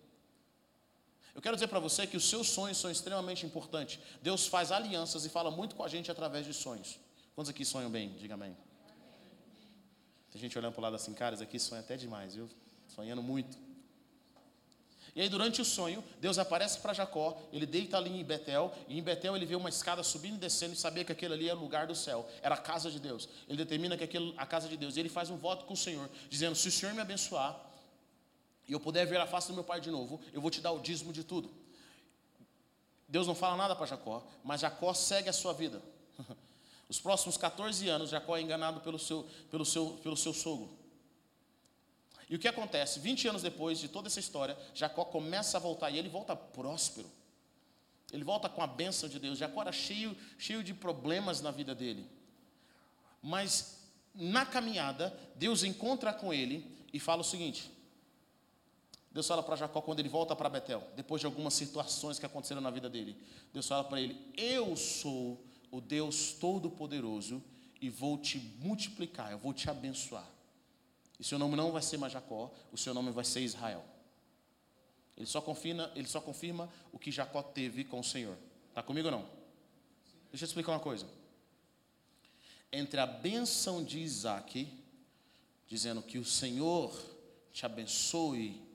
Eu 1.35 1.41
quero 1.41 1.57
dizer 1.57 1.69
para 1.69 1.79
você 1.79 2.07
que 2.07 2.17
os 2.17 2.29
seus 2.29 2.49
sonhos 2.49 2.79
são 2.79 2.91
extremamente 2.91 3.47
importantes. 3.47 3.99
Deus 4.21 4.47
faz 4.47 4.71
alianças 4.71 5.25
e 5.25 5.29
fala 5.29 5.51
muito 5.51 5.75
com 5.75 5.83
a 5.83 5.89
gente 5.89 6.11
através 6.11 6.45
de 6.45 6.53
sonhos. 6.53 6.99
Quantos 7.35 7.51
aqui 7.51 7.65
sonham 7.65 7.91
bem? 7.91 8.11
Diga 8.19 8.35
amém. 8.35 8.57
Tem 10.31 10.41
gente 10.41 10.57
olhando 10.59 10.73
para 10.73 10.81
o 10.81 10.83
lado 10.83 10.97
assim, 10.97 11.13
caras, 11.15 11.41
aqui 11.41 11.59
sonha 11.59 11.81
até 11.81 11.97
demais, 11.97 12.35
viu? 12.35 12.49
Sonhando 12.89 13.23
muito. 13.23 13.57
E 15.15 15.21
aí, 15.21 15.29
durante 15.29 15.61
o 15.61 15.65
sonho, 15.65 16.03
Deus 16.21 16.39
aparece 16.39 16.79
para 16.79 16.95
Jacó, 16.95 17.39
ele 17.53 17.67
deita 17.67 17.99
ali 17.99 18.19
em 18.19 18.25
Betel, 18.25 18.73
e 18.89 18.99
em 18.99 19.03
Betel 19.03 19.37
ele 19.37 19.45
vê 19.45 19.55
uma 19.55 19.69
escada 19.69 20.03
subindo 20.03 20.37
e 20.37 20.39
descendo, 20.39 20.73
e 20.73 20.77
sabia 20.77 21.05
que 21.05 21.13
aquele 21.13 21.35
ali 21.35 21.49
era 21.51 21.59
o 21.59 21.61
lugar 21.61 21.87
do 21.87 21.95
céu, 21.95 22.27
era 22.41 22.55
a 22.55 22.59
casa 22.59 22.91
de 22.91 22.99
Deus. 22.99 23.29
Ele 23.47 23.59
determina 23.59 23.95
que 23.95 24.05
aquilo, 24.05 24.33
a 24.39 24.47
casa 24.47 24.69
de 24.69 24.77
Deus, 24.77 24.97
e 24.97 25.01
ele 25.01 25.11
faz 25.11 25.29
um 25.29 25.37
voto 25.37 25.67
com 25.67 25.75
o 25.75 25.77
Senhor, 25.77 26.09
dizendo: 26.31 26.57
Se 26.57 26.69
o 26.69 26.73
Senhor 26.73 26.95
me 26.95 27.03
abençoar, 27.03 27.61
e 28.73 28.75
eu 28.75 28.81
puder 28.81 29.07
ver 29.07 29.21
a 29.21 29.27
face 29.27 29.49
do 29.49 29.55
meu 29.55 29.63
pai 29.63 29.83
de 29.83 29.91
novo, 29.91 30.19
eu 30.33 30.41
vou 30.41 30.51
te 30.51 30.59
dar 30.59 30.73
o 30.73 30.81
dízimo 30.81 31.13
de 31.13 31.23
tudo. 31.23 31.51
Deus 33.07 33.27
não 33.27 33.35
fala 33.35 33.55
nada 33.55 33.77
para 33.77 33.85
Jacó, 33.85 34.27
mas 34.43 34.63
Jacó 34.63 34.95
segue 34.95 35.29
a 35.29 35.33
sua 35.33 35.53
vida. 35.53 35.83
Os 36.89 36.99
próximos 36.99 37.37
14 37.37 37.87
anos, 37.91 38.09
Jacó 38.09 38.35
é 38.35 38.41
enganado 38.41 38.81
pelo 38.81 38.99
seu, 38.99 39.29
pelo 39.51 39.67
seu, 39.67 40.01
pelo 40.03 40.17
seu 40.17 40.33
sogro. 40.33 40.71
E 42.31 42.35
o 42.35 42.39
que 42.39 42.49
acontece? 42.49 42.99
20 42.99 43.29
anos 43.29 43.43
depois 43.43 43.79
de 43.79 43.89
toda 43.89 44.09
essa 44.09 44.21
história, 44.21 44.57
Jacó 44.75 45.05
começa 45.05 45.59
a 45.59 45.61
voltar 45.61 45.91
e 45.91 45.99
ele 45.99 46.09
volta 46.09 46.35
próspero. 46.35 47.11
Ele 48.11 48.25
volta 48.25 48.49
com 48.49 48.63
a 48.63 48.67
bênção 48.67 49.07
de 49.07 49.19
Deus. 49.19 49.37
Jacó 49.37 49.61
era 49.61 49.73
cheio, 49.73 50.17
cheio 50.39 50.65
de 50.65 50.73
problemas 50.73 51.43
na 51.43 51.51
vida 51.51 51.75
dele. 51.75 52.09
Mas 53.21 53.83
na 54.15 54.47
caminhada, 54.47 55.15
Deus 55.35 55.63
encontra 55.63 56.11
com 56.11 56.33
ele 56.33 56.75
e 56.91 56.99
fala 56.99 57.21
o 57.21 57.25
seguinte: 57.25 57.71
Deus 59.13 59.27
fala 59.27 59.43
para 59.43 59.57
Jacó 59.57 59.83
quando 59.83 60.01
ele 60.01 60.09
volta 60.09 60.35
para 60.35 60.49
Betel, 60.49 60.83
depois 60.97 61.21
de 61.21 61.27
algumas 61.27 61.53
situações 61.53 62.19
que 62.19 62.25
aconteceram 62.25 62.63
na 62.63 62.71
vida 62.71 62.89
dele. 62.89 63.17
Deus 63.53 63.69
fala 63.69 63.85
para 63.85 64.01
ele: 64.01 64.19
Eu 64.37 64.75
sou 64.75 65.45
o 65.71 65.81
Deus 65.81 66.33
Todo-Poderoso 66.33 67.43
e 67.81 67.91
vou 67.91 68.17
te 68.17 68.39
multiplicar, 68.61 69.31
eu 69.31 69.39
vou 69.39 69.53
te 69.53 69.69
abençoar. 69.69 70.29
E 71.21 71.25
seu 71.25 71.39
nome 71.39 71.57
não 71.57 71.71
vai 71.71 71.83
ser 71.83 71.99
mais 71.99 72.13
Jacó, 72.13 72.51
o 72.73 72.79
seu 72.79 72.95
nome 72.95 73.11
vai 73.11 73.25
ser 73.25 73.41
Israel. 73.41 73.85
Ele 75.17 75.27
só 75.27 75.41
confirma, 75.41 75.93
ele 75.95 76.09
só 76.09 76.21
confirma 76.21 76.71
o 76.91 76.99
que 76.99 77.13
Jacó 77.13 77.43
teve 77.43 77.85
com 77.85 78.01
o 78.01 78.05
Senhor. 78.05 78.37
Está 78.71 78.83
comigo 78.83 79.09
ou 79.09 79.13
não? 79.13 79.29
Deixa 80.31 80.45
eu 80.45 80.47
explicar 80.47 80.73
uma 80.73 80.81
coisa. 80.81 81.07
Entre 82.73 82.99
a 82.99 83.07
bênção 83.07 83.85
de 83.85 83.99
Isaac, 83.99 84.67
dizendo 85.69 86.03
que 86.03 86.19
o 86.19 86.25
Senhor 86.25 86.91
te 87.53 87.67
abençoe 87.67 88.72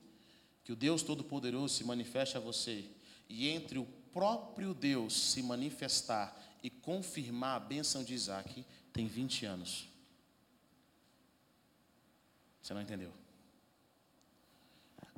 que 0.68 0.72
o 0.74 0.76
Deus 0.76 1.02
Todo-Poderoso 1.02 1.76
se 1.76 1.82
manifeste 1.82 2.36
a 2.36 2.40
você, 2.40 2.84
e 3.26 3.48
entre 3.48 3.78
o 3.78 3.86
próprio 4.12 4.74
Deus 4.74 5.14
se 5.14 5.42
manifestar 5.42 6.38
e 6.62 6.68
confirmar 6.68 7.56
a 7.56 7.60
bênção 7.64 8.04
de 8.04 8.12
Isaac, 8.12 8.66
tem 8.92 9.06
20 9.06 9.46
anos. 9.46 9.88
Você 12.60 12.74
não 12.74 12.82
entendeu? 12.82 13.10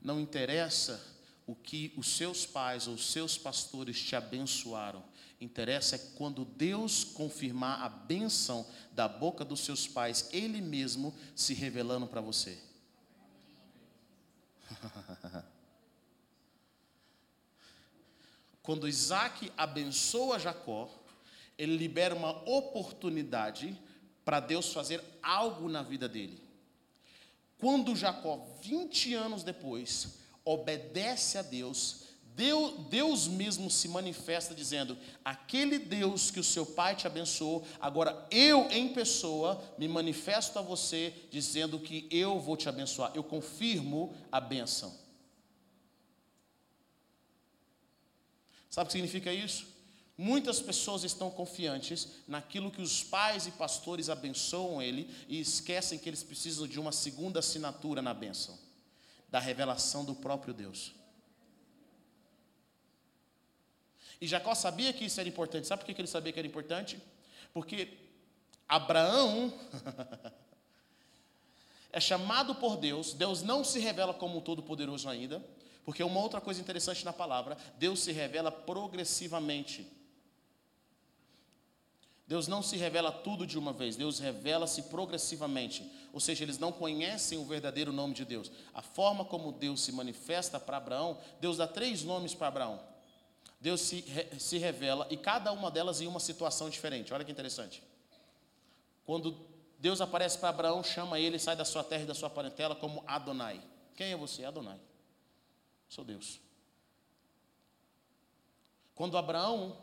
Não 0.00 0.20
interessa 0.20 1.04
o 1.44 1.56
que 1.56 1.92
os 1.96 2.06
seus 2.16 2.46
pais 2.46 2.86
ou 2.86 2.94
os 2.94 3.10
seus 3.10 3.36
pastores 3.36 4.00
te 4.00 4.14
abençoaram. 4.14 5.02
Interessa 5.40 5.96
é 5.96 5.98
quando 6.14 6.44
Deus 6.44 7.02
confirmar 7.02 7.82
a 7.82 7.88
bênção 7.88 8.64
da 8.92 9.08
boca 9.08 9.44
dos 9.44 9.64
seus 9.64 9.88
pais, 9.88 10.28
Ele 10.30 10.60
mesmo 10.60 11.12
se 11.34 11.54
revelando 11.54 12.06
para 12.06 12.20
você. 12.20 12.56
Quando 18.62 18.88
Isaac 18.88 19.52
abençoa 19.56 20.38
Jacó, 20.38 20.88
ele 21.56 21.76
libera 21.76 22.14
uma 22.14 22.30
oportunidade 22.48 23.76
para 24.24 24.40
Deus 24.40 24.72
fazer 24.72 25.02
algo 25.22 25.68
na 25.68 25.82
vida 25.82 26.08
dele. 26.08 26.42
Quando 27.58 27.96
Jacó, 27.96 28.46
20 28.62 29.14
anos 29.14 29.42
depois, 29.42 30.18
obedece 30.44 31.36
a 31.36 31.42
Deus, 31.42 32.04
Deus, 32.34 32.86
Deus 32.88 33.28
mesmo 33.28 33.70
se 33.70 33.88
manifesta 33.88 34.54
dizendo: 34.54 34.96
aquele 35.24 35.78
Deus 35.78 36.30
que 36.30 36.40
o 36.40 36.44
seu 36.44 36.64
pai 36.64 36.96
te 36.96 37.06
abençoou, 37.06 37.66
agora 37.78 38.26
eu 38.30 38.70
em 38.70 38.94
pessoa 38.94 39.62
me 39.76 39.86
manifesto 39.86 40.58
a 40.58 40.62
você 40.62 41.12
dizendo 41.30 41.78
que 41.78 42.08
eu 42.10 42.38
vou 42.40 42.56
te 42.56 42.68
abençoar. 42.68 43.12
Eu 43.14 43.22
confirmo 43.22 44.14
a 44.32 44.40
bênção. 44.40 44.99
Sabe 48.70 48.84
o 48.84 48.86
que 48.86 48.92
significa 48.92 49.32
isso? 49.32 49.66
Muitas 50.16 50.60
pessoas 50.60 51.02
estão 51.02 51.30
confiantes 51.30 52.08
naquilo 52.28 52.70
que 52.70 52.80
os 52.80 53.02
pais 53.02 53.46
e 53.46 53.50
pastores 53.50 54.08
abençoam 54.08 54.80
ele 54.80 55.10
e 55.28 55.40
esquecem 55.40 55.98
que 55.98 56.08
eles 56.08 56.22
precisam 56.22 56.66
de 56.66 56.78
uma 56.78 56.92
segunda 56.92 57.40
assinatura 57.40 58.00
na 58.00 58.14
bênção 58.14 58.56
da 59.28 59.38
revelação 59.38 60.04
do 60.04 60.14
próprio 60.14 60.52
Deus. 60.52 60.92
E 64.20 64.26
Jacó 64.26 64.54
sabia 64.54 64.92
que 64.92 65.04
isso 65.04 65.18
era 65.18 65.28
importante. 65.28 65.66
Sabe 65.66 65.84
por 65.84 65.94
que 65.94 66.00
ele 66.00 66.06
sabia 66.06 66.32
que 66.32 66.38
era 66.38 66.46
importante? 66.46 67.00
Porque 67.54 67.96
Abraão 68.68 69.52
é 71.90 71.98
chamado 71.98 72.54
por 72.56 72.76
Deus, 72.76 73.14
Deus 73.14 73.42
não 73.42 73.64
se 73.64 73.78
revela 73.78 74.12
como 74.12 74.40
todo-poderoso 74.40 75.08
ainda, 75.08 75.42
porque 75.90 76.04
uma 76.04 76.20
outra 76.20 76.40
coisa 76.40 76.60
interessante 76.60 77.04
na 77.04 77.12
palavra, 77.12 77.56
Deus 77.76 77.98
se 77.98 78.12
revela 78.12 78.52
progressivamente. 78.52 79.84
Deus 82.28 82.46
não 82.46 82.62
se 82.62 82.76
revela 82.76 83.10
tudo 83.10 83.44
de 83.44 83.58
uma 83.58 83.72
vez, 83.72 83.96
Deus 83.96 84.20
revela-se 84.20 84.82
progressivamente. 84.82 85.90
Ou 86.12 86.20
seja, 86.20 86.44
eles 86.44 86.58
não 86.58 86.70
conhecem 86.70 87.38
o 87.38 87.44
verdadeiro 87.44 87.92
nome 87.92 88.14
de 88.14 88.24
Deus. 88.24 88.52
A 88.72 88.80
forma 88.80 89.24
como 89.24 89.50
Deus 89.50 89.80
se 89.80 89.90
manifesta 89.90 90.60
para 90.60 90.76
Abraão, 90.76 91.18
Deus 91.40 91.56
dá 91.56 91.66
três 91.66 92.04
nomes 92.04 92.34
para 92.34 92.46
Abraão. 92.46 92.80
Deus 93.60 93.80
se, 93.80 94.04
se 94.38 94.58
revela 94.58 95.08
e 95.10 95.16
cada 95.16 95.50
uma 95.50 95.72
delas 95.72 96.00
em 96.00 96.06
uma 96.06 96.20
situação 96.20 96.70
diferente. 96.70 97.12
Olha 97.12 97.24
que 97.24 97.32
interessante. 97.32 97.82
Quando 99.04 99.44
Deus 99.76 100.00
aparece 100.00 100.38
para 100.38 100.50
Abraão, 100.50 100.84
chama 100.84 101.18
ele, 101.18 101.36
sai 101.36 101.56
da 101.56 101.64
sua 101.64 101.82
terra 101.82 102.04
e 102.04 102.06
da 102.06 102.14
sua 102.14 102.30
parentela 102.30 102.76
como 102.76 103.02
Adonai. 103.08 103.60
Quem 103.96 104.12
é 104.12 104.16
você? 104.16 104.44
Adonai. 104.44 104.78
Sou 105.90 106.04
Deus. 106.04 106.40
Quando 108.94 109.18
Abraão 109.18 109.76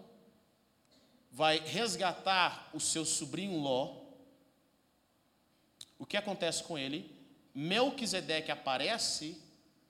vai 1.30 1.60
resgatar 1.60 2.70
o 2.74 2.80
seu 2.80 3.04
sobrinho 3.04 3.60
Ló, 3.60 4.06
o 6.00 6.06
que 6.06 6.16
acontece 6.16 6.64
com 6.64 6.78
ele? 6.78 7.14
Melquisedeque 7.54 8.50
aparece 8.50 9.38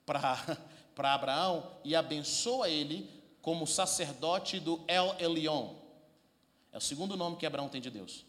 para 0.07 0.57
Abraão 0.97 1.79
e 1.83 1.95
abençoa 1.95 2.67
ele 2.67 3.07
como 3.39 3.67
sacerdote 3.67 4.59
do 4.59 4.83
El 4.87 5.15
Elion. 5.19 5.75
É 6.71 6.77
o 6.77 6.81
segundo 6.81 7.15
nome 7.15 7.37
que 7.37 7.45
Abraão 7.45 7.69
tem 7.69 7.79
de 7.79 7.91
Deus, 7.91 8.25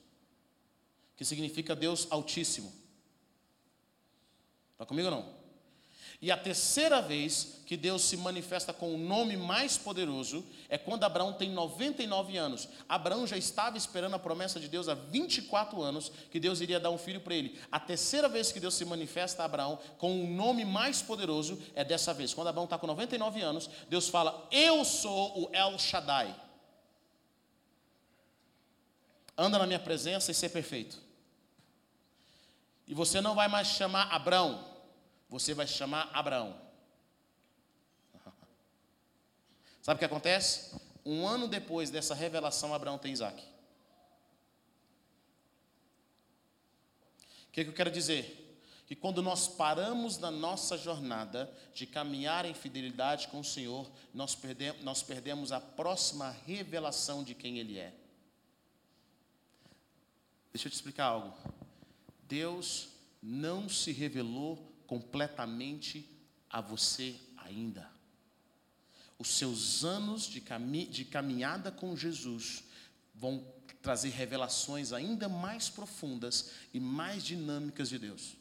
que 1.16 1.24
significa 1.24 1.74
Deus 1.74 2.07
Altíssimo. 2.11 2.70
Está 4.74 4.85
comigo 4.85 5.09
ou 5.09 5.14
não? 5.14 5.38
E 6.20 6.33
a 6.33 6.37
terceira 6.37 7.00
vez 7.00 7.61
que 7.64 7.76
Deus 7.76 8.02
se 8.02 8.16
manifesta 8.16 8.72
com 8.72 8.92
o 8.92 8.98
nome 8.98 9.37
mais 9.37 9.78
poderoso 9.78 10.44
é 10.68 10.76
quando 10.76 11.04
Abraão 11.04 11.33
tem 11.33 11.48
99 11.48 12.37
anos. 12.37 12.68
Abraão 12.88 13.24
já 13.24 13.37
estava 13.37 13.78
esperando 13.78 14.14
a 14.14 14.18
promessa 14.18 14.59
de 14.59 14.66
Deus 14.66 14.88
há 14.88 14.94
24 14.94 15.81
anos 15.81 16.11
que 16.28 16.40
Deus 16.40 16.61
iria 16.61 16.81
dar 16.81 16.90
um 16.90 16.98
filho 16.98 17.20
para 17.20 17.37
ele. 17.37 17.57
A 17.70 17.78
terceira 17.78 18.28
vez 18.28 18.50
que 18.50 18.59
Deus 18.59 18.74
se 18.74 18.85
manifesta 18.85 19.42
a 19.42 19.44
Abraão 19.44 19.78
com 19.96 20.20
o 20.20 20.26
nome 20.26 20.64
mais 20.64 21.00
poderoso 21.00 21.62
é 21.72 21.85
dessa 21.85 22.12
vez. 22.12 22.35
Quando 22.35 22.48
Abraão 22.48 22.64
está 22.64 22.76
com 22.76 22.88
99 22.88 23.40
anos, 23.40 23.70
Deus 23.88 24.09
fala: 24.09 24.48
Eu 24.50 24.85
sou 24.85 25.42
o 25.42 25.50
El 25.54 25.78
Shaddai. 25.78 26.35
Anda 29.37 29.57
na 29.57 29.68
minha 29.68 29.78
presença 29.78 30.33
e 30.33 30.35
ser 30.35 30.48
perfeito. 30.48 31.00
E 32.88 32.94
você 32.94 33.20
não 33.20 33.37
vai 33.37 33.46
mais 33.46 33.68
chamar 33.68 34.12
Abraão 34.12 34.67
você 35.28 35.54
vai 35.54 35.66
chamar 35.66 36.10
Abraão. 36.12 36.58
Sabe 39.82 39.96
o 39.96 39.98
que 39.98 40.04
acontece? 40.04 40.76
Um 41.04 41.26
ano 41.26 41.48
depois 41.48 41.90
dessa 41.90 42.14
revelação, 42.14 42.74
Abraão 42.74 42.98
tem 42.98 43.12
Isaac. 43.12 43.42
O 47.48 47.52
que, 47.52 47.64
que 47.64 47.70
eu 47.70 47.74
quero 47.74 47.90
dizer? 47.90 48.44
Que 48.86 48.94
quando 48.94 49.22
nós 49.22 49.48
paramos 49.48 50.16
na 50.18 50.30
nossa 50.30 50.78
jornada 50.78 51.52
de 51.74 51.86
caminhar 51.86 52.44
em 52.44 52.54
fidelidade 52.54 53.28
com 53.28 53.40
o 53.40 53.44
Senhor, 53.44 53.90
nós 54.14 54.34
perdemos, 54.34 54.82
nós 54.82 55.02
perdemos 55.02 55.52
a 55.52 55.60
próxima 55.60 56.30
revelação 56.46 57.22
de 57.22 57.34
quem 57.34 57.58
Ele 57.58 57.78
é. 57.78 57.94
Deixa 60.52 60.68
eu 60.68 60.70
te 60.70 60.74
explicar 60.74 61.06
algo. 61.06 61.36
Deus 62.22 62.88
não 63.22 63.68
se 63.68 63.92
revelou 63.92 64.72
completamente 64.88 66.09
a 66.51 66.61
você 66.62 67.14
ainda. 67.37 67.88
Os 69.18 69.29
seus 69.29 69.85
anos 69.85 70.27
de, 70.27 70.40
cami 70.40 70.87
de 70.87 71.05
caminhada 71.05 71.70
com 71.70 71.94
Jesus 71.94 72.64
vão 73.14 73.44
trazer 73.83 74.09
revelações 74.09 74.92
ainda 74.92 75.29
mais 75.29 75.68
profundas 75.68 76.53
e 76.72 76.81
mais 76.81 77.22
dinâmicas 77.22 77.90
de 77.90 77.98
Deus. 77.98 78.37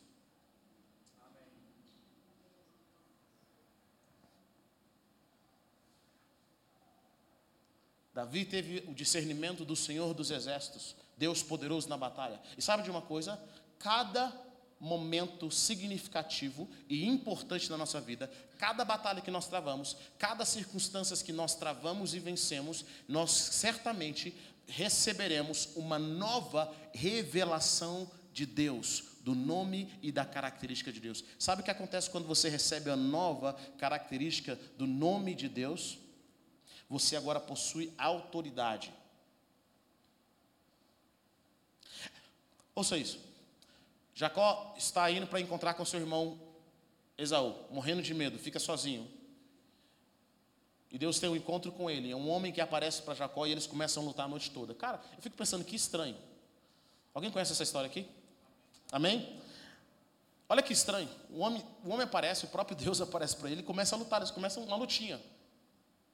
Davi 8.14 8.46
teve 8.46 8.84
o 8.88 8.96
discernimento 8.96 9.64
do 9.66 9.76
Senhor 9.76 10.14
dos 10.14 10.32
Exércitos, 10.32 10.96
Deus 11.18 11.44
poderoso 11.44 11.90
na 11.90 11.98
batalha. 11.98 12.42
E 12.58 12.62
sabe 12.62 12.84
de 12.84 12.90
uma 12.90 13.02
coisa? 13.02 13.40
Cada 13.78 14.47
momento 14.80 15.50
significativo 15.50 16.70
e 16.88 17.06
importante 17.06 17.70
na 17.70 17.78
nossa 17.78 18.00
vida, 18.00 18.32
cada 18.58 18.86
batalha 18.86 19.22
que 19.22 19.32
nós 19.32 19.48
travamos, 19.48 19.98
cada 20.18 20.46
circunstância 20.46 21.18
que 21.18 21.34
nós 21.34 21.56
travamos 21.56 22.14
e 22.14 22.20
vencemos, 22.20 22.86
nós 23.08 23.32
certamente 23.32 24.36
receberemos 24.68 25.70
uma 25.76 25.98
nova 25.98 26.74
revelação 26.94 28.10
de 28.34 28.46
Deus, 28.46 29.04
do 29.22 29.34
nome 29.34 29.90
e 30.02 30.12
da 30.12 30.26
característica 30.26 30.92
de 30.92 31.00
Deus. 31.00 31.24
Sabe 31.40 31.62
o 31.62 31.66
que 31.66 31.72
acontece 31.72 32.10
quando 32.10 32.28
você 32.28 32.50
recebe 32.50 32.90
a 32.90 32.96
nova 32.96 33.54
característica 33.78 34.60
do 34.78 34.86
nome 34.86 35.34
de 35.34 35.50
Deus? 35.50 35.98
Você 36.90 37.16
agora 37.16 37.40
possui 37.40 37.92
autoridade. 37.98 38.94
Ouça 42.76 42.96
isso. 42.96 43.27
Jacó 44.18 44.74
está 44.76 45.12
indo 45.12 45.28
para 45.28 45.40
encontrar 45.40 45.76
com 45.76 45.86
seu 45.86 46.00
irmão 46.00 46.40
Esaú, 47.16 47.54
morrendo 47.70 48.02
de 48.02 48.16
medo, 48.16 48.40
fica 48.40 48.58
sozinho. 48.58 49.08
E 50.90 50.98
Deus 50.98 51.20
tem 51.20 51.30
um 51.30 51.36
encontro 51.36 51.72
com 51.72 51.88
ele. 51.88 52.10
É 52.10 52.16
um 52.16 52.28
homem 52.28 52.52
que 52.52 52.60
aparece 52.60 53.04
para 53.04 53.14
Jacó 53.14 53.46
e 53.46 53.52
eles 53.52 53.68
começam 53.68 54.02
a 54.02 54.06
lutar 54.08 54.26
a 54.26 54.28
noite 54.28 54.50
toda. 54.50 54.74
Cara, 54.74 55.00
eu 55.16 55.22
fico 55.22 55.38
pensando 55.38 55.64
que 55.64 55.76
estranho. 55.76 56.18
Alguém 57.14 57.30
conhece 57.30 57.52
essa 57.52 57.62
história 57.62 57.86
aqui? 57.86 58.08
Amém? 58.92 59.40
Olha 60.50 60.64
que 60.64 60.74
estranho. 60.74 61.10
O 61.30 61.42
homem, 61.42 61.64
o 61.86 61.90
homem 61.92 62.06
aparece, 62.06 62.46
o 62.46 62.48
próprio 62.48 62.76
Deus 62.76 63.00
aparece 63.00 63.36
para 63.36 63.52
ele 63.52 63.62
e 63.62 63.64
começa 63.64 63.96
a 63.96 64.00
lutar. 64.00 64.20
Eles 64.22 64.32
começam 64.32 64.64
uma 64.64 64.78
lutinha. 64.78 65.22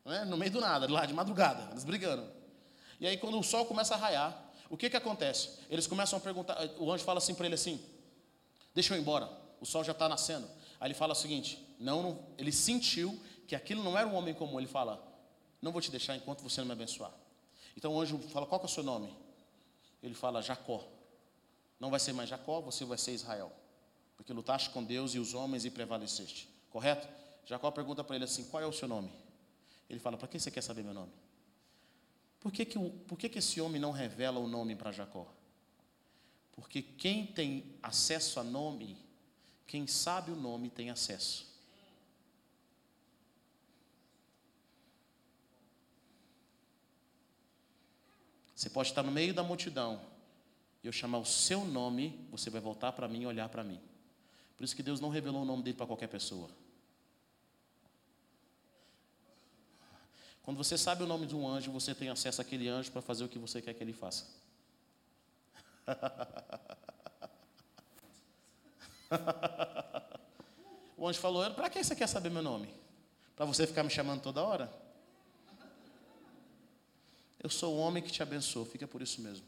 Né? 0.03 0.25
No 0.25 0.35
meio 0.35 0.51
do 0.51 0.59
nada, 0.59 0.91
lá 0.91 1.05
de 1.05 1.13
madrugada, 1.13 1.71
eles 1.71 1.85
brigando. 1.85 2.29
E 2.99 3.07
aí, 3.07 3.15
quando 3.15 3.39
o 3.39 3.43
sol 3.43 3.65
começa 3.65 3.93
a 3.93 3.97
raiar, 3.97 4.51
o 4.69 4.75
que, 4.75 4.89
que 4.89 4.97
acontece? 4.97 5.51
Eles 5.69 5.87
começam 5.87 6.17
a 6.17 6.19
perguntar. 6.19 6.57
O 6.79 6.91
anjo 6.91 7.05
fala 7.05 7.19
assim 7.19 7.33
para 7.33 7.45
ele 7.45 7.55
assim: 7.55 7.92
Deixa 8.73 8.93
eu 8.93 8.97
ir 8.97 9.01
embora, 9.01 9.29
o 9.61 9.65
sol 9.65 9.83
já 9.83 9.91
está 9.91 10.09
nascendo. 10.09 10.47
Aí 10.79 10.87
ele 10.87 10.93
fala 10.93 11.13
o 11.13 11.15
seguinte: 11.15 11.57
não, 11.79 12.01
não, 12.01 12.19
ele 12.37 12.51
sentiu 12.51 13.19
que 13.47 13.55
aquilo 13.55 13.83
não 13.83 13.97
era 13.97 14.07
um 14.07 14.15
homem 14.15 14.33
comum. 14.33 14.59
Ele 14.59 14.67
fala: 14.67 15.01
Não 15.61 15.71
vou 15.71 15.81
te 15.81 15.91
deixar 15.91 16.15
enquanto 16.15 16.41
você 16.41 16.61
não 16.61 16.67
me 16.67 16.73
abençoar. 16.73 17.11
Então 17.77 17.93
o 17.93 18.01
anjo 18.01 18.17
fala: 18.29 18.45
Qual 18.45 18.61
é 18.61 18.65
o 18.65 18.67
seu 18.67 18.83
nome? 18.83 19.15
Ele 20.01 20.13
fala: 20.13 20.41
Jacó. 20.41 20.83
Não 21.79 21.89
vai 21.89 21.99
ser 21.99 22.13
mais 22.13 22.29
Jacó, 22.29 22.61
você 22.61 22.85
vai 22.85 22.97
ser 22.97 23.11
Israel. 23.13 23.51
Porque 24.15 24.31
lutaste 24.31 24.69
com 24.69 24.83
Deus 24.83 25.13
e 25.15 25.19
os 25.19 25.33
homens 25.33 25.65
e 25.65 25.69
prevaleceste. 25.69 26.47
Correto? 26.69 27.07
Jacó 27.45 27.69
pergunta 27.71 28.03
para 28.03 28.15
ele 28.15 28.25
assim: 28.25 28.45
Qual 28.45 28.61
é 28.61 28.65
o 28.65 28.73
seu 28.73 28.87
nome? 28.87 29.11
Ele 29.89 29.99
fala: 29.99 30.17
Para 30.17 30.27
que 30.27 30.39
você 30.39 30.49
quer 30.49 30.61
saber 30.61 30.83
meu 30.83 30.93
nome? 30.93 31.11
Por 32.39 32.51
que, 32.51 32.65
que, 32.65 32.77
por 32.77 33.17
que, 33.17 33.29
que 33.29 33.39
esse 33.39 33.61
homem 33.61 33.79
não 33.79 33.91
revela 33.91 34.39
o 34.39 34.47
nome 34.47 34.75
para 34.75 34.91
Jacó? 34.91 35.27
Porque 36.55 36.81
quem 36.81 37.25
tem 37.25 37.75
acesso 37.81 38.39
a 38.39 38.43
nome, 38.43 38.97
quem 39.65 39.87
sabe 39.87 40.31
o 40.31 40.35
nome 40.35 40.69
tem 40.69 40.89
acesso. 40.89 41.51
Você 48.55 48.69
pode 48.69 48.89
estar 48.89 49.03
no 49.03 49.11
meio 49.11 49.33
da 49.33 49.43
multidão 49.43 50.01
e 50.83 50.87
eu 50.87 50.93
chamar 50.93 51.17
o 51.17 51.25
seu 51.25 51.65
nome, 51.65 52.25
você 52.31 52.49
vai 52.49 52.61
voltar 52.61 52.91
para 52.93 53.07
mim 53.07 53.23
e 53.23 53.27
olhar 53.27 53.49
para 53.49 53.63
mim. 53.63 53.81
Por 54.55 54.63
isso 54.63 54.75
que 54.75 54.83
Deus 54.83 54.99
não 54.99 55.09
revelou 55.09 55.41
o 55.41 55.45
nome 55.45 55.63
dele 55.63 55.75
para 55.75 55.87
qualquer 55.87 56.07
pessoa. 56.07 56.49
Quando 60.43 60.57
você 60.57 60.77
sabe 60.77 61.03
o 61.03 61.07
nome 61.07 61.25
de 61.25 61.35
um 61.35 61.47
anjo, 61.47 61.71
você 61.71 61.95
tem 61.95 62.09
acesso 62.09 62.41
àquele 62.41 62.67
anjo 62.67 62.91
para 62.91 63.01
fazer 63.01 63.23
o 63.23 63.29
que 63.29 63.39
você 63.39 63.61
quer 63.61 63.73
que 63.73 63.83
ele 63.83 63.93
faça. 63.93 64.42
o 70.97 71.07
anjo 71.07 71.19
falou: 71.19 71.49
Para 71.51 71.69
que 71.69 71.83
você 71.83 71.95
quer 71.95 72.07
saber 72.07 72.29
meu 72.29 72.41
nome? 72.41 72.73
Para 73.35 73.45
você 73.45 73.67
ficar 73.67 73.83
me 73.83 73.89
chamando 73.89 74.21
toda 74.21 74.43
hora? 74.43 74.71
Eu 77.43 77.49
sou 77.49 77.75
o 77.75 77.77
homem 77.77 78.01
que 78.01 78.11
te 78.11 78.23
abençoou, 78.23 78.65
fica 78.65 78.87
por 78.87 79.01
isso 79.01 79.21
mesmo. 79.21 79.45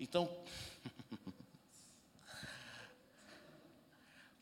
Então, 0.00 0.30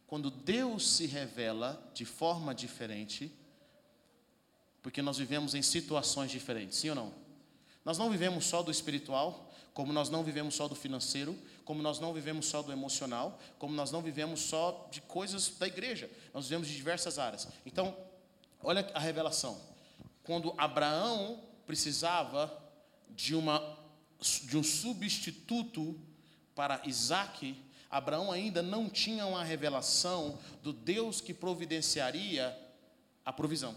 quando 0.06 0.30
Deus 0.30 0.88
se 0.88 1.06
revela 1.06 1.90
de 1.92 2.04
forma 2.04 2.54
diferente, 2.54 3.32
porque 4.80 5.02
nós 5.02 5.18
vivemos 5.18 5.54
em 5.54 5.62
situações 5.62 6.30
diferentes, 6.30 6.78
sim 6.78 6.90
ou 6.90 6.94
não? 6.94 7.12
Nós 7.84 7.98
não 7.98 8.10
vivemos 8.10 8.44
só 8.44 8.62
do 8.62 8.70
espiritual, 8.70 9.51
como 9.74 9.92
nós 9.92 10.10
não 10.10 10.22
vivemos 10.22 10.54
só 10.54 10.68
do 10.68 10.74
financeiro, 10.74 11.36
como 11.64 11.82
nós 11.82 11.98
não 11.98 12.12
vivemos 12.12 12.46
só 12.46 12.62
do 12.62 12.72
emocional, 12.72 13.38
como 13.58 13.74
nós 13.74 13.90
não 13.90 14.02
vivemos 14.02 14.40
só 14.40 14.88
de 14.90 15.00
coisas 15.00 15.48
da 15.58 15.66
igreja, 15.66 16.10
nós 16.34 16.44
vivemos 16.44 16.68
de 16.68 16.76
diversas 16.76 17.18
áreas. 17.18 17.48
Então, 17.64 17.96
olha 18.62 18.88
a 18.94 18.98
revelação. 18.98 19.58
Quando 20.22 20.54
Abraão 20.58 21.40
precisava 21.66 22.52
de, 23.10 23.34
uma, 23.34 23.78
de 24.44 24.56
um 24.56 24.62
substituto 24.62 25.98
para 26.54 26.82
Isaac, 26.84 27.56
Abraão 27.90 28.30
ainda 28.30 28.62
não 28.62 28.88
tinha 28.88 29.26
uma 29.26 29.42
revelação 29.42 30.38
do 30.62 30.72
Deus 30.72 31.20
que 31.20 31.32
providenciaria 31.32 32.58
a 33.24 33.32
provisão. 33.32 33.76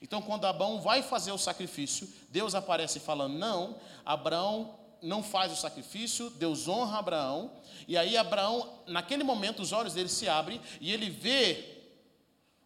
Então, 0.00 0.22
quando 0.22 0.46
Abraão 0.46 0.80
vai 0.80 1.02
fazer 1.02 1.32
o 1.32 1.38
sacrifício, 1.38 2.08
Deus 2.28 2.54
aparece 2.54 3.00
falando: 3.00 3.38
Não, 3.38 3.80
Abraão 4.04 4.78
não 5.02 5.22
faz 5.22 5.52
o 5.52 5.56
sacrifício, 5.56 6.30
Deus 6.30 6.68
honra 6.68 6.98
Abraão, 6.98 7.52
e 7.86 7.96
aí 7.96 8.16
Abraão, 8.16 8.82
naquele 8.86 9.22
momento, 9.22 9.62
os 9.62 9.72
olhos 9.72 9.94
dele 9.94 10.08
se 10.08 10.28
abrem 10.28 10.60
e 10.80 10.92
ele 10.92 11.08
vê 11.08 11.82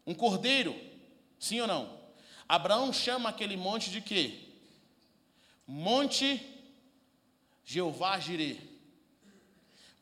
um 0.07 0.15
cordeiro, 0.15 0.75
sim 1.39 1.61
ou 1.61 1.67
não? 1.67 2.01
Abraão 2.49 2.93
chama 2.93 3.29
aquele 3.29 3.57
monte 3.57 3.91
de 3.91 4.01
quê? 4.01 4.49
Monte 5.67 6.41
Jeová 7.65 8.19
Jireh, 8.19 8.59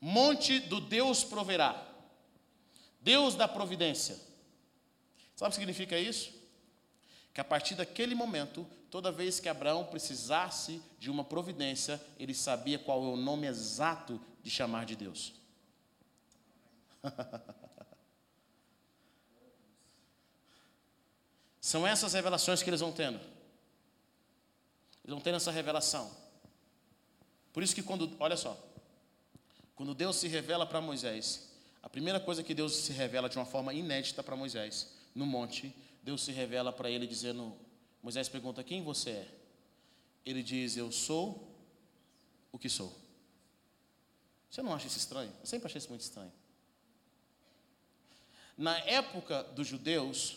monte 0.00 0.58
do 0.58 0.80
Deus 0.80 1.22
proverá, 1.22 1.86
Deus 3.00 3.34
da 3.34 3.46
providência. 3.46 4.18
Sabe 5.36 5.48
o 5.48 5.50
que 5.50 5.56
significa 5.56 5.98
isso? 5.98 6.39
Que 7.40 7.42
a 7.42 7.44
partir 7.44 7.74
daquele 7.74 8.14
momento, 8.14 8.66
toda 8.90 9.10
vez 9.10 9.40
que 9.40 9.48
Abraão 9.48 9.86
precisasse 9.86 10.82
de 10.98 11.10
uma 11.10 11.24
providência, 11.24 11.98
ele 12.18 12.34
sabia 12.34 12.78
qual 12.78 13.02
é 13.02 13.06
o 13.06 13.16
nome 13.16 13.46
exato 13.46 14.20
de 14.42 14.50
chamar 14.50 14.84
de 14.84 14.94
Deus. 14.94 15.32
São 21.62 21.86
essas 21.86 22.12
revelações 22.12 22.62
que 22.62 22.68
eles 22.68 22.80
vão 22.80 22.92
tendo. 22.92 23.18
Eles 25.02 25.14
vão 25.14 25.20
tendo 25.20 25.36
essa 25.36 25.50
revelação. 25.50 26.14
Por 27.54 27.62
isso 27.62 27.74
que 27.74 27.82
quando, 27.82 28.14
olha 28.20 28.36
só, 28.36 28.54
quando 29.74 29.94
Deus 29.94 30.16
se 30.16 30.28
revela 30.28 30.66
para 30.66 30.82
Moisés, 30.82 31.50
a 31.82 31.88
primeira 31.88 32.20
coisa 32.20 32.42
que 32.42 32.52
Deus 32.52 32.76
se 32.76 32.92
revela 32.92 33.30
de 33.30 33.38
uma 33.38 33.46
forma 33.46 33.72
inédita 33.72 34.22
para 34.22 34.36
Moisés, 34.36 34.92
no 35.14 35.24
monte, 35.24 35.74
Deus 36.02 36.22
se 36.22 36.32
revela 36.32 36.72
para 36.72 36.90
ele 36.90 37.06
dizendo, 37.06 37.54
Moisés 38.02 38.28
pergunta: 38.28 38.64
"Quem 38.64 38.82
você 38.82 39.10
é?" 39.10 39.34
Ele 40.24 40.42
diz: 40.42 40.76
"Eu 40.76 40.90
sou 40.90 41.48
o 42.52 42.58
que 42.58 42.68
sou". 42.68 42.96
Você 44.50 44.62
não 44.62 44.74
acha 44.74 44.86
isso 44.86 44.98
estranho? 44.98 45.32
Eu 45.40 45.46
sempre 45.46 45.66
achei 45.66 45.78
isso 45.78 45.88
muito 45.88 46.02
estranho. 46.02 46.32
Na 48.56 48.76
época 48.80 49.42
dos 49.42 49.66
judeus, 49.66 50.36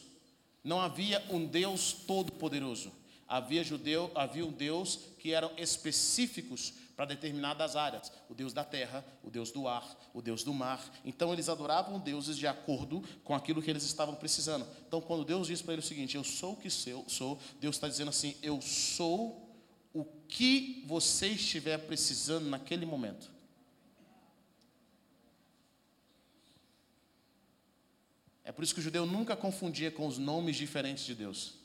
não 0.64 0.80
havia 0.80 1.22
um 1.30 1.46
Deus 1.46 1.92
todo-poderoso. 1.92 2.92
Havia, 3.28 3.64
judeu, 3.64 4.12
havia 4.16 4.46
um 4.46 4.52
Deus 4.52 5.00
que 5.18 5.34
eram 5.34 5.52
específicos 5.58 6.74
para 6.96 7.06
determinadas 7.06 7.76
áreas: 7.76 8.12
o 8.30 8.34
Deus 8.34 8.54
da 8.54 8.64
terra, 8.64 9.06
o 9.24 9.30
Deus 9.30 9.52
do 9.52 9.68
ar, 9.68 9.98
o 10.14 10.22
Deus 10.22 10.44
do 10.44 10.54
mar. 10.54 10.84
Então 11.04 11.34
eles 11.34 11.50
adoravam 11.50 12.00
deuses 12.00 12.38
de 12.38 12.48
acordo 12.48 13.04
com 13.24 13.34
aquilo 13.34 13.62
que 13.62 13.70
eles 13.70 13.84
estavam 13.84 14.16
precisando. 14.16 14.68
Então, 14.88 15.02
quando 15.02 15.26
Deus 15.26 15.48
diz 15.48 15.62
para 15.62 15.74
ele 15.74 15.82
o 15.82 15.86
seguinte: 15.86 16.16
Eu 16.16 16.24
sou 16.24 16.54
o 16.54 16.58
que 16.58 16.70
sou, 16.70 17.40
Deus 17.60 17.76
está 17.76 17.88
dizendo 17.88 18.10
assim: 18.10 18.36
Eu 18.42 18.62
sou 18.62 19.50
o 19.94 20.04
que 20.28 20.84
você 20.88 21.28
estiver 21.30 21.78
precisando 21.80 22.50
naquele 22.50 22.86
momento. 22.86 23.32
É 28.44 28.52
por 28.52 28.64
isso 28.64 28.74
que 28.74 28.82
o 28.82 28.84
judeu 28.84 29.06
nunca 29.06 29.38
confundia 29.38 29.90
com 29.90 30.06
os 30.06 30.18
nomes 30.18 30.58
diferentes 30.58 31.06
de 31.06 31.16
Deus. 31.16 31.56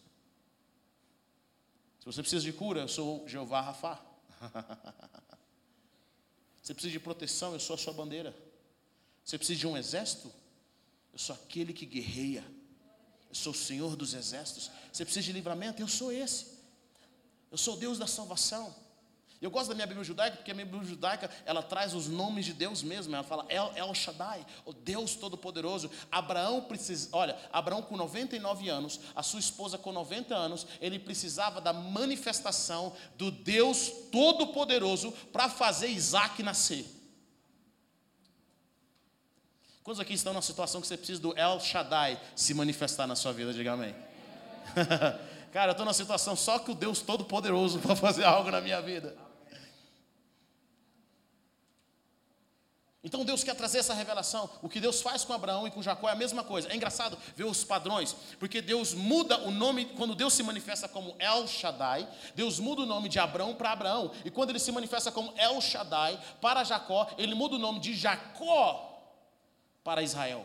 Se 1.99 2.07
você 2.07 2.23
precisa 2.23 2.45
de 2.45 2.53
cura, 2.53 2.81
eu 2.81 2.89
sou 2.89 3.27
Jeová 3.27 3.61
Rafá. 3.61 4.08
Você 6.63 6.75
precisa 6.75 6.93
de 6.93 7.01
proteção, 7.01 7.55
eu 7.55 7.61
sou 7.61 7.75
a 7.75 7.79
sua 7.79 7.93
bandeira. 7.93 8.37
Você 9.25 9.39
precisa 9.39 9.59
de 9.59 9.67
um 9.67 9.77
exército, 9.77 10.33
eu 11.13 11.19
sou 11.19 11.35
aquele 11.35 11.73
que 11.73 11.87
guerreia. 11.87 12.45
Eu 13.29 13.35
sou 13.35 13.53
o 13.53 13.57
Senhor 13.57 13.97
dos 13.97 14.15
exércitos. 14.15 14.71
Você 14.93 15.05
precisa 15.05 15.25
de 15.25 15.33
livramento, 15.33 15.83
eu 15.83 15.89
sou 15.89 16.13
esse. 16.13 16.59
Eu 17.51 17.59
sou 17.59 17.77
Deus 17.77 17.99
da 17.99 18.07
salvação. 18.07 18.75
Eu 19.41 19.53
gosto 19.53 19.69
da 19.69 19.75
minha 19.75 19.87
Bíblia 19.87 20.05
judaica 20.05 20.37
porque 20.37 20.51
a 20.51 20.55
minha 20.55 20.67
Bíblia 20.67 20.85
judaica 20.85 21.31
ela 21.47 21.63
traz 21.63 21.95
os 21.95 22.09
nomes 22.09 22.45
de 22.45 22.53
Deus 22.53 22.83
mesmo. 22.83 23.15
Ela 23.15 23.23
fala 23.23 23.47
El, 23.49 23.71
El 23.77 23.95
Shaddai, 23.95 24.45
o 24.65 24.73
Deus 24.73 25.15
Todo-Poderoso. 25.15 25.89
Abraão 26.11 26.63
precisa, 26.63 27.09
olha, 27.13 27.37
Abraão 27.53 27.81
com 27.81 27.97
99 27.97 28.69
anos, 28.69 28.99
a 29.15 29.23
sua 29.23 29.39
esposa 29.39 29.79
com 29.79 29.93
90 29.93 30.35
anos, 30.35 30.67
ele 30.81 30.99
precisava 30.99 31.61
da 31.61 31.73
manifestação 31.73 32.93
do 33.17 33.31
Deus 33.31 33.93
Todo-Poderoso 34.11 35.13
para 35.33 35.49
fazer 35.49 35.87
Isaac 35.87 36.43
nascer. 36.43 36.85
Quantos 39.85 40.01
aqui 40.01 40.15
estão 40.15 40.33
numa 40.33 40.43
situação 40.43 40.81
que 40.81 40.87
você 40.89 40.97
precisa 40.97 41.21
do 41.21 41.39
El 41.39 41.61
Shaddai 41.61 42.21
se 42.35 42.53
manifestar 42.55 43.07
na 43.07 43.15
sua 43.15 43.33
vida? 43.33 43.55
Diga 43.55 43.73
amém. 43.73 43.95
Cara, 45.53 45.69
eu 45.69 45.73
estou 45.73 45.85
numa 45.85 45.95
situação 45.95 46.35
só 46.35 46.59
que 46.59 46.73
o 46.73 46.75
Deus 46.75 47.01
Todo-Poderoso 47.01 47.79
para 47.79 47.95
fazer 47.95 48.25
algo 48.25 48.51
na 48.51 48.61
minha 48.61 48.83
vida. 48.83 49.28
Então 53.03 53.25
Deus 53.25 53.45
quer 53.45 53.55
trazer 53.55 53.79
essa 53.79 53.95
revelação. 53.95 54.51
O 54.61 54.69
que 54.69 54.81
Deus 54.81 55.01
faz 55.01 55.25
com 55.25 55.33
Abraão 55.33 55.67
e 55.67 55.71
com 55.71 55.81
Jacó 55.81 56.09
é 56.09 56.13
a 56.13 56.17
mesma 56.17 56.43
coisa. 56.43 56.69
É 56.69 56.75
engraçado 56.75 57.17
ver 57.37 57.45
os 57.45 57.63
padrões, 57.63 58.15
porque 58.41 58.61
Deus 58.61 58.93
muda 58.93 59.39
o 59.47 59.53
nome, 59.53 59.87
quando 59.97 60.17
Deus 60.17 60.35
se 60.35 60.43
manifesta 60.43 60.89
como 60.89 61.15
El 61.19 61.47
Shaddai, 61.47 62.09
Deus 62.35 62.59
muda 62.59 62.83
o 62.83 62.87
nome 62.87 63.09
de 63.09 63.21
Abraão 63.21 63.55
para 63.55 63.71
Abraão. 63.71 64.11
E 64.25 64.31
quando 64.31 64.51
ele 64.51 64.59
se 64.59 64.73
manifesta 64.73 65.13
como 65.13 65.33
El 65.37 65.61
Shaddai 65.61 66.21
para 66.41 66.65
Jacó, 66.65 67.09
ele 67.17 67.35
muda 67.35 67.55
o 67.55 67.59
nome 67.59 67.79
de 67.79 67.95
Jacó 67.95 68.85
para 69.85 70.03
Israel. 70.03 70.45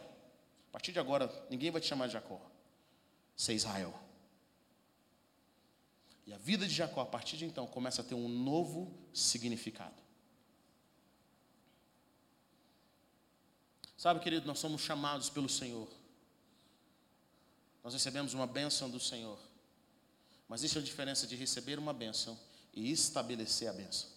A 0.69 0.71
partir 0.73 0.91
de 0.91 0.99
agora, 0.99 1.31
ninguém 1.49 1.71
vai 1.71 1.81
te 1.81 1.87
chamar 1.87 2.05
de 2.05 2.13
Jacó. 2.13 2.39
Ser 3.35 3.53
Israel. 3.53 3.93
E 6.25 6.33
a 6.33 6.37
vida 6.37 6.67
de 6.67 6.73
Jacó, 6.73 7.01
a 7.01 7.05
partir 7.05 7.35
de 7.35 7.45
então, 7.45 7.65
começa 7.65 8.01
a 8.01 8.05
ter 8.05 8.15
um 8.15 8.29
novo 8.29 8.95
significado. 9.11 10.02
Sabe, 14.03 14.19
querido, 14.19 14.45
nós 14.45 14.59
somos 14.59 14.81
chamados 14.81 15.29
pelo 15.29 15.47
Senhor. 15.47 15.87
Nós 17.81 17.93
recebemos 17.93 18.33
uma 18.33 18.45
bênção 18.45 18.89
do 18.89 18.99
Senhor. 18.99 19.39
Mas 20.45 20.59
existe 20.59 20.77
a 20.77 20.81
diferença 20.81 21.25
de 21.25 21.37
receber 21.37 21.79
uma 21.79 21.93
bênção 21.93 22.37
e 22.73 22.91
estabelecer 22.91 23.69
a 23.69 23.71
bênção. 23.71 24.09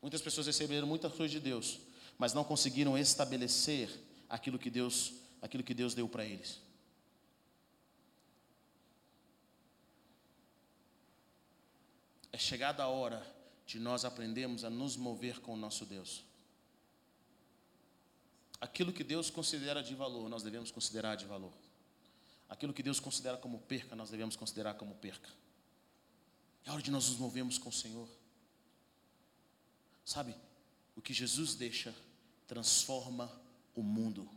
Muitas 0.00 0.22
pessoas 0.22 0.46
receberam 0.46 0.86
muita 0.86 1.10
coisa 1.10 1.30
de 1.30 1.38
Deus, 1.38 1.78
mas 2.16 2.32
não 2.32 2.44
conseguiram 2.44 2.96
estabelecer 2.96 3.90
aquilo 4.26 4.58
que 4.58 4.70
Deus, 4.70 5.12
aquilo 5.42 5.62
que 5.62 5.74
Deus 5.74 5.92
deu 5.92 6.08
para 6.08 6.24
eles. 6.24 6.62
É 12.32 12.38
chegada 12.38 12.82
a 12.82 12.88
hora 12.88 13.33
de 13.66 13.78
nós 13.78 14.04
aprendermos 14.04 14.64
a 14.64 14.70
nos 14.70 14.96
mover 14.96 15.40
com 15.40 15.54
o 15.54 15.56
nosso 15.56 15.86
Deus. 15.86 16.24
Aquilo 18.60 18.92
que 18.92 19.04
Deus 19.04 19.30
considera 19.30 19.82
de 19.82 19.94
valor, 19.94 20.28
nós 20.28 20.42
devemos 20.42 20.70
considerar 20.70 21.16
de 21.16 21.26
valor. 21.26 21.52
Aquilo 22.48 22.72
que 22.72 22.82
Deus 22.82 22.98
considera 22.98 23.36
como 23.36 23.58
perca, 23.60 23.94
nós 23.94 24.10
devemos 24.10 24.36
considerar 24.36 24.74
como 24.74 24.94
perca. 24.94 25.28
É 26.64 26.70
hora 26.72 26.80
de 26.80 26.90
nós 26.90 27.08
nos 27.08 27.18
movermos 27.18 27.58
com 27.58 27.68
o 27.68 27.72
Senhor. 27.72 28.08
Sabe, 30.04 30.34
o 30.96 31.02
que 31.02 31.12
Jesus 31.12 31.54
deixa 31.54 31.94
transforma 32.46 33.30
o 33.74 33.82
mundo. 33.82 34.28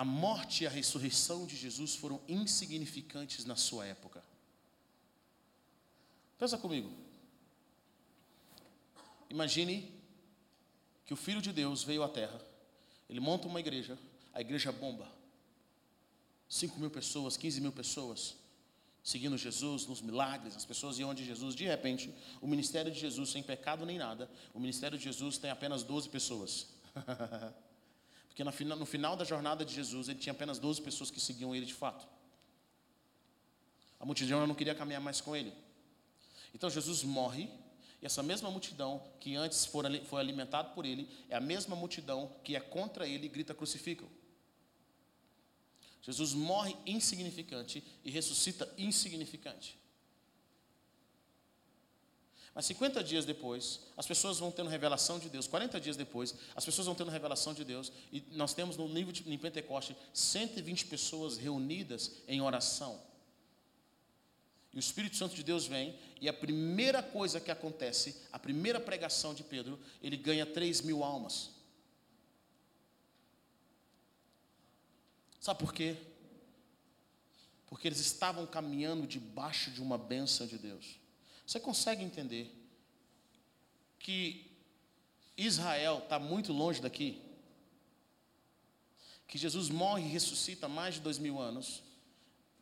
A 0.00 0.04
morte 0.04 0.64
e 0.64 0.66
a 0.66 0.70
ressurreição 0.70 1.44
de 1.44 1.54
Jesus 1.56 1.94
foram 1.94 2.22
insignificantes 2.26 3.44
na 3.44 3.54
sua 3.54 3.86
época. 3.86 4.09
Pensa 6.40 6.56
comigo. 6.56 6.90
Imagine 9.28 9.92
que 11.04 11.12
o 11.12 11.16
Filho 11.16 11.42
de 11.42 11.52
Deus 11.52 11.84
veio 11.84 12.02
à 12.02 12.08
Terra, 12.08 12.40
ele 13.10 13.20
monta 13.20 13.46
uma 13.46 13.60
igreja, 13.60 13.98
a 14.32 14.40
igreja 14.40 14.72
bomba. 14.72 15.06
5 16.48 16.80
mil 16.80 16.90
pessoas, 16.90 17.36
15 17.36 17.60
mil 17.60 17.72
pessoas, 17.72 18.36
seguindo 19.04 19.36
Jesus 19.36 19.86
nos 19.86 20.00
milagres, 20.00 20.56
as 20.56 20.64
pessoas 20.64 20.98
iam 20.98 21.12
de 21.12 21.26
Jesus. 21.26 21.54
De 21.54 21.66
repente, 21.66 22.12
o 22.40 22.46
ministério 22.46 22.90
de 22.90 22.98
Jesus, 22.98 23.28
sem 23.28 23.42
pecado 23.42 23.84
nem 23.84 23.98
nada, 23.98 24.30
o 24.54 24.58
ministério 24.58 24.96
de 24.96 25.04
Jesus 25.04 25.36
tem 25.36 25.50
apenas 25.50 25.82
12 25.82 26.08
pessoas. 26.08 26.68
Porque 28.28 28.42
no 28.42 28.86
final 28.86 29.14
da 29.14 29.26
jornada 29.26 29.62
de 29.62 29.74
Jesus, 29.74 30.08
ele 30.08 30.18
tinha 30.18 30.32
apenas 30.32 30.58
12 30.58 30.80
pessoas 30.80 31.10
que 31.10 31.20
seguiam 31.20 31.54
ele 31.54 31.66
de 31.66 31.74
fato. 31.74 32.08
A 34.00 34.06
multidão 34.06 34.46
não 34.46 34.54
queria 34.54 34.74
caminhar 34.74 35.02
mais 35.02 35.20
com 35.20 35.36
ele. 35.36 35.52
Então 36.54 36.70
Jesus 36.70 37.02
morre, 37.02 37.48
e 38.02 38.06
essa 38.06 38.22
mesma 38.22 38.50
multidão 38.50 39.02
que 39.20 39.36
antes 39.36 39.66
foi 39.66 40.20
alimentada 40.20 40.70
por 40.70 40.86
ele, 40.86 41.08
é 41.28 41.36
a 41.36 41.40
mesma 41.40 41.76
multidão 41.76 42.34
que 42.42 42.56
é 42.56 42.60
contra 42.60 43.06
ele 43.06 43.26
e 43.26 43.28
grita 43.28 43.54
crucificam. 43.54 44.08
Jesus 46.02 46.32
morre 46.32 46.76
insignificante 46.86 47.84
e 48.02 48.10
ressuscita 48.10 48.72
insignificante. 48.78 49.78
Mas 52.54 52.66
50 52.66 53.04
dias 53.04 53.24
depois, 53.24 53.80
as 53.96 54.06
pessoas 54.06 54.38
vão 54.38 54.50
tendo 54.50 54.68
revelação 54.68 55.18
de 55.18 55.28
Deus. 55.28 55.46
40 55.46 55.80
dias 55.80 55.96
depois, 55.96 56.34
as 56.56 56.64
pessoas 56.64 56.86
vão 56.86 56.96
tendo 56.96 57.10
revelação 57.10 57.54
de 57.54 57.64
Deus. 57.64 57.92
E 58.10 58.22
nós 58.32 58.52
temos 58.52 58.76
no 58.76 58.88
nível 58.88 59.12
de 59.12 59.30
em 59.30 59.38
Pentecoste 59.38 59.96
120 60.12 60.86
pessoas 60.86 61.36
reunidas 61.36 62.12
em 62.26 62.40
oração. 62.40 63.00
E 64.72 64.76
o 64.76 64.80
Espírito 64.80 65.16
Santo 65.16 65.34
de 65.34 65.42
Deus 65.42 65.66
vem, 65.66 65.98
e 66.20 66.28
a 66.28 66.32
primeira 66.32 67.02
coisa 67.02 67.40
que 67.40 67.50
acontece, 67.50 68.22
a 68.32 68.38
primeira 68.38 68.78
pregação 68.78 69.34
de 69.34 69.42
Pedro, 69.42 69.78
ele 70.00 70.16
ganha 70.16 70.46
3 70.46 70.82
mil 70.82 71.02
almas. 71.02 71.50
Sabe 75.40 75.58
por 75.58 75.72
quê? 75.72 75.96
Porque 77.66 77.88
eles 77.88 77.98
estavam 77.98 78.46
caminhando 78.46 79.06
debaixo 79.06 79.70
de 79.70 79.80
uma 79.80 79.98
bênção 79.98 80.46
de 80.46 80.58
Deus. 80.58 81.00
Você 81.46 81.58
consegue 81.58 82.04
entender 82.04 82.54
que 83.98 84.46
Israel 85.36 85.98
está 85.98 86.18
muito 86.18 86.52
longe 86.52 86.80
daqui? 86.80 87.20
Que 89.26 89.38
Jesus 89.38 89.68
morre 89.68 90.04
e 90.04 90.08
ressuscita 90.08 90.66
há 90.66 90.68
mais 90.68 90.96
de 90.96 91.00
dois 91.00 91.18
mil 91.18 91.40
anos, 91.40 91.82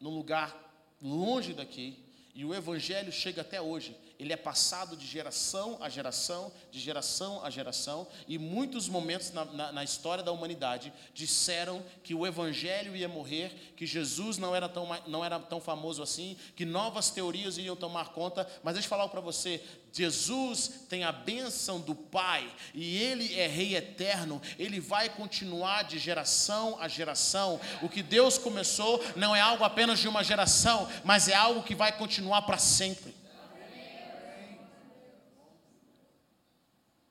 num 0.01 0.15
lugar 0.15 0.68
longe 1.01 1.53
daqui, 1.53 1.97
e 2.35 2.45
o 2.45 2.55
Evangelho 2.55 3.13
chega 3.13 3.43
até 3.43 3.61
hoje. 3.61 3.97
Ele 4.19 4.33
é 4.33 4.37
passado 4.37 4.97
de 4.97 5.07
geração 5.07 5.79
a 5.81 5.89
geração, 5.89 6.51
de 6.73 6.81
geração 6.81 7.45
a 7.45 7.51
geração, 7.51 8.07
e 8.27 8.37
muitos 8.37 8.89
momentos 8.89 9.33
na, 9.33 9.45
na, 9.45 9.73
na, 9.73 9.85
história 9.85 10.25
da 10.25 10.33
humanidade 10.33 10.93
disseram 11.15 11.85
que 12.03 12.15
o 12.15 12.27
Evangelho 12.27 12.97
ia 12.97 13.09
morrer, 13.09 13.75
que 13.77 13.87
Jesus 13.87 14.37
não 14.37 14.57
era, 14.57 14.69
tão, 14.69 14.89
não 15.07 15.25
era 15.25 15.39
tão 15.39 15.61
famoso 15.61 16.03
assim, 16.03 16.37
que 16.57 16.65
novas 16.65 17.11
teorias 17.11 17.59
iam 17.59 17.77
tomar 17.77 18.09
conta, 18.09 18.49
mas 18.65 18.75
deixa 18.75 18.87
eu 18.87 18.91
falar 18.91 19.09
para 19.09 19.21
você: 19.21 19.63
Jesus 19.93 20.87
tem 20.89 21.05
a 21.05 21.13
bênção 21.13 21.81
do 21.81 21.95
Pai, 21.95 22.53
e 22.75 22.99
Ele 22.99 23.39
é 23.39 23.47
Rei 23.47 23.77
eterno, 23.77 24.43
Ele 24.59 24.81
vai 24.81 25.09
continuar 25.09 25.85
de 25.85 25.99
geração 25.99 26.77
a 26.81 26.89
geração. 26.89 27.61
O 27.83 27.89
que 27.89 28.03
Deus 28.03 28.37
começou 28.37 29.03
não 29.15 29.35
é 29.35 29.41
algo 29.41 29.63
apenas 29.63 30.01
de 30.01 30.09
uma 30.09 30.25
geração, 30.25 30.89
mas 31.05 31.29
é 31.29 31.35
algo 31.35 31.63
que 31.63 31.75
vai 31.75 31.97
continuar 31.97 32.43
para 32.43 32.59
sempre. 32.59 33.18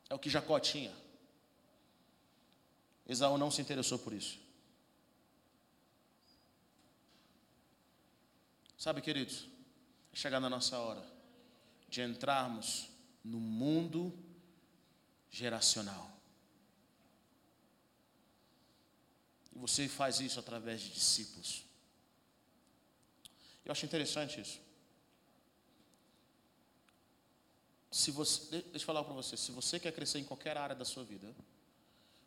É 0.10 0.14
o 0.16 0.20
que 0.20 0.30
Jacó 0.30 0.60
tinha. 0.60 0.96
Esaú 3.08 3.38
não 3.38 3.52
se 3.52 3.62
interessou 3.62 4.00
por 4.00 4.14
isso. 4.14 4.40
Sabe, 8.78 9.02
queridos, 9.02 9.48
é 10.14 10.16
chegar 10.16 10.40
na 10.40 10.50
nossa 10.50 10.78
hora 10.78 11.04
de 11.90 12.02
entrarmos 12.02 12.90
no 13.24 13.40
mundo 13.40 14.14
geracional. 15.30 16.12
E 19.54 19.58
você 19.58 19.88
faz 19.88 20.20
isso 20.20 20.40
através 20.40 20.82
de 20.82 20.92
discípulos. 20.92 21.64
Eu 23.66 23.72
acho 23.72 23.86
interessante 23.86 24.40
isso. 24.40 24.60
Se 28.08 28.12
você, 28.12 28.62
deixa 28.62 28.70
eu 28.74 28.80
falar 28.80 29.04
para 29.04 29.14
você, 29.14 29.36
se 29.36 29.52
você 29.52 29.82
quer 29.82 29.92
crescer 29.92 30.20
em 30.20 30.24
qualquer 30.24 30.56
área 30.56 30.74
da 30.74 30.86
sua 30.86 31.04
vida, 31.04 31.36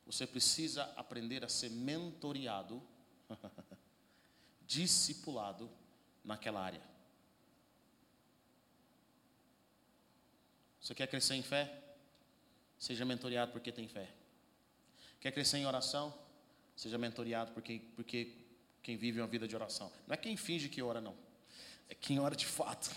você 0.04 0.26
precisa 0.26 0.84
aprender 0.94 1.42
a 1.42 1.48
ser 1.48 1.70
mentoreado, 1.70 2.82
discipulado 4.66 5.70
naquela 6.22 6.60
área. 6.60 6.82
Você 10.82 10.94
quer 10.94 11.06
crescer 11.06 11.36
em 11.36 11.42
fé? 11.42 11.82
Seja 12.78 13.06
mentoreado 13.06 13.50
porque 13.50 13.72
tem 13.72 13.88
fé. 13.88 14.12
Quer 15.18 15.32
crescer 15.32 15.56
em 15.56 15.66
oração? 15.66 16.12
Seja 16.76 16.98
mentoreado 16.98 17.52
porque, 17.52 17.80
porque 17.96 18.34
quem 18.82 18.98
vive 18.98 19.18
uma 19.18 19.26
vida 19.26 19.48
de 19.48 19.56
oração. 19.56 19.90
Não 20.06 20.12
é 20.12 20.18
quem 20.18 20.36
finge 20.36 20.68
que 20.68 20.82
ora, 20.82 21.00
não. 21.00 21.16
É 21.88 21.94
quem 21.94 22.20
ora 22.20 22.36
de 22.36 22.44
fato. 22.44 22.94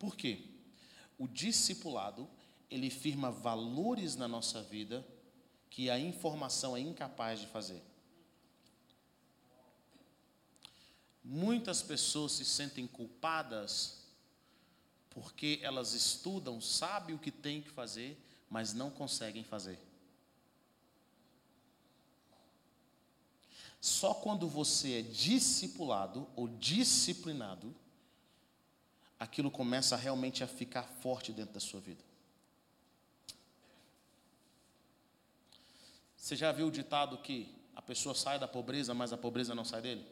Por 0.00 0.16
quê? 0.16 0.42
O 1.18 1.28
discipulado, 1.28 2.26
ele 2.70 2.88
firma 2.88 3.30
valores 3.30 4.16
na 4.16 4.26
nossa 4.26 4.62
vida 4.62 5.06
que 5.68 5.90
a 5.90 5.98
informação 5.98 6.74
é 6.74 6.80
incapaz 6.80 7.38
de 7.38 7.46
fazer. 7.46 7.82
Muitas 11.22 11.82
pessoas 11.82 12.32
se 12.32 12.46
sentem 12.46 12.86
culpadas 12.86 14.06
porque 15.10 15.60
elas 15.62 15.92
estudam, 15.92 16.62
sabem 16.62 17.14
o 17.14 17.18
que 17.18 17.30
têm 17.30 17.60
que 17.60 17.68
fazer, 17.68 18.18
mas 18.48 18.72
não 18.72 18.90
conseguem 18.90 19.44
fazer. 19.44 19.78
Só 23.78 24.14
quando 24.14 24.48
você 24.48 25.00
é 25.00 25.02
discipulado 25.02 26.26
ou 26.34 26.48
disciplinado 26.48 27.76
aquilo 29.20 29.50
começa 29.50 29.94
realmente 29.96 30.42
a 30.42 30.46
ficar 30.46 30.82
forte 30.82 31.30
dentro 31.30 31.52
da 31.52 31.60
sua 31.60 31.78
vida. 31.78 32.02
Você 36.16 36.34
já 36.34 36.50
viu 36.50 36.68
o 36.68 36.70
ditado 36.70 37.18
que 37.18 37.54
a 37.76 37.82
pessoa 37.82 38.14
sai 38.14 38.38
da 38.38 38.48
pobreza, 38.48 38.94
mas 38.94 39.12
a 39.12 39.18
pobreza 39.18 39.54
não 39.54 39.64
sai 39.64 39.82
dele? 39.82 40.06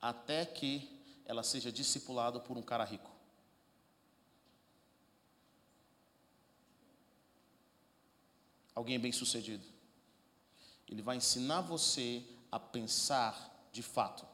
Até 0.00 0.44
que 0.44 1.00
ela 1.24 1.44
seja 1.44 1.70
discipulada 1.70 2.40
por 2.40 2.58
um 2.58 2.62
cara 2.62 2.84
rico. 2.84 3.10
Alguém 8.74 8.98
bem 8.98 9.12
sucedido. 9.12 9.64
Ele 10.88 11.02
vai 11.02 11.16
ensinar 11.16 11.60
você 11.60 12.24
a 12.50 12.58
pensar 12.58 13.68
de 13.70 13.82
fato 13.82 14.26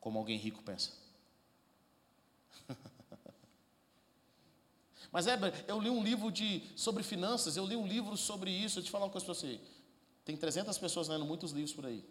como 0.00 0.18
alguém 0.18 0.38
rico 0.38 0.62
pensa. 0.62 1.07
Mas, 5.10 5.26
Heber, 5.26 5.52
eu 5.66 5.80
li 5.80 5.88
um 5.88 6.02
livro 6.02 6.30
de, 6.30 6.62
sobre 6.76 7.02
finanças, 7.02 7.56
eu 7.56 7.64
li 7.64 7.76
um 7.76 7.86
livro 7.86 8.16
sobre 8.16 8.50
isso. 8.50 8.78
Eu 8.78 8.82
te 8.82 8.90
falar 8.90 9.06
uma 9.06 9.10
coisa 9.10 9.24
para 9.24 9.34
você. 9.34 9.60
Tem 10.24 10.36
300 10.36 10.76
pessoas 10.76 11.08
lendo 11.08 11.24
muitos 11.24 11.52
livros 11.52 11.72
por 11.72 11.86
aí. 11.86 12.04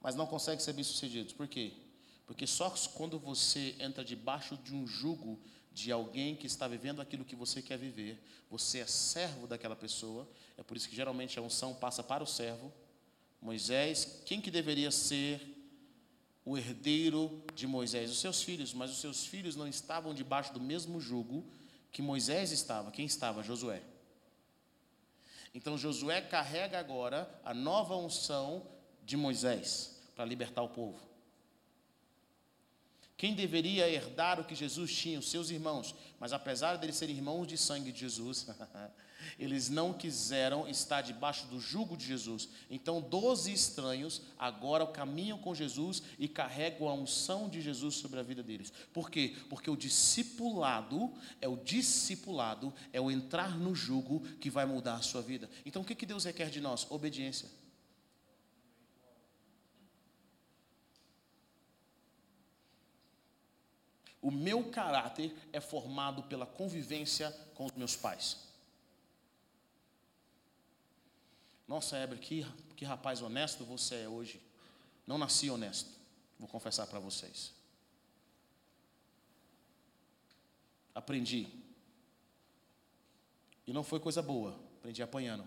Mas 0.00 0.14
não 0.14 0.26
consegue 0.26 0.62
ser 0.62 0.72
bem-sucedidos. 0.72 1.32
Por 1.32 1.48
quê? 1.48 1.72
Porque 2.26 2.46
só 2.46 2.70
quando 2.94 3.18
você 3.18 3.74
entra 3.78 4.04
debaixo 4.04 4.56
de 4.58 4.74
um 4.74 4.86
jugo 4.86 5.40
de 5.72 5.90
alguém 5.90 6.36
que 6.36 6.46
está 6.46 6.68
vivendo 6.68 7.00
aquilo 7.00 7.24
que 7.24 7.36
você 7.36 7.62
quer 7.62 7.78
viver, 7.78 8.22
você 8.50 8.80
é 8.80 8.86
servo 8.86 9.46
daquela 9.46 9.76
pessoa. 9.76 10.28
É 10.56 10.62
por 10.62 10.76
isso 10.76 10.88
que 10.88 10.96
geralmente 10.96 11.38
a 11.38 11.42
unção 11.42 11.74
passa 11.74 12.02
para 12.02 12.22
o 12.22 12.26
servo. 12.26 12.72
Moisés, 13.40 14.22
quem 14.26 14.40
que 14.40 14.50
deveria 14.50 14.90
ser 14.90 15.40
o 16.44 16.56
herdeiro 16.56 17.42
de 17.54 17.66
Moisés, 17.66 18.10
os 18.10 18.20
seus 18.20 18.42
filhos, 18.42 18.72
mas 18.72 18.90
os 18.90 19.00
seus 19.00 19.26
filhos 19.26 19.56
não 19.56 19.68
estavam 19.68 20.14
debaixo 20.14 20.52
do 20.52 20.60
mesmo 20.60 21.00
jugo 21.00 21.44
que 21.92 22.02
Moisés 22.02 22.52
estava. 22.52 22.90
Quem 22.90 23.04
estava? 23.04 23.42
Josué. 23.42 23.82
Então 25.54 25.76
Josué 25.76 26.20
carrega 26.20 26.78
agora 26.78 27.28
a 27.44 27.52
nova 27.52 27.96
unção 27.96 28.66
de 29.04 29.16
Moisés 29.16 30.00
para 30.14 30.24
libertar 30.24 30.62
o 30.62 30.68
povo. 30.68 30.98
Quem 33.16 33.34
deveria 33.34 33.88
herdar 33.88 34.40
o 34.40 34.44
que 34.44 34.54
Jesus 34.54 34.96
tinha? 34.96 35.18
Os 35.18 35.30
seus 35.30 35.50
irmãos. 35.50 35.94
Mas 36.18 36.32
apesar 36.32 36.76
de 36.76 36.86
eles 36.86 36.96
serem 36.96 37.16
irmãos 37.16 37.46
de 37.46 37.58
sangue 37.58 37.92
de 37.92 38.00
Jesus, 38.00 38.46
eles 39.38 39.68
não 39.68 39.92
quiseram 39.92 40.68
estar 40.68 41.02
debaixo 41.02 41.46
do 41.46 41.60
jugo 41.60 41.96
de 41.96 42.06
Jesus. 42.06 42.48
Então, 42.70 43.00
doze 43.00 43.52
estranhos 43.52 44.22
agora 44.38 44.86
caminham 44.86 45.38
com 45.38 45.54
Jesus 45.54 46.02
e 46.18 46.28
carregam 46.28 46.88
a 46.88 46.94
unção 46.94 47.48
de 47.48 47.60
Jesus 47.60 47.96
sobre 47.96 48.20
a 48.20 48.22
vida 48.22 48.42
deles. 48.42 48.72
Por 48.92 49.10
quê? 49.10 49.36
Porque 49.48 49.70
o 49.70 49.76
discipulado 49.76 51.12
é 51.40 51.48
o 51.48 51.56
discipulado, 51.56 52.72
é 52.92 53.00
o 53.00 53.10
entrar 53.10 53.58
no 53.58 53.74
jugo 53.74 54.20
que 54.40 54.50
vai 54.50 54.66
mudar 54.66 54.94
a 54.94 55.02
sua 55.02 55.22
vida. 55.22 55.48
Então, 55.64 55.82
o 55.82 55.84
que 55.84 56.06
Deus 56.06 56.24
requer 56.24 56.50
de 56.50 56.60
nós? 56.60 56.86
Obediência. 56.90 57.48
O 64.22 64.30
meu 64.30 64.70
caráter 64.70 65.34
é 65.52 65.60
formado 65.60 66.24
pela 66.24 66.44
convivência 66.44 67.30
com 67.54 67.64
os 67.64 67.72
meus 67.72 67.96
pais. 67.96 68.49
Nossa, 71.70 71.96
Heber, 71.96 72.18
que, 72.18 72.44
que 72.74 72.84
rapaz 72.84 73.22
honesto 73.22 73.64
você 73.64 74.02
é 74.02 74.08
hoje. 74.08 74.42
Não 75.06 75.16
nasci 75.16 75.48
honesto, 75.48 75.88
vou 76.36 76.48
confessar 76.48 76.84
para 76.88 76.98
vocês. 76.98 77.54
Aprendi. 80.92 81.46
E 83.68 83.72
não 83.72 83.84
foi 83.84 84.00
coisa 84.00 84.20
boa, 84.20 84.58
aprendi 84.78 85.00
apanhando. 85.00 85.46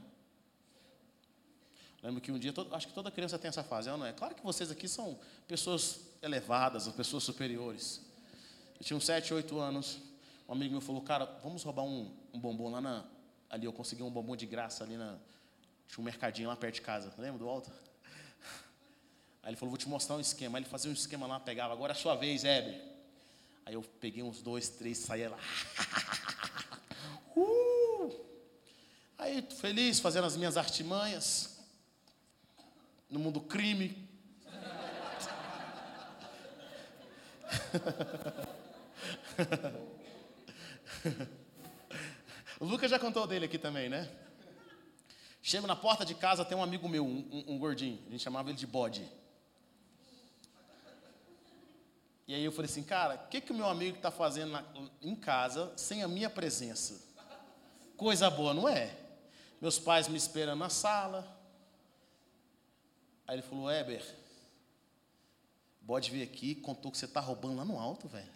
Lembro 2.01 2.21
que 2.21 2.32
um 2.32 2.39
dia, 2.39 2.53
todo, 2.53 2.74
acho 2.74 2.88
que 2.88 2.93
toda 2.93 3.11
criança 3.11 3.38
tem 3.38 3.49
essa 3.49 3.61
fase, 3.61 3.89
não 3.89 4.05
é? 4.05 4.13
Claro 4.13 4.34
que 4.34 4.43
vocês 4.45 4.71
aqui 4.71 4.88
são 4.88 5.19
pessoas 5.45 6.07
elevadas, 6.21 6.88
pessoas 6.88 7.26
superiores. 7.26 7.99
Eu 8.80 8.86
tinha 8.86 8.95
uns 8.95 9.05
7, 9.05 9.34
8 9.34 9.59
anos. 9.59 9.99
Um 10.47 10.53
amigo 10.53 10.71
meu 10.71 10.80
falou, 10.80 11.01
cara, 11.01 11.26
vamos 11.43 11.63
roubar 11.63 11.84
um, 11.84 12.15
um 12.34 12.39
bombom 12.39 12.69
lá 12.69 12.80
na. 12.80 13.05
Ali 13.49 13.65
eu 13.65 13.74
consegui 13.74 14.03
um 14.03 14.09
bombom 14.09 14.38
de 14.38 14.45
graça 14.45 14.86
ali 14.86 14.95
na. 14.95 15.19
Tinha 15.88 16.02
um 16.02 16.04
mercadinho 16.04 16.50
lá 16.50 16.56
perto 16.56 16.76
de 16.76 16.82
casa. 16.82 17.14
Lembra 17.18 17.40
do 17.40 17.48
alto? 17.48 17.72
Aí 19.44 19.50
ele 19.50 19.58
falou, 19.58 19.72
vou 19.72 19.78
te 19.78 19.90
mostrar 19.90 20.16
um 20.16 20.22
esquema. 20.22 20.58
Aí 20.58 20.64
ele 20.64 20.70
fazia 20.70 20.90
um 20.90 20.94
esquema 20.94 21.28
lá, 21.28 21.40
pegava, 21.40 21.74
agora 21.74 21.92
é 21.92 21.96
a 21.96 22.00
sua 22.00 22.16
vez, 22.16 22.44
Heber. 22.44 22.82
Aí 23.66 23.74
eu 23.74 23.82
peguei 23.82 24.24
uns 24.24 24.42
dois, 24.42 24.70
três, 24.70 24.98
saía 24.98 25.30
lá. 25.30 25.38
uh! 27.36 28.26
Aí, 29.18 29.42
feliz, 29.60 30.00
fazendo 30.00 30.26
as 30.26 30.38
minhas 30.38 30.58
artimanhas. 30.58 31.60
No 33.10 33.20
mundo 33.20 33.42
crime. 33.42 34.10
o 42.60 42.66
Lucas 42.66 42.90
já 42.90 43.00
contou 43.00 43.28
dele 43.28 43.46
aqui 43.46 43.58
também, 43.58 43.90
né? 43.90 44.10
Chego 45.46 45.68
na 45.68 45.76
porta 45.76 46.06
de 46.06 46.16
casa, 46.16 46.46
tem 46.46 46.58
um 46.58 46.64
amigo 46.64 46.88
meu, 46.88 47.06
um, 47.06 47.18
um, 47.30 47.56
um 47.56 47.60
gordinho. 47.60 48.02
A 48.08 48.12
gente 48.12 48.24
chamava 48.24 48.50
ele 48.50 48.58
de 48.58 48.66
bode. 48.66 49.06
E 52.26 52.34
aí 52.34 52.46
eu 52.46 52.52
falei 52.54 52.72
assim, 52.72 52.82
cara, 52.82 53.16
o 53.16 53.28
que, 53.28 53.41
que 53.41 53.52
o 53.52 53.56
meu 53.56 53.68
amigo 53.68 53.98
está 53.98 54.10
fazendo 54.10 54.54
na, 54.54 54.64
em 55.02 55.14
casa 55.14 55.74
sem 55.76 56.02
a 56.02 56.08
minha 56.08 56.30
presença? 56.30 57.06
Coisa 57.98 58.30
boa, 58.30 58.54
não 58.54 58.70
é? 58.70 58.98
Meus 59.60 59.78
pais 59.78 60.08
me 60.08 60.16
esperam 60.16 60.56
na 60.56 60.70
sala. 60.70 61.28
Aí 63.28 63.36
ele 63.36 63.41
falou, 63.41 63.66
Weber, 63.66 64.02
bode 65.82 66.10
vir 66.10 66.24
aqui, 66.24 66.56
contou 66.56 66.89
que 66.89 66.98
você 66.98 67.04
está 67.04 67.20
roubando 67.20 67.58
lá 67.58 67.66
no 67.66 67.78
alto, 67.78 68.08
velho. 68.08 68.32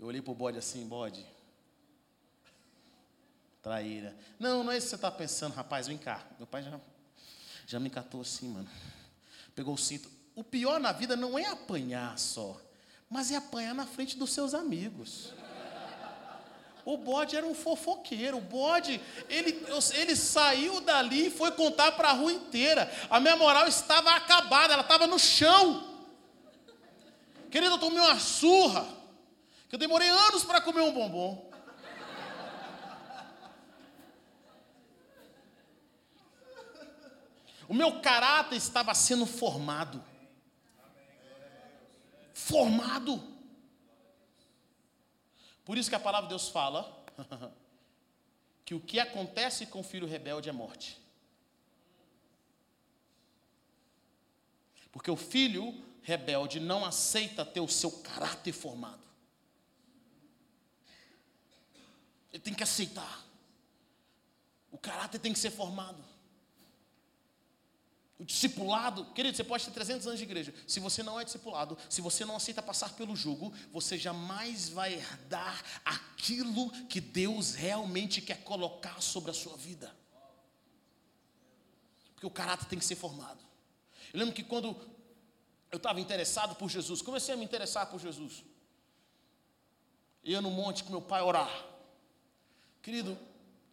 Eu 0.00 0.08
olhei 0.08 0.20
pro 0.20 0.34
bode 0.34 0.58
assim, 0.58 0.84
bode. 0.84 1.24
Traíra. 3.62 4.16
Não, 4.40 4.64
não 4.64 4.72
é 4.72 4.76
isso 4.76 4.86
que 4.86 4.90
você 4.90 4.96
está 4.96 5.10
pensando, 5.10 5.54
rapaz, 5.54 5.86
vem 5.86 5.96
cá. 5.96 6.20
Meu 6.36 6.46
pai 6.46 6.64
já, 6.64 6.80
já 7.66 7.78
me 7.78 7.88
catou 7.88 8.20
assim, 8.20 8.48
mano. 8.48 8.68
Pegou 9.54 9.74
o 9.74 9.78
cinto. 9.78 10.10
O 10.34 10.42
pior 10.42 10.80
na 10.80 10.90
vida 10.90 11.14
não 11.14 11.38
é 11.38 11.46
apanhar 11.46 12.18
só, 12.18 12.60
mas 13.08 13.30
é 13.30 13.36
apanhar 13.36 13.74
na 13.74 13.86
frente 13.86 14.16
dos 14.16 14.32
seus 14.32 14.52
amigos. 14.52 15.32
O 16.84 16.96
bode 16.96 17.36
era 17.36 17.46
um 17.46 17.54
fofoqueiro. 17.54 18.38
O 18.38 18.40
bode, 18.40 19.00
ele, 19.28 19.64
ele 19.94 20.16
saiu 20.16 20.80
dali 20.80 21.28
e 21.28 21.30
foi 21.30 21.52
contar 21.52 21.92
para 21.92 22.08
a 22.08 22.12
rua 22.12 22.32
inteira. 22.32 22.92
A 23.08 23.20
minha 23.20 23.36
moral 23.36 23.68
estava 23.68 24.10
acabada, 24.16 24.72
ela 24.72 24.82
estava 24.82 25.06
no 25.06 25.18
chão. 25.18 25.88
Querido, 27.50 27.74
eu 27.74 27.78
tomei 27.78 28.00
uma 28.00 28.18
surra. 28.18 28.88
Que 29.68 29.76
eu 29.76 29.78
demorei 29.78 30.08
anos 30.08 30.42
para 30.42 30.60
comer 30.60 30.80
um 30.80 30.92
bombom. 30.92 31.51
O 37.72 37.74
meu 37.74 38.02
caráter 38.02 38.56
estava 38.56 38.94
sendo 38.94 39.24
formado. 39.24 40.04
Formado. 42.34 43.18
Por 45.64 45.78
isso 45.78 45.88
que 45.88 45.96
a 45.96 45.98
palavra 45.98 46.28
de 46.28 46.34
Deus 46.34 46.50
fala 46.50 47.02
que 48.62 48.74
o 48.74 48.80
que 48.80 49.00
acontece 49.00 49.64
com 49.64 49.80
o 49.80 49.82
filho 49.82 50.06
rebelde 50.06 50.50
é 50.50 50.52
morte. 50.52 51.00
Porque 54.92 55.10
o 55.10 55.16
filho 55.16 55.82
rebelde 56.02 56.60
não 56.60 56.84
aceita 56.84 57.42
ter 57.42 57.60
o 57.60 57.68
seu 57.68 57.90
caráter 58.02 58.52
formado. 58.52 59.02
Ele 62.30 62.42
tem 62.42 62.52
que 62.52 62.64
aceitar. 62.64 63.24
O 64.70 64.76
caráter 64.76 65.18
tem 65.18 65.32
que 65.32 65.38
ser 65.38 65.50
formado. 65.50 66.11
O 68.22 68.24
discipulado, 68.24 69.04
querido, 69.06 69.36
você 69.36 69.42
pode 69.42 69.64
ter 69.64 69.72
300 69.72 70.06
anos 70.06 70.18
de 70.20 70.24
igreja. 70.24 70.54
Se 70.64 70.78
você 70.78 71.02
não 71.02 71.18
é 71.18 71.24
discipulado, 71.24 71.76
se 71.90 72.00
você 72.00 72.24
não 72.24 72.36
aceita 72.36 72.62
passar 72.62 72.90
pelo 72.90 73.16
jugo, 73.16 73.52
você 73.72 73.98
jamais 73.98 74.68
vai 74.68 74.94
herdar 74.94 75.60
aquilo 75.84 76.70
que 76.86 77.00
Deus 77.00 77.56
realmente 77.56 78.22
quer 78.22 78.44
colocar 78.44 79.02
sobre 79.02 79.32
a 79.32 79.34
sua 79.34 79.56
vida. 79.56 79.92
Porque 82.14 82.24
o 82.24 82.30
caráter 82.30 82.66
tem 82.66 82.78
que 82.78 82.84
ser 82.84 82.94
formado. 82.94 83.40
Eu 84.12 84.20
lembro 84.20 84.32
que 84.32 84.44
quando 84.44 84.68
eu 85.72 85.78
estava 85.78 86.00
interessado 86.00 86.54
por 86.54 86.70
Jesus, 86.70 87.02
comecei 87.02 87.34
a 87.34 87.36
me 87.36 87.44
interessar 87.44 87.90
por 87.90 88.00
Jesus. 88.00 88.44
Ia 90.22 90.40
no 90.40 90.52
monte 90.52 90.84
com 90.84 90.90
meu 90.92 91.02
pai 91.02 91.22
orar. 91.22 91.50
Querido, 92.82 93.18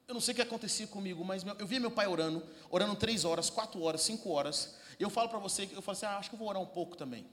eu 0.09 0.13
não 0.15 0.19
sei 0.19 0.31
o 0.31 0.35
que 0.35 0.41
acontecia 0.41 0.87
comigo, 0.87 1.23
mas 1.23 1.43
eu 1.59 1.67
via 1.67 1.79
meu 1.79 1.91
pai 1.91 2.07
orando, 2.07 2.43
orando 2.71 2.95
três 2.95 3.23
horas, 3.23 3.47
quatro 3.47 3.79
horas, 3.83 4.01
cinco 4.01 4.31
horas. 4.31 4.73
E 4.99 5.03
eu 5.03 5.09
falo 5.09 5.29
para 5.29 5.37
você, 5.37 5.69
eu 5.71 5.83
falo 5.83 5.95
assim, 5.95 6.07
ah, 6.07 6.17
acho 6.17 6.31
que 6.31 6.35
eu 6.35 6.39
vou 6.39 6.47
orar 6.47 6.59
um 6.59 6.65
pouco 6.65 6.97
também. 6.97 7.27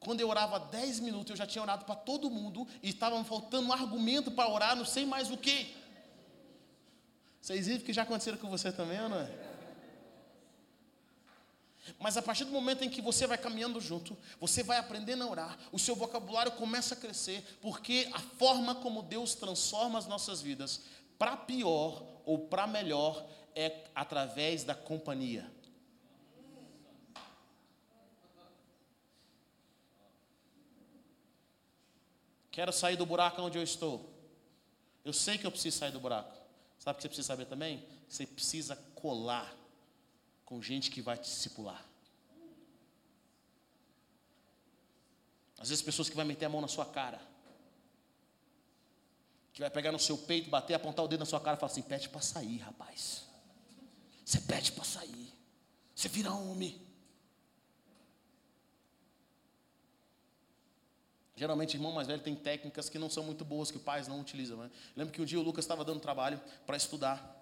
Quando 0.00 0.20
eu 0.20 0.28
orava 0.28 0.58
dez 0.58 0.98
minutos, 0.98 1.30
eu 1.30 1.36
já 1.36 1.46
tinha 1.46 1.62
orado 1.62 1.84
para 1.84 1.94
todo 1.94 2.28
mundo 2.28 2.66
e 2.82 2.88
estava 2.88 3.22
faltando 3.22 3.68
um 3.68 3.72
argumento 3.72 4.32
para 4.32 4.50
orar, 4.50 4.74
não 4.74 4.84
sei 4.84 5.06
mais 5.06 5.30
o 5.30 5.36
que. 5.36 5.72
Vocês 7.40 7.68
viram 7.68 7.84
que 7.84 7.92
já 7.92 8.02
aconteceram 8.02 8.38
com 8.38 8.50
você 8.50 8.72
também, 8.72 8.98
não 9.08 9.20
é? 9.20 9.46
Mas 11.98 12.16
a 12.16 12.22
partir 12.22 12.44
do 12.44 12.50
momento 12.50 12.82
em 12.82 12.90
que 12.90 13.00
você 13.00 13.26
vai 13.26 13.38
caminhando 13.38 13.80
junto, 13.80 14.16
você 14.40 14.62
vai 14.62 14.78
aprendendo 14.78 15.22
a 15.22 15.30
orar, 15.30 15.58
o 15.70 15.78
seu 15.78 15.94
vocabulário 15.94 16.52
começa 16.52 16.94
a 16.94 16.96
crescer, 16.96 17.58
porque 17.60 18.08
a 18.12 18.18
forma 18.18 18.74
como 18.74 19.02
Deus 19.02 19.34
transforma 19.34 19.98
as 19.98 20.06
nossas 20.06 20.40
vidas 20.40 20.82
para 21.18 21.36
pior 21.36 22.04
ou 22.24 22.46
para 22.46 22.66
melhor 22.66 23.26
é 23.54 23.84
através 23.94 24.64
da 24.64 24.74
companhia. 24.74 25.50
Quero 32.50 32.72
sair 32.72 32.96
do 32.96 33.04
buraco 33.04 33.40
onde 33.42 33.58
eu 33.58 33.62
estou. 33.62 34.10
Eu 35.04 35.12
sei 35.12 35.36
que 35.38 35.46
eu 35.46 35.50
preciso 35.50 35.78
sair 35.78 35.92
do 35.92 36.00
buraco. 36.00 36.34
Sabe 36.78 36.94
o 36.94 36.96
que 36.96 37.02
você 37.02 37.08
precisa 37.08 37.28
saber 37.28 37.46
também? 37.46 37.86
Você 38.08 38.26
precisa 38.26 38.76
colar 38.94 39.54
com 40.44 40.62
gente 40.62 40.90
que 40.90 41.02
vai 41.02 41.16
te 41.16 41.24
discipular. 41.24 41.84
Às 45.58 45.68
vezes 45.68 45.82
pessoas 45.82 46.08
que 46.08 46.16
vão 46.16 46.24
meter 46.24 46.46
a 46.46 46.48
mão 46.48 46.60
na 46.60 46.68
sua 46.68 46.86
cara 46.86 47.20
que 49.56 49.62
vai 49.62 49.70
pegar 49.70 49.90
no 49.90 49.98
seu 49.98 50.18
peito, 50.18 50.50
bater, 50.50 50.74
apontar 50.74 51.02
o 51.02 51.08
dedo 51.08 51.20
na 51.20 51.24
sua 51.24 51.40
cara 51.40 51.56
e 51.56 51.58
falar 51.58 51.72
assim: 51.72 51.80
pede 51.80 52.10
para 52.10 52.20
sair, 52.20 52.58
rapaz. 52.58 53.24
Você 54.22 54.38
pede 54.38 54.70
para 54.70 54.84
sair. 54.84 55.32
Você 55.94 56.10
vira 56.10 56.30
homem. 56.30 56.78
Geralmente, 61.34 61.74
irmão 61.74 61.90
mais 61.90 62.06
velho 62.06 62.20
tem 62.20 62.34
técnicas 62.34 62.90
que 62.90 62.98
não 62.98 63.08
são 63.08 63.24
muito 63.24 63.46
boas, 63.46 63.70
que 63.70 63.78
pais 63.78 64.06
não 64.06 64.20
utilizam. 64.20 64.58
Né? 64.58 64.70
Lembro 64.94 65.14
que 65.14 65.22
um 65.22 65.24
dia 65.24 65.40
o 65.40 65.42
Lucas 65.42 65.64
estava 65.64 65.82
dando 65.86 66.00
trabalho 66.00 66.38
para 66.66 66.76
estudar. 66.76 67.34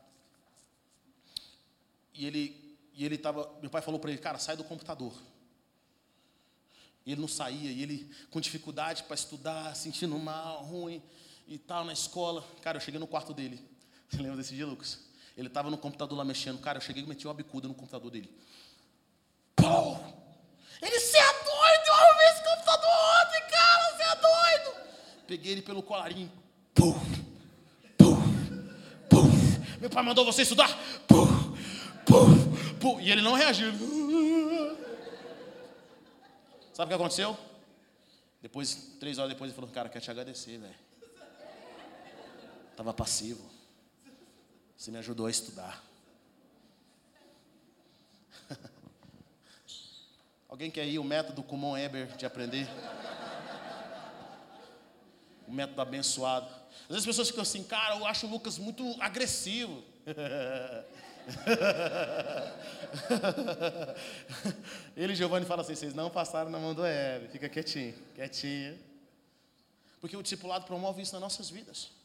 E 2.12 2.24
ele, 2.24 2.78
e 2.92 3.04
ele 3.04 3.16
estava, 3.16 3.52
meu 3.60 3.70
pai 3.70 3.82
falou 3.82 3.98
para 3.98 4.12
ele, 4.12 4.20
cara, 4.20 4.38
sai 4.38 4.56
do 4.56 4.62
computador. 4.62 5.20
E 7.04 7.10
ele 7.10 7.20
não 7.20 7.26
saía, 7.26 7.72
e 7.72 7.82
ele 7.82 8.08
com 8.30 8.40
dificuldade 8.40 9.02
para 9.02 9.16
estudar, 9.16 9.74
sentindo 9.74 10.16
mal, 10.16 10.62
ruim 10.62 11.02
e 11.46 11.58
tal, 11.58 11.84
na 11.84 11.92
escola. 11.92 12.44
Cara, 12.62 12.76
eu 12.76 12.80
cheguei 12.80 12.98
no 12.98 13.06
quarto 13.06 13.32
dele. 13.32 13.60
Você 14.08 14.18
lembra 14.18 14.36
desse 14.36 14.54
dia, 14.54 14.66
Lucas? 14.66 15.00
Ele 15.36 15.48
estava 15.48 15.70
no 15.70 15.78
computador 15.78 16.16
lá 16.16 16.24
mexendo. 16.24 16.60
Cara, 16.60 16.78
eu 16.78 16.82
cheguei 16.82 17.02
e 17.02 17.06
meti 17.06 17.26
uma 17.26 17.34
bicuda 17.34 17.66
no 17.66 17.74
computador 17.74 18.10
dele. 18.10 18.30
Pau! 19.56 20.22
Ele, 20.80 21.00
você 21.00 21.18
é 21.18 21.32
doido! 21.32 21.86
Eu 21.86 21.94
arrumei 21.94 22.26
esse 22.28 22.44
computador 22.44 22.90
ontem, 23.22 23.50
cara! 23.50 23.96
Você 23.96 24.02
é 24.02 24.16
doido! 24.16 24.76
Peguei 25.26 25.52
ele 25.52 25.62
pelo 25.62 25.82
colarinho. 25.82 26.30
Pum! 26.74 26.94
Pum! 27.98 28.16
Pum! 29.08 29.30
Meu 29.80 29.90
pai 29.90 30.02
mandou 30.02 30.24
você 30.24 30.42
estudar? 30.42 30.68
Pum! 31.06 31.26
Pum! 32.04 32.78
Pum! 32.80 33.00
E 33.00 33.10
ele 33.10 33.22
não 33.22 33.32
reagiu. 33.32 33.72
Sabe 36.72 36.86
o 36.86 36.88
que 36.88 36.94
aconteceu? 36.94 37.36
Depois, 38.42 38.96
três 39.00 39.18
horas 39.18 39.30
depois, 39.30 39.50
ele 39.50 39.54
falou, 39.54 39.70
cara, 39.70 39.88
quer 39.88 40.00
te 40.00 40.10
agradecer, 40.10 40.58
velho. 40.58 40.83
Estava 42.74 42.92
passivo. 42.92 43.48
Você 44.76 44.90
me 44.90 44.98
ajudou 44.98 45.26
a 45.26 45.30
estudar. 45.30 45.80
Alguém 50.50 50.72
quer 50.72 50.84
ir 50.84 50.98
o 50.98 51.04
método 51.04 51.44
Kumon 51.44 51.78
Eber 51.78 52.08
de 52.16 52.26
aprender? 52.26 52.66
O 55.46 55.52
método 55.52 55.80
abençoado. 55.80 56.46
Às 56.46 56.88
vezes 56.88 57.02
as 57.02 57.06
pessoas 57.06 57.28
ficam 57.28 57.42
assim, 57.42 57.62
cara, 57.62 57.94
eu 57.94 58.04
acho 58.06 58.26
o 58.26 58.30
Lucas 58.30 58.58
muito 58.58 58.84
agressivo. 59.00 59.84
Ele 64.96 65.12
e 65.12 65.16
Giovanni 65.16 65.46
falam 65.46 65.62
assim: 65.62 65.76
vocês 65.76 65.94
não 65.94 66.10
passaram 66.10 66.50
na 66.50 66.58
mão 66.58 66.74
do 66.74 66.84
Hebe, 66.84 67.28
fica 67.28 67.48
quietinho, 67.48 67.94
quietinho. 68.16 68.76
Porque 70.00 70.16
o 70.16 70.22
discipulado 70.24 70.66
promove 70.66 71.02
isso 71.02 71.12
nas 71.12 71.22
nossas 71.22 71.48
vidas. 71.48 72.02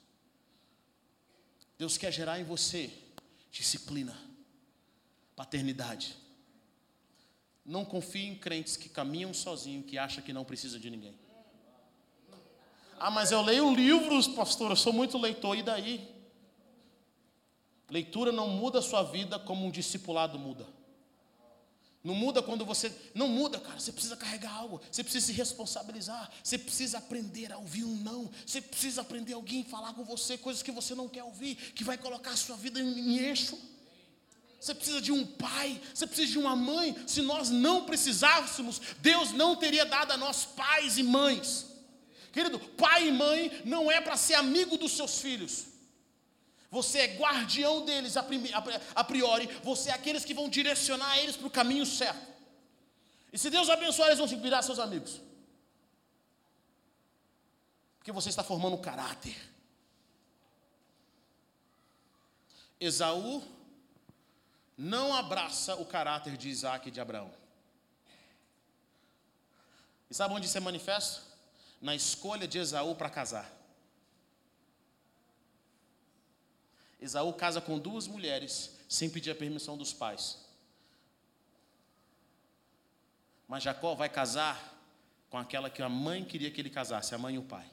Deus 1.80 1.98
quer 1.98 2.12
gerar 2.12 2.38
em 2.42 2.44
você 2.44 2.92
disciplina, 3.50 4.16
paternidade. 5.34 6.14
Não 7.66 7.86
confie 7.86 8.26
em 8.26 8.36
crentes 8.36 8.76
que 8.76 8.90
caminham 8.90 9.34
sozinhos, 9.34 9.86
que 9.86 9.98
acham 9.98 10.22
que 10.22 10.34
não 10.34 10.44
precisa 10.44 10.78
de 10.78 10.90
ninguém. 10.90 11.18
Ah, 13.00 13.10
mas 13.10 13.32
eu 13.32 13.42
leio 13.42 13.74
livros, 13.74 14.28
pastor, 14.28 14.72
eu 14.72 14.76
sou 14.76 14.92
muito 14.92 15.18
leitor, 15.18 15.58
e 15.58 15.64
daí? 15.64 16.06
Leitura 17.90 18.34
não 18.34 18.50
muda 18.50 18.80
a 18.80 18.82
sua 18.84 19.02
vida 19.02 19.40
como 19.40 19.66
um 19.66 19.72
discipulado 19.72 20.38
muda. 20.38 20.68
Não 22.04 22.16
muda 22.16 22.42
quando 22.42 22.66
você. 22.66 22.92
Não 23.14 23.28
muda, 23.28 23.60
cara. 23.60 23.80
Você 23.80 23.92
precisa 23.92 24.16
carregar 24.16 24.54
algo. 24.54 24.82
Você 24.90 25.04
precisa 25.04 25.28
se 25.28 25.34
responsabilizar. 25.34 26.32
Você 26.42 26.58
precisa 26.58 26.98
aprender 26.98 27.52
a 27.52 27.58
ouvir 27.58 27.84
um 27.84 27.96
não. 27.98 28.30
Você 28.46 28.62
precisa 28.62 29.02
aprender 29.02 29.34
alguém 29.34 29.64
falar 29.64 29.94
com 29.94 30.04
você 30.04 30.38
coisas 30.38 30.64
que 30.64 30.72
você 30.72 30.96
não 30.96 31.10
quer 31.10 31.24
ouvir, 31.24 31.56
que 31.56 31.84
vai 31.84 31.98
colocar 31.98 32.32
a 32.32 32.38
sua 32.38 32.56
vida 32.56 32.80
em 32.80 33.18
eixo. 33.18 33.58
Você 34.60 34.74
precisa 34.74 35.02
de 35.02 35.12
um 35.12 35.26
pai, 35.26 35.82
você 35.94 36.06
precisa 36.06 36.32
de 36.34 36.38
uma 36.38 36.56
mãe. 36.56 36.96
Se 37.08 37.22
nós 37.22 37.50
não 37.50 37.86
precisássemos, 37.86 38.82
Deus 39.00 39.32
não 39.32 39.56
teria 39.56 39.86
dado 39.86 40.12
a 40.12 40.18
nós 40.18 40.46
pais 40.46 40.98
e 40.98 41.04
mães. 41.04 41.66
Querido, 42.32 42.60
pai 42.60 43.08
e 43.08 43.12
mãe 43.12 43.62
não 43.66 43.92
é 43.92 44.00
para 44.00 44.16
ser 44.18 44.36
amigo 44.36 44.78
dos 44.78 44.92
seus 44.92 45.20
filhos. 45.20 45.69
Você 46.72 47.00
é 47.00 47.18
guardião 47.18 47.84
deles 47.84 48.16
a 48.16 49.04
priori, 49.04 49.48
você 49.64 49.90
é 49.90 49.94
aqueles 49.94 50.24
que 50.24 50.34
vão 50.34 50.48
direcionar 50.48 51.18
eles 51.18 51.36
para 51.36 51.48
o 51.48 51.52
caminho 51.52 51.86
certo. 51.86 52.28
E 53.34 53.38
se 53.38 53.50
Deus 53.50 53.70
abençoar, 53.70 54.08
eles 54.10 54.20
vão 54.20 54.28
se 54.28 54.36
virar 54.36 54.62
seus 54.62 54.80
amigos. 54.80 55.20
Porque 57.98 58.12
você 58.12 58.30
está 58.30 58.44
formando 58.44 58.76
um 58.76 58.82
caráter. 58.82 59.36
Esaú 62.80 63.44
não 64.78 65.14
abraça 65.14 65.76
o 65.76 65.86
caráter 65.86 66.38
de 66.38 66.50
Isaac 66.50 66.88
e 66.88 66.92
de 66.92 67.02
Abraão. 67.02 67.32
E 70.10 70.14
sabe 70.14 70.34
onde 70.34 70.46
isso 70.46 70.58
é 70.58 70.62
manifesto? 70.62 71.22
Na 71.82 71.94
escolha 71.94 72.48
de 72.48 72.58
Esaú 72.58 72.96
para 72.96 73.10
casar. 73.10 73.59
Esaú 77.00 77.34
casa 77.34 77.62
com 77.62 77.80
duas 77.80 78.08
mulheres 78.08 78.78
sem 78.88 79.10
pedir 79.10 79.32
a 79.32 79.36
permissão 79.36 79.78
dos 79.78 79.94
pais. 79.94 80.38
Mas 83.48 83.64
Jacó 83.64 83.96
vai 83.96 84.10
casar 84.10 84.78
com 85.30 85.38
aquela 85.38 85.70
que 85.70 85.82
a 85.82 85.90
mãe 85.90 86.26
queria 86.26 86.52
que 86.52 86.60
ele 86.60 86.70
casasse, 86.70 87.16
a 87.16 87.18
mãe 87.18 87.36
e 87.36 87.38
o 87.38 87.44
pai. 87.44 87.70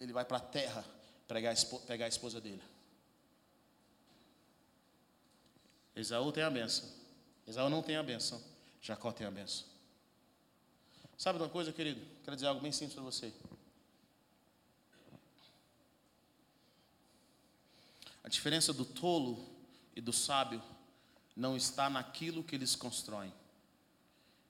Ele 0.00 0.12
vai 0.12 0.24
para 0.24 0.38
a 0.38 0.40
terra 0.40 0.84
pegar 1.28 2.04
a 2.04 2.08
esposa 2.08 2.40
dele. 2.40 2.62
Esaú 5.94 6.32
tem 6.32 6.42
a 6.42 6.50
benção. 6.50 6.88
Esaú 7.46 7.68
não 7.68 7.82
tem 7.82 7.96
a 7.96 8.02
benção. 8.02 8.42
Jacó 8.80 9.12
tem 9.12 9.26
a 9.26 9.30
benção. 9.30 9.66
Sabe 11.16 11.38
de 11.38 11.44
uma 11.44 11.50
coisa, 11.50 11.72
querido? 11.72 12.00
Quero 12.24 12.34
dizer 12.34 12.48
algo 12.48 12.60
bem 12.60 12.72
simples 12.72 12.94
para 12.94 13.04
você. 13.04 13.32
A 18.24 18.28
diferença 18.28 18.72
do 18.72 18.84
tolo 18.84 19.48
e 19.94 20.00
do 20.00 20.12
sábio 20.12 20.62
não 21.34 21.56
está 21.56 21.90
naquilo 21.90 22.44
que 22.44 22.54
eles 22.54 22.76
constroem, 22.76 23.32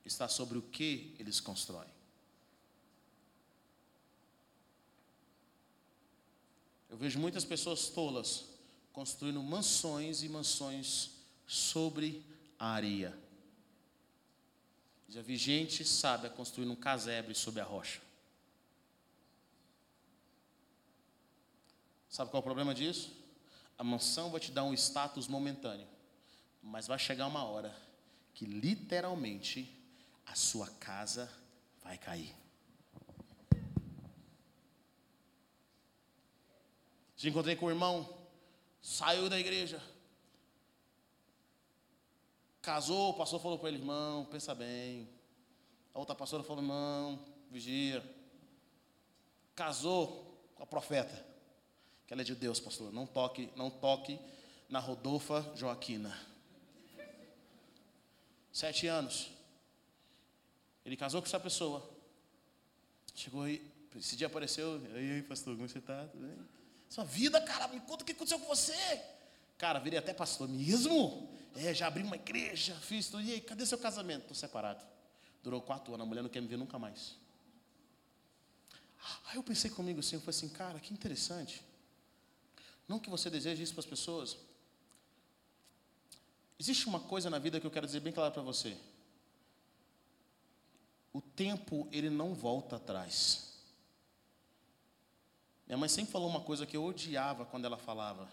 está 0.04 0.28
sobre 0.28 0.58
o 0.58 0.62
que 0.62 1.14
eles 1.18 1.40
constroem. 1.40 1.88
Eu 6.90 6.96
vejo 6.98 7.18
muitas 7.18 7.44
pessoas 7.44 7.88
tolas 7.88 8.44
construindo 8.92 9.42
mansões 9.42 10.22
e 10.22 10.28
mansões 10.28 11.12
sobre 11.46 12.22
a 12.58 12.66
areia. 12.66 13.18
Já 15.08 15.22
vi 15.22 15.36
gente 15.36 15.84
sábia 15.84 16.28
construindo 16.28 16.72
um 16.72 16.76
casebre 16.76 17.34
sobre 17.34 17.60
a 17.60 17.64
rocha. 17.64 18.00
Sabe 22.10 22.30
qual 22.30 22.40
é 22.40 22.42
o 22.42 22.44
problema 22.44 22.74
disso? 22.74 23.21
A 23.82 23.84
mansão 23.84 24.30
vai 24.30 24.38
te 24.38 24.52
dar 24.52 24.62
um 24.62 24.72
status 24.72 25.26
momentâneo, 25.26 25.88
mas 26.62 26.86
vai 26.86 27.00
chegar 27.00 27.26
uma 27.26 27.42
hora 27.42 27.76
que 28.32 28.46
literalmente 28.46 29.76
a 30.24 30.36
sua 30.36 30.70
casa 30.70 31.28
vai 31.82 31.98
cair. 31.98 32.32
Já 37.16 37.28
encontrei 37.28 37.56
com 37.56 37.66
o 37.66 37.70
irmão, 37.70 38.08
saiu 38.80 39.28
da 39.28 39.40
igreja, 39.40 39.82
casou, 42.60 43.10
o 43.10 43.14
pastor 43.14 43.40
falou 43.40 43.58
para 43.58 43.68
ele, 43.68 43.78
irmão, 43.78 44.24
pensa 44.26 44.54
bem. 44.54 45.08
A 45.92 45.98
outra 45.98 46.14
pastora 46.14 46.44
falou, 46.44 46.62
irmão, 46.62 47.18
vigia. 47.50 48.00
Casou 49.56 50.40
com 50.54 50.62
a 50.62 50.66
profeta 50.66 51.31
que 52.12 52.14
ela 52.14 52.20
é 52.20 52.24
de 52.24 52.34
Deus, 52.34 52.60
pastor. 52.60 52.92
Não 52.92 53.06
toque, 53.06 53.48
não 53.56 53.70
toque 53.70 54.20
na 54.68 54.78
Rodolfa 54.78 55.50
Joaquina. 55.56 56.14
Sete 58.52 58.86
anos. 58.86 59.30
Ele 60.84 60.94
casou 60.94 61.22
com 61.22 61.26
essa 61.26 61.40
pessoa. 61.40 61.90
Chegou 63.14 63.44
aí, 63.44 63.66
esse 63.96 64.14
dia 64.14 64.26
apareceu. 64.26 64.78
E 64.94 64.98
aí, 64.98 65.22
pastor, 65.22 65.56
como 65.56 65.66
você 65.66 65.78
está? 65.78 66.06
Tudo 66.08 66.26
bem? 66.26 66.36
Sua 66.90 67.04
vida, 67.04 67.40
cara, 67.40 67.66
me 67.68 67.80
conta 67.80 68.02
o 68.02 68.06
que 68.06 68.12
aconteceu 68.12 68.38
com 68.38 68.46
você. 68.46 69.02
Cara, 69.56 69.78
virei 69.78 69.98
até 69.98 70.12
pastor 70.12 70.46
mesmo. 70.46 71.30
É, 71.56 71.72
já 71.72 71.86
abri 71.86 72.02
uma 72.02 72.16
igreja, 72.16 72.74
fiz 72.74 73.08
tudo. 73.08 73.22
E 73.22 73.32
aí, 73.32 73.40
cadê 73.40 73.64
seu 73.64 73.78
casamento? 73.78 74.22
Estou 74.22 74.36
separado. 74.36 74.84
Durou 75.42 75.62
quatro 75.62 75.94
anos, 75.94 76.04
a 76.04 76.06
mulher 76.06 76.20
não 76.20 76.28
quer 76.28 76.42
me 76.42 76.46
ver 76.46 76.58
nunca 76.58 76.78
mais. 76.78 77.16
Aí 79.28 79.36
eu 79.36 79.42
pensei 79.42 79.70
comigo 79.70 80.00
assim, 80.00 80.16
eu 80.16 80.20
falei 80.20 80.36
assim, 80.36 80.50
cara, 80.50 80.78
que 80.78 80.92
interessante. 80.92 81.71
Não 82.92 82.98
que 82.98 83.08
você 83.08 83.30
deseje 83.30 83.62
isso 83.62 83.72
para 83.72 83.80
as 83.80 83.86
pessoas. 83.86 84.36
Existe 86.58 86.86
uma 86.86 87.00
coisa 87.00 87.30
na 87.30 87.38
vida 87.38 87.58
que 87.58 87.66
eu 87.66 87.70
quero 87.70 87.86
dizer 87.86 88.00
bem 88.00 88.12
claro 88.12 88.34
para 88.34 88.42
você. 88.42 88.76
O 91.10 91.18
tempo, 91.18 91.88
ele 91.90 92.10
não 92.10 92.34
volta 92.34 92.76
atrás. 92.76 93.54
Minha 95.66 95.78
mãe 95.78 95.88
sempre 95.88 96.12
falou 96.12 96.28
uma 96.28 96.42
coisa 96.42 96.66
que 96.66 96.76
eu 96.76 96.84
odiava 96.84 97.46
quando 97.46 97.64
ela 97.64 97.78
falava. 97.78 98.30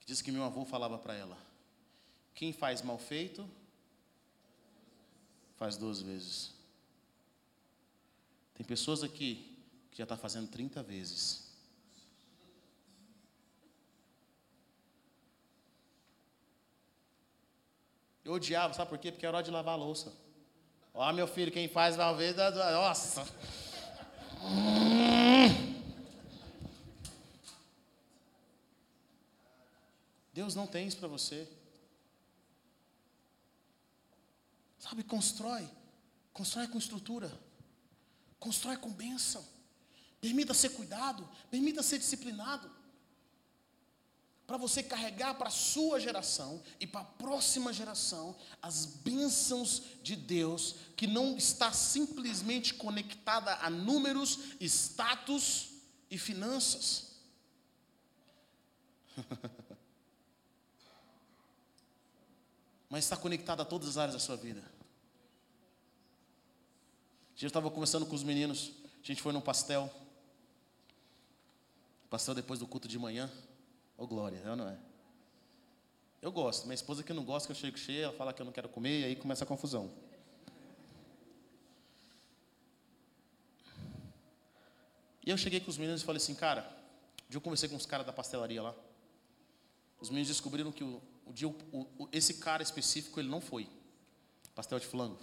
Que 0.00 0.06
diz 0.06 0.20
que 0.20 0.32
meu 0.32 0.42
avô 0.42 0.64
falava 0.64 0.98
para 0.98 1.14
ela. 1.14 1.38
Quem 2.34 2.52
faz 2.52 2.82
mal 2.82 2.98
feito, 2.98 3.48
faz 5.54 5.76
duas 5.76 6.02
vezes. 6.02 6.50
Tem 8.52 8.66
pessoas 8.66 9.04
aqui 9.04 9.56
que 9.92 9.98
já 9.98 10.02
está 10.02 10.16
fazendo 10.16 10.48
30 10.48 10.82
vezes. 10.82 11.45
Eu 18.26 18.32
odiava, 18.32 18.74
sabe 18.74 18.90
por 18.90 18.98
quê? 18.98 19.12
Porque 19.12 19.24
era 19.24 19.36
hora 19.36 19.44
de 19.44 19.52
lavar 19.52 19.74
a 19.74 19.76
louça. 19.76 20.12
Ó, 20.92 21.12
meu 21.12 21.28
filho, 21.28 21.52
quem 21.52 21.68
faz 21.68 21.94
uma 21.94 22.12
vez, 22.12 22.34
nossa. 22.34 23.24
Deus 30.32 30.56
não 30.56 30.66
tem 30.66 30.88
isso 30.88 30.96
para 30.96 31.06
você. 31.06 31.48
Sabe, 34.80 35.04
constrói. 35.04 35.70
Constrói 36.32 36.66
com 36.66 36.78
estrutura. 36.78 37.32
Constrói 38.40 38.76
com 38.76 38.90
bênção. 38.90 39.46
Permita 40.20 40.52
ser 40.52 40.70
cuidado. 40.70 41.28
Permita 41.48 41.80
ser 41.80 42.00
disciplinado 42.00 42.68
para 44.46 44.56
você 44.56 44.82
carregar 44.82 45.34
para 45.34 45.48
a 45.48 45.50
sua 45.50 45.98
geração 45.98 46.62
e 46.78 46.86
para 46.86 47.00
a 47.00 47.04
próxima 47.04 47.72
geração 47.72 48.36
as 48.62 48.86
bênçãos 48.86 49.82
de 50.02 50.14
Deus, 50.14 50.76
que 50.96 51.06
não 51.06 51.36
está 51.36 51.72
simplesmente 51.72 52.74
conectada 52.74 53.56
a 53.56 53.68
números, 53.68 54.38
status 54.60 55.70
e 56.08 56.16
finanças. 56.16 57.16
Mas 62.88 63.04
está 63.04 63.16
conectada 63.16 63.62
a 63.64 63.66
todas 63.66 63.88
as 63.88 63.96
áreas 63.96 64.14
da 64.14 64.20
sua 64.20 64.36
vida. 64.36 64.62
Eu 67.40 67.48
estava 67.48 67.68
conversando 67.70 68.06
com 68.06 68.14
os 68.14 68.22
meninos, 68.22 68.70
a 69.02 69.06
gente 69.06 69.20
foi 69.20 69.32
num 69.32 69.40
pastel. 69.40 69.92
Pastel 72.08 72.34
depois 72.34 72.60
do 72.60 72.66
culto 72.66 72.86
de 72.86 72.98
manhã. 72.98 73.30
Ô 73.96 74.04
oh, 74.04 74.06
glória, 74.06 74.40
é 74.44 74.50
ou 74.50 74.56
não 74.56 74.68
é? 74.68 74.76
Eu 76.20 76.32
gosto. 76.32 76.64
Minha 76.64 76.74
esposa 76.74 77.02
que 77.02 77.12
não 77.12 77.24
gosta 77.24 77.46
que 77.46 77.52
eu 77.52 77.56
chego 77.56 77.78
cheio, 77.78 78.04
ela 78.04 78.12
fala 78.12 78.32
que 78.32 78.42
eu 78.42 78.44
não 78.44 78.52
quero 78.52 78.68
comer, 78.68 79.00
e 79.00 79.04
aí 79.04 79.16
começa 79.16 79.44
a 79.44 79.46
confusão. 79.46 79.90
E 85.24 85.30
eu 85.30 85.38
cheguei 85.38 85.60
com 85.60 85.70
os 85.70 85.78
meninos 85.78 86.02
e 86.02 86.04
falei 86.04 86.18
assim, 86.18 86.34
cara, 86.34 86.60
um 87.26 87.30
dia 87.30 87.36
eu 87.36 87.40
conversei 87.40 87.68
com 87.68 87.76
os 87.76 87.86
caras 87.86 88.06
da 88.06 88.12
pastelaria 88.12 88.62
lá. 88.62 88.74
Os 90.00 90.10
meninos 90.10 90.28
descobriram 90.28 90.70
que 90.70 90.84
o, 90.84 91.02
o 91.24 91.32
dia, 91.32 91.48
o, 91.48 91.86
o, 91.98 92.08
esse 92.12 92.34
cara 92.34 92.62
específico, 92.62 93.18
ele 93.18 93.28
não 93.28 93.40
foi. 93.40 93.68
Pastel 94.54 94.78
de 94.78 94.86
flango. 94.86 95.18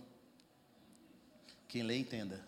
Quem 1.67 1.83
lê, 1.83 1.97
entenda. 1.97 2.45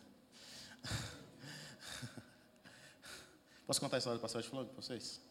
Posso 3.66 3.80
contar 3.80 3.96
a 3.96 4.00
história 4.00 4.20
do 4.20 4.22
pastel 4.22 4.42
de 4.42 4.50
flango 4.50 4.70
para 4.70 4.82
vocês? 4.82 5.25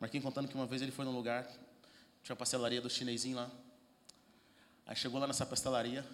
Marquinhos 0.00 0.24
contando 0.24 0.48
que 0.48 0.54
uma 0.54 0.66
vez 0.66 0.82
ele 0.82 0.92
foi 0.92 1.04
num 1.04 1.14
lugar, 1.14 1.46
tinha 2.22 2.34
uma 2.34 2.36
pastelaria 2.36 2.80
do 2.80 2.90
chinesinho 2.90 3.36
lá. 3.36 3.50
Aí 4.86 4.94
chegou 4.94 5.18
lá 5.18 5.26
nessa 5.26 5.46
pastelaria. 5.46 6.04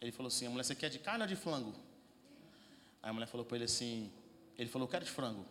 Ele 0.00 0.12
falou 0.12 0.28
assim: 0.28 0.46
a 0.46 0.50
mulher, 0.50 0.64
você 0.64 0.74
quer 0.74 0.88
de 0.88 0.98
carne 0.98 1.22
ou 1.22 1.28
de 1.28 1.36
frango? 1.36 1.74
Aí 3.02 3.10
a 3.10 3.12
mulher 3.12 3.26
falou 3.26 3.44
para 3.44 3.56
ele 3.56 3.64
assim: 3.64 4.10
ele 4.56 4.68
falou, 4.68 4.86
eu 4.86 4.90
quero 4.90 5.04
de 5.04 5.10
frango. 5.10 5.44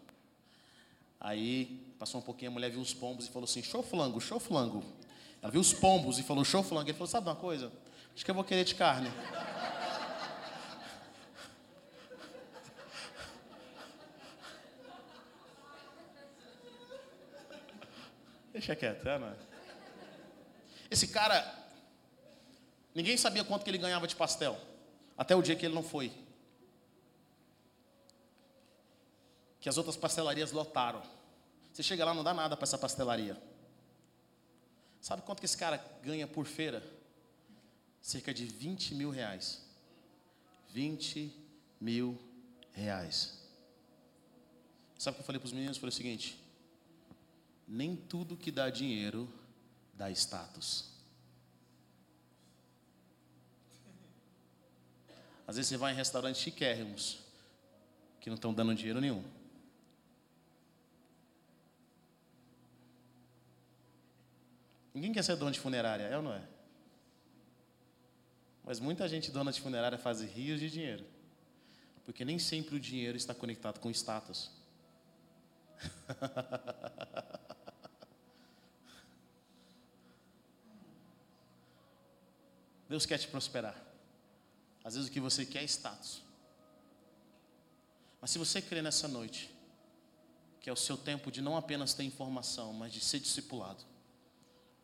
Aí 1.20 1.94
passou 1.98 2.22
um 2.22 2.24
pouquinho, 2.24 2.52
a 2.52 2.54
mulher 2.54 2.70
viu 2.70 2.80
os 2.80 2.94
pombos 2.94 3.28
e 3.28 3.30
falou 3.30 3.46
assim: 3.46 3.62
show 3.62 3.84
flango, 3.84 4.22
show 4.22 4.40
flango. 4.40 4.84
Ela 5.42 5.52
viu 5.52 5.62
os 5.62 5.74
pombos 5.74 6.18
e 6.20 6.24
falou: 6.24 6.46
show 6.46 6.64
flango. 6.64 6.90
Ele 6.90 6.98
falou: 6.98 7.08
sabe 7.08 7.28
uma 7.28 7.36
coisa? 7.36 7.72
Acho 8.16 8.24
que 8.24 8.32
eu 8.32 8.36
vou 8.36 8.44
querer 8.44 8.64
de 8.64 8.76
carne. 8.76 9.10
Deixa 18.58 18.76
quieto, 18.76 19.08
é, 19.08 19.20
não 19.20 19.28
é? 19.28 19.36
Esse 20.90 21.10
cara, 21.10 21.56
ninguém 22.96 23.16
sabia 23.16 23.44
quanto 23.44 23.64
que 23.64 23.70
ele 23.70 23.78
ganhava 23.78 24.08
de 24.08 24.16
pastel, 24.16 24.60
até 25.16 25.36
o 25.36 25.44
dia 25.44 25.56
que 25.56 25.64
ele 25.64 25.76
não 25.76 25.84
foi. 25.84 26.12
Que 29.60 29.70
as 29.70 29.78
outras 29.78 29.96
pastelarias 29.96 30.52
lotaram. 30.52 31.04
Você 31.72 31.84
chega 31.84 32.04
lá, 32.04 32.16
não 32.16 32.24
dá 32.24 32.34
nada 32.34 32.58
para 32.58 32.64
essa 32.64 32.80
pastelaria. 32.80 33.40
Sabe 35.02 35.22
quanto 35.22 35.40
que 35.40 35.46
esse 35.46 35.58
cara 35.58 35.78
ganha 36.02 36.28
por 36.28 36.48
feira? 36.48 36.84
Cerca 38.02 38.34
de 38.34 38.46
20 38.46 38.96
mil 38.96 39.12
reais. 39.12 39.62
20 40.70 41.32
mil 41.80 42.20
reais. 42.74 43.38
Sabe 44.98 45.14
o 45.14 45.18
que 45.18 45.22
eu 45.22 45.26
falei 45.28 45.40
para 45.40 45.46
os 45.46 45.54
meninos? 45.54 45.78
Eu 45.78 45.82
falei 45.82 45.94
o 45.94 45.96
seguinte: 45.96 46.47
nem 47.68 47.96
tudo 47.96 48.38
que 48.38 48.52
dá 48.52 48.70
dinheiro 48.70 49.28
dá 49.94 50.10
status. 50.12 50.90
Às 55.46 55.56
vezes 55.56 55.70
você 55.70 55.78
vai 55.78 55.94
em 55.94 55.96
restaurantes 55.96 56.42
chiquérrimos 56.42 57.20
que 58.22 58.30
não 58.30 58.36
estão 58.36 58.54
dando 58.54 58.76
dinheiro 58.76 59.02
nenhum. 59.02 59.24
Ninguém 64.94 65.14
quer 65.14 65.24
ser 65.24 65.36
dono 65.36 65.52
de 65.52 65.60
funerária, 65.60 66.04
é 66.04 66.18
ou 66.18 66.24
não 66.24 66.34
é? 66.34 66.48
Mas 68.64 68.80
muita 68.80 69.08
gente 69.08 69.32
dona 69.32 69.52
de 69.52 69.62
funerária 69.62 69.98
faz 69.98 70.22
rios 70.22 70.60
de 70.60 70.70
dinheiro. 70.70 71.06
Porque 72.04 72.26
nem 72.26 72.40
sempre 72.40 72.76
o 72.76 72.80
dinheiro 72.80 73.16
está 73.16 73.34
conectado 73.34 73.80
com 73.80 73.90
status. 73.92 74.52
Deus 82.90 83.06
quer 83.06 83.18
te 83.18 83.28
prosperar. 83.28 83.76
Às 84.84 84.96
vezes 84.96 85.10
o 85.10 85.12
que 85.12 85.20
você 85.20 85.46
quer 85.46 85.64
é 85.64 85.66
status. 85.66 86.22
Mas 88.22 88.32
se 88.32 88.40
você 88.40 88.62
crê 88.62 88.82
nessa 88.82 89.08
noite, 89.08 89.54
que 90.62 90.70
é 90.70 90.74
o 90.74 90.76
seu 90.76 90.98
tempo 90.98 91.32
de 91.32 91.42
não 91.42 91.56
apenas 91.58 91.94
ter 91.94 92.04
informação, 92.04 92.74
mas 92.74 92.92
de 92.92 93.00
ser 93.00 93.20
discipulado, 93.20 93.84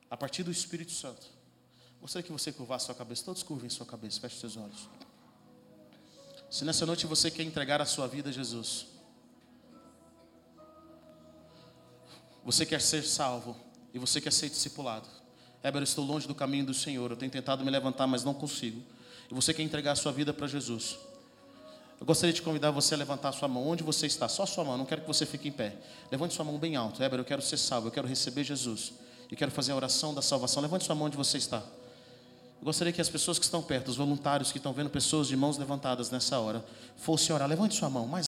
a 0.10 0.18
partir 0.18 0.44
do 0.44 0.52
Espírito 0.52 0.92
Santo, 0.92 1.28
gostaria 2.00 2.26
que 2.26 2.32
você 2.32 2.52
curvasse 2.52 2.86
sua 2.86 2.96
cabeça, 2.96 3.24
todos 3.24 3.44
curvem 3.44 3.70
sua 3.70 3.86
cabeça, 3.86 4.20
feche 4.20 4.38
seus 4.38 4.58
olhos. 4.58 4.90
Se 6.50 6.64
nessa 6.64 6.86
noite 6.86 7.08
você 7.08 7.32
quer 7.32 7.44
entregar 7.44 7.82
a 7.82 7.86
sua 7.86 8.08
vida 8.08 8.30
a 8.30 8.32
Jesus, 8.32 8.86
você 12.44 12.66
quer 12.66 12.82
ser 12.82 13.04
salvo 13.04 13.60
e 13.94 13.98
você 13.98 14.20
quer 14.20 14.32
ser 14.32 14.50
discipulado, 14.50 15.08
Heber, 15.64 15.82
eu 15.82 15.84
estou 15.84 16.04
longe 16.04 16.28
do 16.28 16.36
caminho 16.36 16.66
do 16.66 16.74
Senhor. 16.74 17.10
Eu 17.10 17.16
tenho 17.16 17.32
tentado 17.32 17.64
me 17.64 17.72
levantar, 17.72 18.06
mas 18.06 18.24
não 18.24 18.34
consigo. 18.34 18.82
E 19.32 19.34
você 19.34 19.54
quer 19.54 19.64
entregar 19.64 19.94
a 19.94 19.96
sua 19.96 20.12
vida 20.12 20.34
para 20.34 20.46
Jesus. 20.46 20.98
Eu 22.00 22.06
gostaria 22.06 22.34
de 22.34 22.42
convidar 22.42 22.70
você 22.70 22.96
a 22.96 22.98
levantar 22.98 23.30
a 23.30 23.32
sua 23.32 23.48
mão. 23.48 23.66
Onde 23.66 23.82
você 23.82 24.06
está? 24.06 24.28
Só 24.28 24.44
a 24.44 24.46
sua 24.46 24.66
mão. 24.66 24.78
Não 24.78 24.86
quero 24.86 25.02
que 25.02 25.08
você 25.08 25.26
fique 25.26 25.48
em 25.48 25.52
pé. 25.54 25.74
Levante 26.12 26.34
sua 26.34 26.44
mão 26.44 26.58
bem 26.58 26.76
alto. 26.76 27.02
Heber, 27.02 27.18
eu 27.20 27.24
quero 27.24 27.42
ser 27.42 27.56
salvo. 27.56 27.88
Eu 27.88 27.92
quero 27.92 28.06
receber 28.06 28.44
Jesus. 28.44 28.92
E 29.32 29.36
quero 29.38 29.52
fazer 29.52 29.72
a 29.72 29.76
oração 29.78 30.14
da 30.14 30.22
salvação. 30.22 30.62
Levante 30.62 30.84
sua 30.84 30.96
mão 30.96 31.08
onde 31.08 31.16
você 31.16 31.38
está. 31.38 31.60
Eu 31.60 32.66
gostaria 32.66 32.92
que 32.92 33.00
as 33.00 33.10
pessoas 33.10 33.40
que 33.40 33.46
estão 33.46 33.64
perto, 33.64 33.88
os 33.88 33.96
voluntários 33.96 34.52
que 34.52 34.58
estão 34.58 34.74
vendo 34.74 34.90
pessoas 34.90 35.30
de 35.30 35.38
mãos 35.38 35.58
levantadas 35.58 36.12
nessa 36.12 36.40
hora, 36.40 36.64
fossem 36.98 37.34
orar. 37.34 37.48
Levante 37.48 37.76
sua 37.76 37.90
mão 37.90 38.06
mais 38.06 38.26